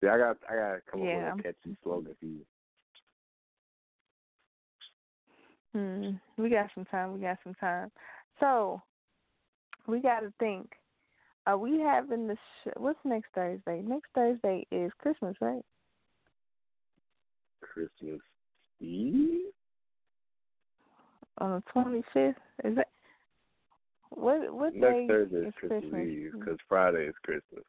See, 0.01 0.07
I 0.07 0.17
got, 0.17 0.37
I 0.49 0.55
got 0.55 0.73
to 0.73 0.81
come 0.91 1.03
Yeah, 1.03 1.29
up 1.29 1.37
with 1.37 1.45
a 1.45 1.47
catchy 1.47 1.77
slogan 1.83 2.15
for 2.19 2.25
you. 2.25 2.45
Hmm. 5.73 6.41
We 6.41 6.49
got 6.49 6.69
some 6.75 6.85
time. 6.85 7.13
We 7.13 7.21
got 7.21 7.39
some 7.43 7.55
time. 7.55 7.91
So 8.39 8.81
we 9.87 9.99
got 9.99 10.19
to 10.19 10.31
think. 10.39 10.69
Are 11.45 11.57
we 11.57 11.79
having 11.79 12.27
the 12.27 12.35
sh- 12.35 12.69
what's 12.77 12.99
next 13.03 13.27
Thursday? 13.35 13.81
Next 13.85 14.07
Thursday 14.15 14.65
is 14.71 14.91
Christmas, 14.99 15.35
right? 15.41 15.63
Christmas 17.61 18.21
Eve. 18.79 19.51
On 21.39 21.51
the 21.51 21.63
twenty 21.71 22.03
fifth. 22.13 22.35
Is 22.63 22.75
that 22.75 22.87
what? 24.09 24.53
What 24.53 24.75
Next 24.75 24.93
day 24.93 25.07
Thursday 25.07 25.37
is 25.37 25.47
is 25.47 25.53
Christmas, 25.57 25.81
Christmas? 25.81 26.07
Eve 26.07 26.31
because 26.33 26.57
Friday 26.69 27.05
is 27.07 27.15
Christmas. 27.23 27.63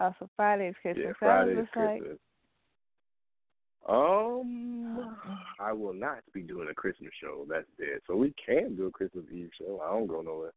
Oh, 0.00 0.14
so 0.18 0.28
Friday 0.36 0.68
is 0.68 0.76
Christmas. 0.82 1.06
Yeah, 1.06 1.12
Friday 1.18 1.52
is 1.52 1.58
just 1.66 1.76
like, 1.76 1.98
Christmas. 1.98 2.18
Um, 3.88 5.16
I 5.58 5.72
will 5.72 5.94
not 5.94 6.18
be 6.34 6.42
doing 6.42 6.68
a 6.70 6.74
Christmas 6.74 7.10
show. 7.20 7.46
That's 7.48 7.66
dead. 7.78 8.00
So 8.06 8.16
we 8.16 8.34
can 8.44 8.76
do 8.76 8.86
a 8.86 8.90
Christmas 8.90 9.24
Eve 9.32 9.50
show. 9.58 9.80
I 9.84 9.92
don't 9.92 10.06
go 10.06 10.20
nowhere. 10.20 10.52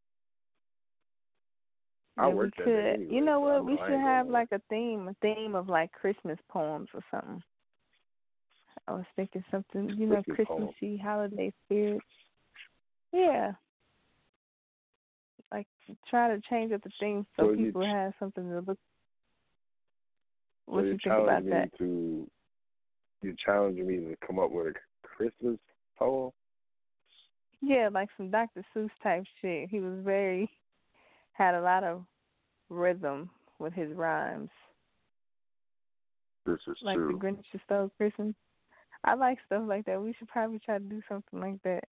I 2.17 2.27
yeah, 2.27 2.33
work 2.33 2.53
we 2.57 2.63
could. 2.63 2.85
anyway, 2.85 3.13
you 3.13 3.21
know 3.21 3.39
so 3.39 3.63
what? 3.63 3.65
We 3.65 3.77
should 3.77 3.99
have 3.99 4.25
going 4.25 4.33
like 4.33 4.51
a 4.51 4.61
theme, 4.69 5.07
a 5.07 5.15
theme 5.21 5.55
of 5.55 5.69
like 5.69 5.91
Christmas 5.91 6.37
poems 6.49 6.89
or 6.93 7.01
something. 7.09 7.41
I 8.87 8.93
was 8.93 9.05
thinking 9.15 9.43
something, 9.51 9.89
you 9.97 10.07
know, 10.07 10.23
Christmas 10.23 10.73
holiday 11.01 11.53
spirits. 11.65 12.05
Yeah. 13.13 13.51
Like 15.51 15.67
try 16.09 16.29
to 16.29 16.41
change 16.49 16.71
up 16.71 16.83
the 16.83 16.91
theme 16.99 17.25
so, 17.37 17.51
So 17.51 17.55
people 17.55 17.85
have 17.85 18.13
something 18.19 18.49
to 18.49 18.59
look. 18.59 18.77
What 20.65 20.81
you're 20.81 20.93
you 20.93 20.99
think 21.03 21.15
about 21.15 21.45
that? 21.45 21.77
to 21.77 22.27
you're 23.21 23.35
challenging 23.45 23.87
me 23.87 23.97
to 23.97 24.15
come 24.25 24.39
up 24.39 24.51
with 24.51 24.67
a 24.67 24.73
Christmas 25.03 25.59
poem. 25.97 26.31
Yeah, 27.61 27.89
like 27.93 28.09
some 28.17 28.31
Dr. 28.31 28.65
Seuss 28.75 28.89
type 29.03 29.23
shit. 29.41 29.69
He 29.69 29.79
was 29.79 29.99
very 30.03 30.49
had 31.33 31.55
a 31.55 31.61
lot 31.61 31.83
of 31.83 32.03
rhythm 32.69 33.29
with 33.59 33.73
his 33.73 33.91
rhymes. 33.93 34.49
This 36.45 36.59
is 36.67 36.77
like 36.83 36.97
true. 36.97 37.07
the 37.07 37.13
Grinch 37.13 37.43
who 37.51 37.59
stole 37.65 37.91
Christmas. 37.97 38.33
I 39.03 39.15
like 39.15 39.37
stuff 39.45 39.63
like 39.67 39.85
that. 39.85 40.01
We 40.01 40.13
should 40.17 40.27
probably 40.27 40.59
try 40.59 40.77
to 40.77 40.83
do 40.83 41.01
something 41.07 41.39
like 41.39 41.61
that. 41.63 41.83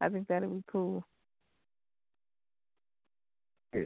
I 0.00 0.08
think 0.08 0.28
that'd 0.28 0.50
be 0.50 0.64
cool. 0.70 1.04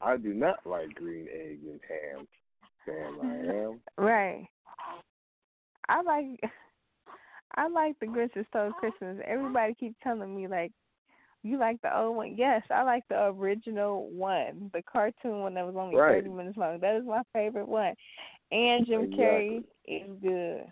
I 0.00 0.16
do 0.16 0.34
not 0.34 0.66
like 0.66 0.94
green 0.94 1.28
eggs 1.32 1.62
and 1.64 1.80
ham. 1.88 2.26
Sam, 2.84 3.18
I 3.22 3.26
am. 3.54 3.80
Right. 3.96 4.48
I 5.88 6.02
like 6.02 6.40
I 7.56 7.68
like 7.68 7.98
the 8.00 8.06
Grinch 8.06 8.32
who 8.34 8.44
stole 8.48 8.72
Christmas. 8.72 9.18
Everybody 9.26 9.74
keeps 9.74 9.96
telling 10.02 10.34
me 10.34 10.48
like 10.48 10.72
you 11.42 11.58
like 11.58 11.80
the 11.82 11.96
old 11.96 12.16
one? 12.16 12.36
Yes, 12.36 12.62
I 12.70 12.82
like 12.82 13.02
the 13.08 13.24
original 13.26 14.08
one, 14.10 14.70
the 14.72 14.82
cartoon 14.82 15.40
one 15.40 15.54
that 15.54 15.66
was 15.66 15.74
only 15.76 15.96
right. 15.96 16.22
thirty 16.22 16.28
minutes 16.28 16.56
long. 16.56 16.78
That 16.80 16.96
is 16.96 17.04
my 17.04 17.22
favorite 17.32 17.68
one. 17.68 17.94
And 18.52 18.86
Jim 18.86 19.02
exactly. 19.02 19.24
Carrey 19.24 19.64
is 19.86 20.08
good, 20.22 20.64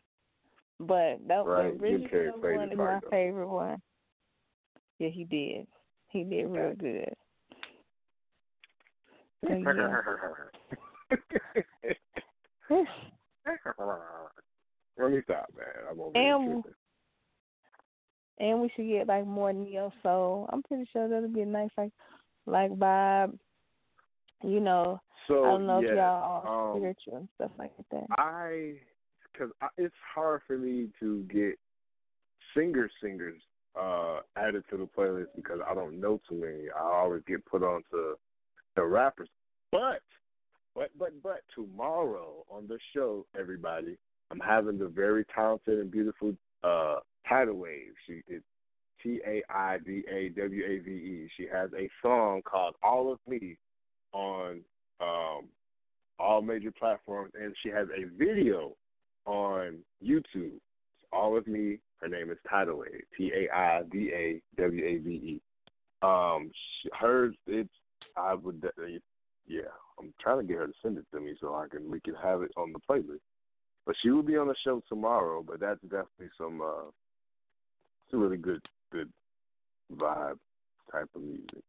but 0.79 1.19
that 1.27 1.45
right. 1.45 1.77
the 1.77 1.85
original 1.85 2.41
one 2.41 2.71
is 2.71 2.79
my 2.79 3.01
though. 3.03 3.11
favorite 3.11 3.49
one. 3.49 3.83
Yeah, 4.99 5.09
he 5.09 5.25
did. 5.25 5.67
He 6.11 6.25
did 6.25 6.45
real 6.47 6.75
good. 6.75 7.15
Let 14.99 15.13
me 15.13 15.21
stop, 15.25 15.49
man. 15.57 15.67
I'm 15.91 16.01
over 16.01 16.13
and, 16.15 16.65
we 18.41 18.71
should 18.75 18.89
get 18.89 19.07
like 19.07 19.27
more 19.27 19.53
neo 19.53 19.93
soul. 20.03 20.49
I'm 20.53 20.63
pretty 20.63 20.89
sure 20.93 21.09
that'll 21.09 21.29
be 21.29 21.43
a 21.43 21.47
nice 21.47 21.71
like 21.77 21.93
like 22.47 22.71
vibe. 22.73 23.39
You 24.43 24.61
know, 24.61 25.01
So 25.29 25.45
I 25.45 25.49
don't 25.49 25.67
know 25.67 25.81
yes, 25.81 25.91
if 25.91 25.97
y'all 25.97 26.43
are 26.45 26.71
um, 26.73 26.79
spiritual 26.79 27.17
and 27.19 27.29
stuff 27.35 27.51
like 27.59 27.73
that. 27.91 28.07
I, 28.17 28.73
because 29.31 29.51
it's 29.77 29.95
hard 30.15 30.41
for 30.47 30.57
me 30.57 30.89
to 31.01 31.23
get 31.31 31.59
singer 32.57 32.91
singers 33.03 33.41
uh 33.81 34.21
added 34.37 34.65
to 34.71 34.77
the 34.77 34.89
playlist 34.99 35.29
because 35.37 35.61
I 35.69 35.75
don't 35.75 36.01
know 36.01 36.21
too 36.29 36.37
many. 36.37 36.71
I 36.75 36.83
always 36.83 37.23
get 37.29 37.45
put 37.45 37.63
onto 37.63 38.17
the 38.75 38.83
rappers. 38.83 39.29
But, 39.71 40.01
but, 40.75 40.91
but, 40.99 41.11
but 41.23 41.43
tomorrow 41.55 42.45
on 42.51 42.67
the 42.67 42.79
show, 42.95 43.27
everybody, 43.39 43.97
I'm 44.31 44.41
having 44.41 44.79
the 44.79 44.89
very 44.89 45.25
talented 45.35 45.79
and 45.79 45.91
beautiful 45.91 46.35
uh 46.65 46.97
Tidal 47.31 47.55
Wave. 47.55 47.95
She 48.07 48.23
T 49.03 49.21
A 49.27 49.43
I 49.51 49.79
D 49.79 50.05
A 50.11 50.29
W 50.31 50.65
A 50.65 50.79
V 50.81 50.91
E. 50.91 51.31
She 51.37 51.47
has 51.51 51.71
a 51.79 51.89
song 52.03 52.43
called 52.45 52.75
All 52.83 53.11
of 53.13 53.19
Me 53.27 53.57
on 54.13 54.61
um 55.01 55.45
all 56.19 56.43
major 56.43 56.73
platforms 56.73 57.33
and 57.41 57.55
she 57.63 57.71
has 57.71 57.87
a 57.97 58.05
video 58.19 58.73
on 59.25 59.79
YouTube. 60.05 60.57
It's 60.57 61.05
all 61.13 61.39
of 61.39 61.47
me. 61.47 61.79
Her 62.01 62.09
name 62.09 62.31
is 62.31 62.39
Tidal 62.49 62.79
Wave. 62.79 63.05
T 63.17 63.33
A 63.35 63.55
I 63.55 63.83
D 63.91 64.11
A 64.13 64.43
W 64.61 64.85
A 64.85 64.99
V 64.99 65.11
E. 65.11 65.41
Um 66.03 66.51
she, 66.83 66.91
hers 66.99 67.35
it's 67.47 67.71
I 68.17 68.35
would 68.35 68.61
de- 68.61 69.01
yeah, 69.47 69.63
I'm 69.99 70.13
trying 70.21 70.39
to 70.39 70.45
get 70.45 70.59
her 70.59 70.67
to 70.67 70.73
send 70.83 70.99
it 70.99 71.07
to 71.13 71.21
me 71.21 71.35
so 71.41 71.55
I 71.55 71.67
can 71.69 71.91
we 71.91 72.01
can 72.01 72.15
have 72.23 72.43
it 72.43 72.51
on 72.57 72.73
the 72.73 72.81
playlist. 72.81 73.21
But 73.87 73.95
she 74.03 74.11
will 74.11 74.23
be 74.23 74.37
on 74.37 74.49
the 74.49 74.55
show 74.63 74.83
tomorrow, 74.89 75.43
but 75.47 75.61
that's 75.61 75.81
definitely 75.83 76.31
some 76.37 76.61
uh 76.61 76.91
it's 78.11 78.15
a 78.15 78.17
really 78.17 78.37
good 78.37 78.61
good 78.91 79.09
vibe 79.97 80.39
type 80.91 81.09
of 81.15 81.23
music. 81.23 81.63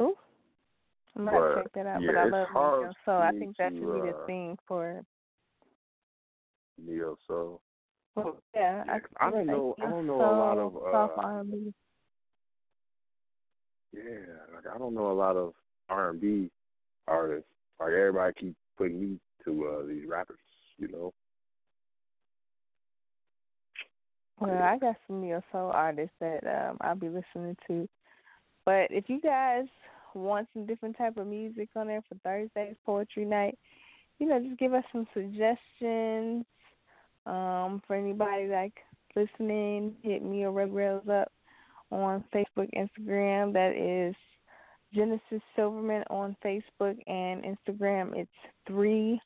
Ooh. 0.00 0.14
I 1.16 1.20
might 1.20 1.32
But, 1.32 1.54
check 1.54 1.72
that 1.74 1.86
out, 1.86 2.02
yeah, 2.02 2.08
but 2.12 2.18
I 2.18 2.24
love 2.24 2.48
neo 2.52 2.92
soul. 3.04 3.14
I 3.14 3.30
think 3.30 3.56
that 3.58 3.70
to, 3.70 3.76
should 3.76 3.94
be 3.94 4.00
the 4.10 4.16
uh, 4.16 4.26
thing 4.26 4.58
for 4.66 5.02
Neo 6.84 7.16
soul. 7.28 7.60
well, 8.16 8.36
yeah, 8.54 8.82
Yeah, 8.86 8.98
I, 9.20 9.26
I 9.28 9.30
don't 9.30 9.46
know- 9.46 9.74
I 9.80 9.88
don't 9.88 10.06
know 10.08 10.16
a 10.20 10.36
lot 10.36 10.58
of, 10.58 10.72
soft 10.90 11.18
uh, 11.18 11.22
R&B. 11.22 11.72
Yeah, 13.92 14.02
like 14.54 14.74
I 14.74 14.76
don't 14.76 14.94
know 14.94 15.10
a 15.10 15.14
lot 15.14 15.36
of 15.36 15.54
R 15.88 16.10
and 16.10 16.20
B 16.20 16.50
artists. 17.06 17.48
Like 17.80 17.92
everybody 17.92 18.34
keep 18.38 18.56
putting 18.76 19.00
me 19.00 19.18
to 19.44 19.68
uh 19.68 19.86
these 19.86 20.06
rappers, 20.06 20.40
you 20.76 20.88
know. 20.88 21.14
Well, 24.38 24.62
I 24.62 24.78
got 24.78 24.96
some 25.06 25.22
neo 25.22 25.42
soul 25.50 25.70
artists 25.72 26.14
that 26.20 26.44
um 26.44 26.76
I'll 26.80 26.94
be 26.94 27.08
listening 27.08 27.56
to. 27.68 27.88
But 28.64 28.88
if 28.90 29.08
you 29.08 29.20
guys 29.20 29.66
want 30.14 30.48
some 30.52 30.66
different 30.66 30.96
type 30.98 31.16
of 31.16 31.26
music 31.26 31.68
on 31.76 31.86
there 31.86 32.02
for 32.08 32.16
Thursday's 32.24 32.76
poetry 32.84 33.24
night, 33.24 33.58
you 34.18 34.26
know, 34.26 34.40
just 34.40 34.58
give 34.58 34.74
us 34.74 34.84
some 34.92 35.06
suggestions. 35.14 36.44
Um, 37.26 37.82
for 37.86 37.96
anybody 37.96 38.46
like 38.46 38.74
listening, 39.16 39.94
hit 40.02 40.22
me 40.22 40.44
or 40.44 40.52
Red 40.52 40.72
Rails 40.72 41.08
up 41.08 41.32
on 41.90 42.24
Facebook, 42.32 42.68
Instagram. 42.74 43.52
That 43.52 43.74
is 43.74 44.14
Genesis 44.94 45.42
Silverman 45.56 46.04
on 46.08 46.36
Facebook 46.44 46.96
and 47.08 47.42
Instagram. 47.44 48.16
It's 48.16 48.30
three, 48.66 49.20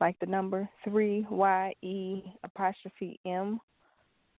like 0.00 0.16
the 0.20 0.26
number 0.26 0.68
three 0.84 1.26
Y 1.30 1.74
E 1.82 2.22
apostrophe 2.44 3.18
M 3.26 3.60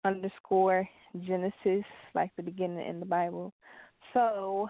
underscore 0.03 0.87
Genesis, 1.21 1.85
like 2.15 2.31
the 2.35 2.43
beginning 2.43 2.87
in 2.87 2.99
the 2.99 3.05
Bible. 3.05 3.53
So, 4.13 4.69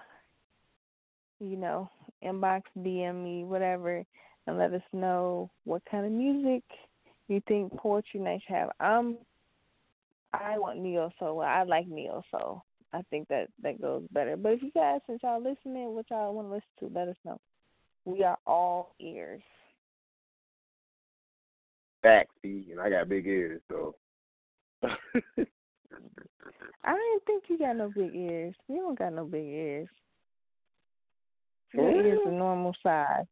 you 1.40 1.56
know, 1.56 1.90
inbox, 2.24 2.62
DM 2.78 3.22
me, 3.22 3.44
whatever, 3.44 4.04
and 4.46 4.58
let 4.58 4.72
us 4.72 4.82
know 4.92 5.50
what 5.64 5.82
kind 5.90 6.06
of 6.06 6.12
music 6.12 6.62
you 7.28 7.42
think 7.48 7.72
Poetry 7.76 8.20
Night 8.20 8.42
should 8.46 8.56
have. 8.56 8.70
I'm, 8.80 9.16
I 10.32 10.58
want 10.58 10.80
neo 10.80 11.10
soul. 11.18 11.40
I 11.40 11.62
like 11.62 11.88
neo 11.88 12.22
soul. 12.30 12.62
I 12.92 13.02
think 13.10 13.26
that 13.28 13.48
that 13.62 13.80
goes 13.80 14.04
better. 14.12 14.36
But 14.36 14.52
if 14.52 14.62
you 14.62 14.70
guys, 14.72 15.00
since 15.06 15.20
y'all 15.22 15.42
listening, 15.42 15.94
what 15.94 16.06
y'all 16.10 16.34
want 16.34 16.48
to 16.48 16.54
listen 16.54 16.68
to, 16.80 16.98
let 16.98 17.08
us 17.08 17.16
know. 17.24 17.40
We 18.04 18.22
are 18.22 18.38
all 18.46 18.94
ears. 19.00 19.42
Facts, 22.02 22.34
and 22.44 22.80
I 22.80 22.90
got 22.90 23.08
big 23.08 23.26
ears, 23.26 23.62
so 23.68 23.94
I 26.84 26.92
didn't 26.92 27.24
think 27.26 27.44
you 27.48 27.58
got 27.58 27.76
no 27.76 27.90
big 27.94 28.14
ears. 28.14 28.54
You 28.68 28.76
don't 28.76 28.98
got 28.98 29.12
no 29.12 29.24
big 29.24 29.44
ears. 29.44 29.88
Your 31.72 31.90
ears 31.90 32.20
are 32.26 32.32
normal 32.32 32.74
size. 32.82 33.26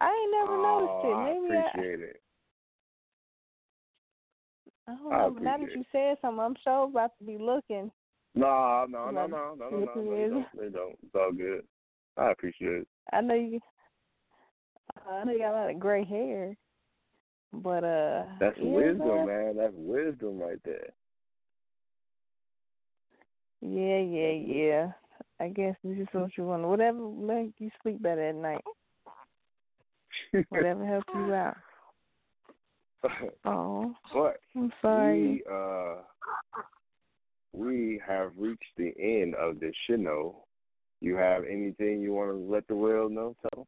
I 0.00 0.06
ain't 0.06 0.32
never 0.32 0.58
oh, 0.58 0.62
noticed 0.62 1.06
it. 1.06 1.14
I 1.14 1.24
Maybe 1.32 1.56
I, 1.56 1.68
appreciate 1.68 2.00
it. 2.00 2.22
I 4.88 4.94
don't 4.96 5.12
I 5.12 5.18
know. 5.18 5.30
But 5.30 5.42
now 5.42 5.58
that 5.58 5.72
you 5.72 5.84
said 5.92 6.16
something, 6.20 6.40
I'm 6.40 6.56
sure 6.62 6.84
about 6.84 7.12
to 7.18 7.24
be 7.24 7.38
looking. 7.38 7.90
No, 8.34 8.86
no, 8.88 9.10
no, 9.10 9.26
no, 9.26 9.54
no, 9.58 9.68
no, 9.70 9.70
no, 9.70 9.94
no, 9.94 10.16
they 10.16 10.28
don't. 10.28 10.46
They 10.58 10.68
don't. 10.70 10.98
It's 11.02 11.14
all 11.14 11.32
good. 11.32 11.64
I 12.16 12.30
appreciate 12.30 12.82
it. 12.82 12.88
I 13.12 13.20
know 13.20 13.34
you. 13.34 13.60
I 15.08 15.24
know 15.24 15.32
you 15.32 15.38
got 15.38 15.54
a 15.54 15.58
lot 15.60 15.70
of 15.70 15.80
gray 15.80 16.04
hair, 16.04 16.56
but 17.52 17.84
uh, 17.84 18.24
That's 18.40 18.58
ears, 18.58 18.98
wisdom, 18.98 19.20
uh, 19.20 19.26
man. 19.26 19.56
That's 19.56 19.74
wisdom 19.76 20.38
right 20.38 20.58
there. 20.64 20.88
Yeah, 23.60 23.98
yeah, 23.98 24.32
yeah. 24.32 24.92
I 25.40 25.48
guess 25.48 25.76
this 25.84 25.98
is 25.98 26.08
what 26.12 26.30
you 26.36 26.46
want. 26.46 26.62
Whatever 26.62 26.98
make 26.98 27.52
you 27.58 27.70
sleep 27.82 28.02
better 28.02 28.28
at 28.28 28.34
night. 28.34 28.64
Whatever 30.48 30.86
helps 30.86 31.08
you 31.14 31.34
out. 31.34 31.56
Oh, 33.44 33.94
but 34.12 34.36
I'm 34.56 34.72
sorry. 34.80 35.20
we 35.20 35.42
uh 35.52 35.96
we 37.52 38.00
have 38.06 38.30
reached 38.38 38.62
the 38.76 38.92
end 38.98 39.34
of 39.34 39.60
this 39.60 39.74
show. 39.88 40.44
You 41.00 41.16
have 41.16 41.42
anything 41.44 42.00
you 42.00 42.12
want 42.12 42.30
to 42.30 42.36
let 42.36 42.66
the 42.68 42.76
world 42.76 43.12
know? 43.12 43.34
Tell 43.42 43.66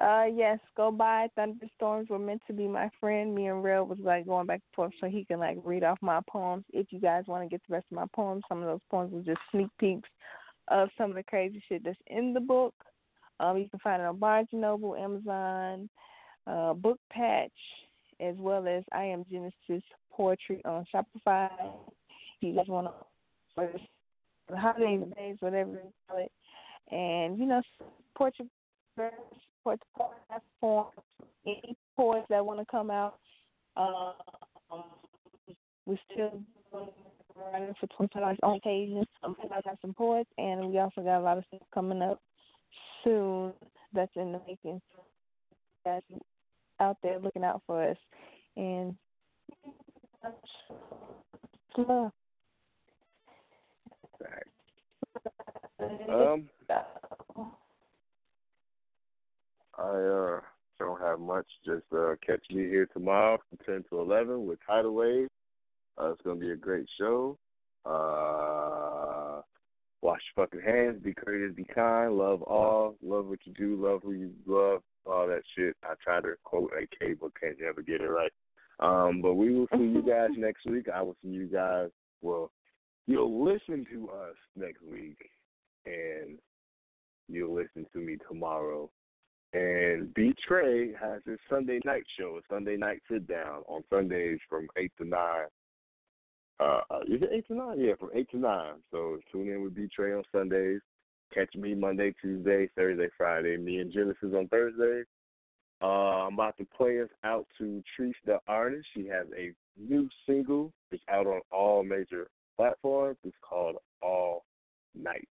Uh, 0.00 0.24
yes, 0.32 0.58
go 0.76 0.90
by. 0.90 1.28
Thunderstorms 1.34 2.08
were 2.08 2.18
meant 2.18 2.42
to 2.46 2.52
be 2.52 2.68
my 2.68 2.90
friend. 3.00 3.34
Me 3.34 3.46
and 3.46 3.64
Real 3.64 3.84
was 3.84 3.98
like 4.00 4.26
going 4.26 4.46
back 4.46 4.60
and 4.60 4.74
forth 4.74 4.92
so 5.00 5.08
he 5.08 5.24
can 5.24 5.38
like 5.38 5.58
read 5.64 5.84
off 5.84 5.98
my 6.00 6.20
poems. 6.28 6.64
If 6.72 6.88
you 6.90 7.00
guys 7.00 7.24
want 7.26 7.44
to 7.44 7.48
get 7.48 7.62
the 7.66 7.74
rest 7.74 7.86
of 7.90 7.96
my 7.96 8.06
poems, 8.14 8.42
some 8.48 8.62
of 8.62 8.66
those 8.66 8.80
poems 8.90 9.12
were 9.12 9.22
just 9.22 9.40
sneak 9.50 9.68
peeks 9.78 10.08
of 10.68 10.88
some 10.98 11.10
of 11.10 11.16
the 11.16 11.22
crazy 11.22 11.62
shit 11.68 11.84
that's 11.84 11.98
in 12.08 12.34
the 12.34 12.40
book. 12.40 12.74
Um, 13.40 13.58
you 13.58 13.68
can 13.68 13.78
find 13.80 14.02
it 14.02 14.06
on 14.06 14.18
Barnes 14.18 14.48
and 14.52 14.60
Noble, 14.60 14.96
Amazon, 14.96 15.88
uh, 16.46 16.74
Book 16.74 16.98
Patch, 17.10 17.50
as 18.20 18.34
well 18.38 18.66
as 18.66 18.82
I 18.92 19.04
Am 19.04 19.24
Genesis 19.30 19.84
Poetry 20.10 20.62
on 20.64 20.86
Shopify. 20.94 21.50
If 21.58 22.40
you 22.40 22.54
guys 22.54 22.66
want 22.68 22.88
to 22.88 23.68
the 24.48 24.56
holidays, 24.56 25.02
days, 25.16 25.36
whatever 25.40 25.70
you 25.72 25.92
call 26.08 26.18
it, 26.18 26.32
and 26.94 27.38
you 27.38 27.46
know, 27.46 27.62
your 28.96 29.10
support 29.66 29.80
the 29.98 30.06
platform. 30.28 30.86
Any 31.46 31.76
poets 31.96 32.26
that 32.28 32.44
want 32.44 32.60
to 32.60 32.66
come 32.66 32.90
out, 32.90 33.18
um, 33.76 34.14
we're 35.86 35.98
still 36.12 36.40
running 37.52 37.74
for 37.80 37.86
twenty 37.96 38.18
dollars 38.18 38.38
on 38.42 38.56
occasion. 38.56 39.04
I 39.22 39.60
got 39.62 39.78
some 39.80 39.94
poets, 39.94 40.30
and 40.38 40.70
we 40.70 40.78
also 40.78 41.02
got 41.02 41.18
a 41.18 41.20
lot 41.20 41.38
of 41.38 41.44
stuff 41.48 41.60
coming 41.72 42.02
up 42.02 42.20
soon 43.04 43.52
that's 43.92 44.10
in 44.16 44.32
the 44.32 44.40
making. 44.46 44.80
Guys 45.84 46.02
out 46.80 46.96
there 47.02 47.18
looking 47.18 47.44
out 47.44 47.62
for 47.66 47.90
us, 47.90 47.96
and 48.56 48.96
love. 51.76 52.12
Um, 55.78 56.48
I 59.78 59.82
uh 59.82 60.40
don't 60.78 61.00
have 61.00 61.20
much. 61.20 61.46
Just 61.64 61.84
uh 61.94 62.14
catch 62.26 62.42
me 62.50 62.64
here 62.64 62.86
tomorrow 62.92 63.38
from 63.48 63.58
ten 63.64 63.84
to 63.90 64.00
eleven 64.00 64.46
with 64.46 64.58
Tidal 64.66 64.94
Wave. 64.94 65.28
Uh, 66.00 66.12
it's 66.12 66.22
gonna 66.22 66.40
be 66.40 66.50
a 66.50 66.56
great 66.56 66.86
show. 66.98 67.38
Uh, 67.84 69.40
wash 70.02 70.20
your 70.36 70.46
fucking 70.46 70.60
hands. 70.60 71.02
Be 71.02 71.14
courteous. 71.14 71.54
Be 71.54 71.64
kind. 71.64 72.14
Love 72.14 72.42
all. 72.42 72.96
Love 73.02 73.26
what 73.26 73.38
you 73.44 73.52
do. 73.54 73.76
Love 73.76 74.02
who 74.02 74.12
you 74.12 74.30
love. 74.46 74.82
All 75.06 75.26
that 75.28 75.42
shit. 75.56 75.76
I 75.84 75.94
try 76.02 76.20
to 76.20 76.34
quote 76.44 76.72
AK, 76.76 77.18
but 77.20 77.30
can't 77.40 77.56
ever 77.62 77.82
get 77.82 78.00
it 78.00 78.08
right. 78.08 78.32
Um, 78.80 79.22
but 79.22 79.34
we 79.34 79.54
will 79.54 79.68
see 79.72 79.84
you 79.84 80.02
guys 80.02 80.30
next 80.36 80.66
week. 80.66 80.86
I 80.92 81.00
will 81.00 81.16
see 81.22 81.30
you 81.30 81.46
guys. 81.46 81.90
Well, 82.22 82.50
you'll 83.06 83.44
listen 83.44 83.86
to 83.92 84.10
us 84.10 84.36
next 84.56 84.82
week, 84.82 85.30
and 85.86 86.38
you'll 87.28 87.54
listen 87.54 87.86
to 87.92 87.98
me 87.98 88.16
tomorrow 88.28 88.90
and 89.56 90.12
B 90.12 90.34
Trey 90.46 90.92
has 91.00 91.22
his 91.24 91.38
Sunday 91.48 91.80
night 91.86 92.04
show, 92.18 92.38
a 92.38 92.54
Sunday 92.54 92.76
night 92.76 93.00
sit 93.10 93.26
down 93.26 93.62
on 93.68 93.82
Sundays 93.88 94.38
from 94.50 94.68
eight 94.76 94.92
to 94.98 95.06
nine. 95.06 95.46
Uh, 96.60 96.80
uh, 96.90 97.00
is 97.08 97.22
it 97.22 97.30
eight 97.32 97.46
to 97.48 97.54
nine? 97.54 97.80
Yeah, 97.80 97.94
from 97.98 98.10
eight 98.14 98.30
to 98.32 98.38
nine. 98.38 98.74
So 98.90 99.18
tune 99.32 99.48
in 99.48 99.62
with 99.62 99.74
B 99.74 99.88
Trey 99.94 100.12
on 100.12 100.24
Sundays. 100.30 100.80
Catch 101.32 101.54
me 101.54 101.74
Monday, 101.74 102.14
Tuesday, 102.20 102.68
Thursday, 102.76 103.08
Friday. 103.16 103.56
Me 103.56 103.78
and 103.78 103.90
Genesis 103.90 104.34
on 104.34 104.46
Thursday. 104.48 105.04
Uh, 105.80 106.26
I'm 106.26 106.34
about 106.34 106.58
to 106.58 106.66
play 106.76 107.00
us 107.00 107.08
out 107.24 107.46
to 107.56 107.82
Treese 107.98 108.12
the 108.26 108.38
Artist. 108.46 108.86
She 108.94 109.06
has 109.06 109.26
a 109.38 109.52
new 109.78 110.08
single. 110.26 110.70
It's 110.90 111.02
out 111.10 111.26
on 111.26 111.40
all 111.50 111.82
major 111.82 112.28
platforms. 112.58 113.16
It's 113.24 113.36
called 113.40 113.76
All 114.02 114.44
Night. 114.94 115.28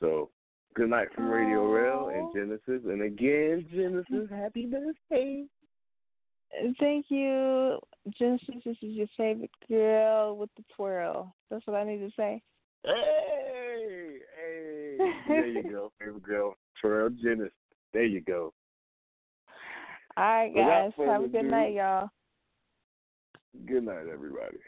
So 0.00 0.30
Good 0.74 0.88
night 0.88 1.08
from 1.14 1.28
Radio 1.28 1.66
Rail 1.66 2.10
and 2.14 2.32
Genesis. 2.34 2.82
And 2.86 3.02
again, 3.02 3.66
Genesis, 3.74 4.30
happy 4.30 4.66
birthday. 4.66 5.44
Thank 6.80 7.06
you. 7.08 7.78
Genesis, 8.18 8.54
this 8.64 8.76
is 8.82 8.94
your 8.94 9.06
favorite 9.16 9.50
girl 9.68 10.36
with 10.36 10.50
the 10.56 10.64
twirl. 10.74 11.34
That's 11.50 11.66
what 11.66 11.76
I 11.76 11.84
need 11.84 11.98
to 11.98 12.10
say. 12.16 12.42
Hey, 12.84 14.18
hey. 14.36 14.96
There 15.28 15.46
you 15.46 15.62
go, 15.62 15.92
favorite 15.98 16.22
girl. 16.22 16.54
Twirl 16.80 17.10
Genesis. 17.22 17.52
There 17.92 18.04
you 18.04 18.22
go. 18.22 18.52
All 20.16 20.24
right, 20.24 20.54
guys. 20.54 20.92
Have 20.98 21.24
a 21.24 21.28
good 21.28 21.44
night, 21.44 21.74
y'all. 21.74 22.08
Good 23.66 23.84
night, 23.84 24.06
everybody. 24.10 24.58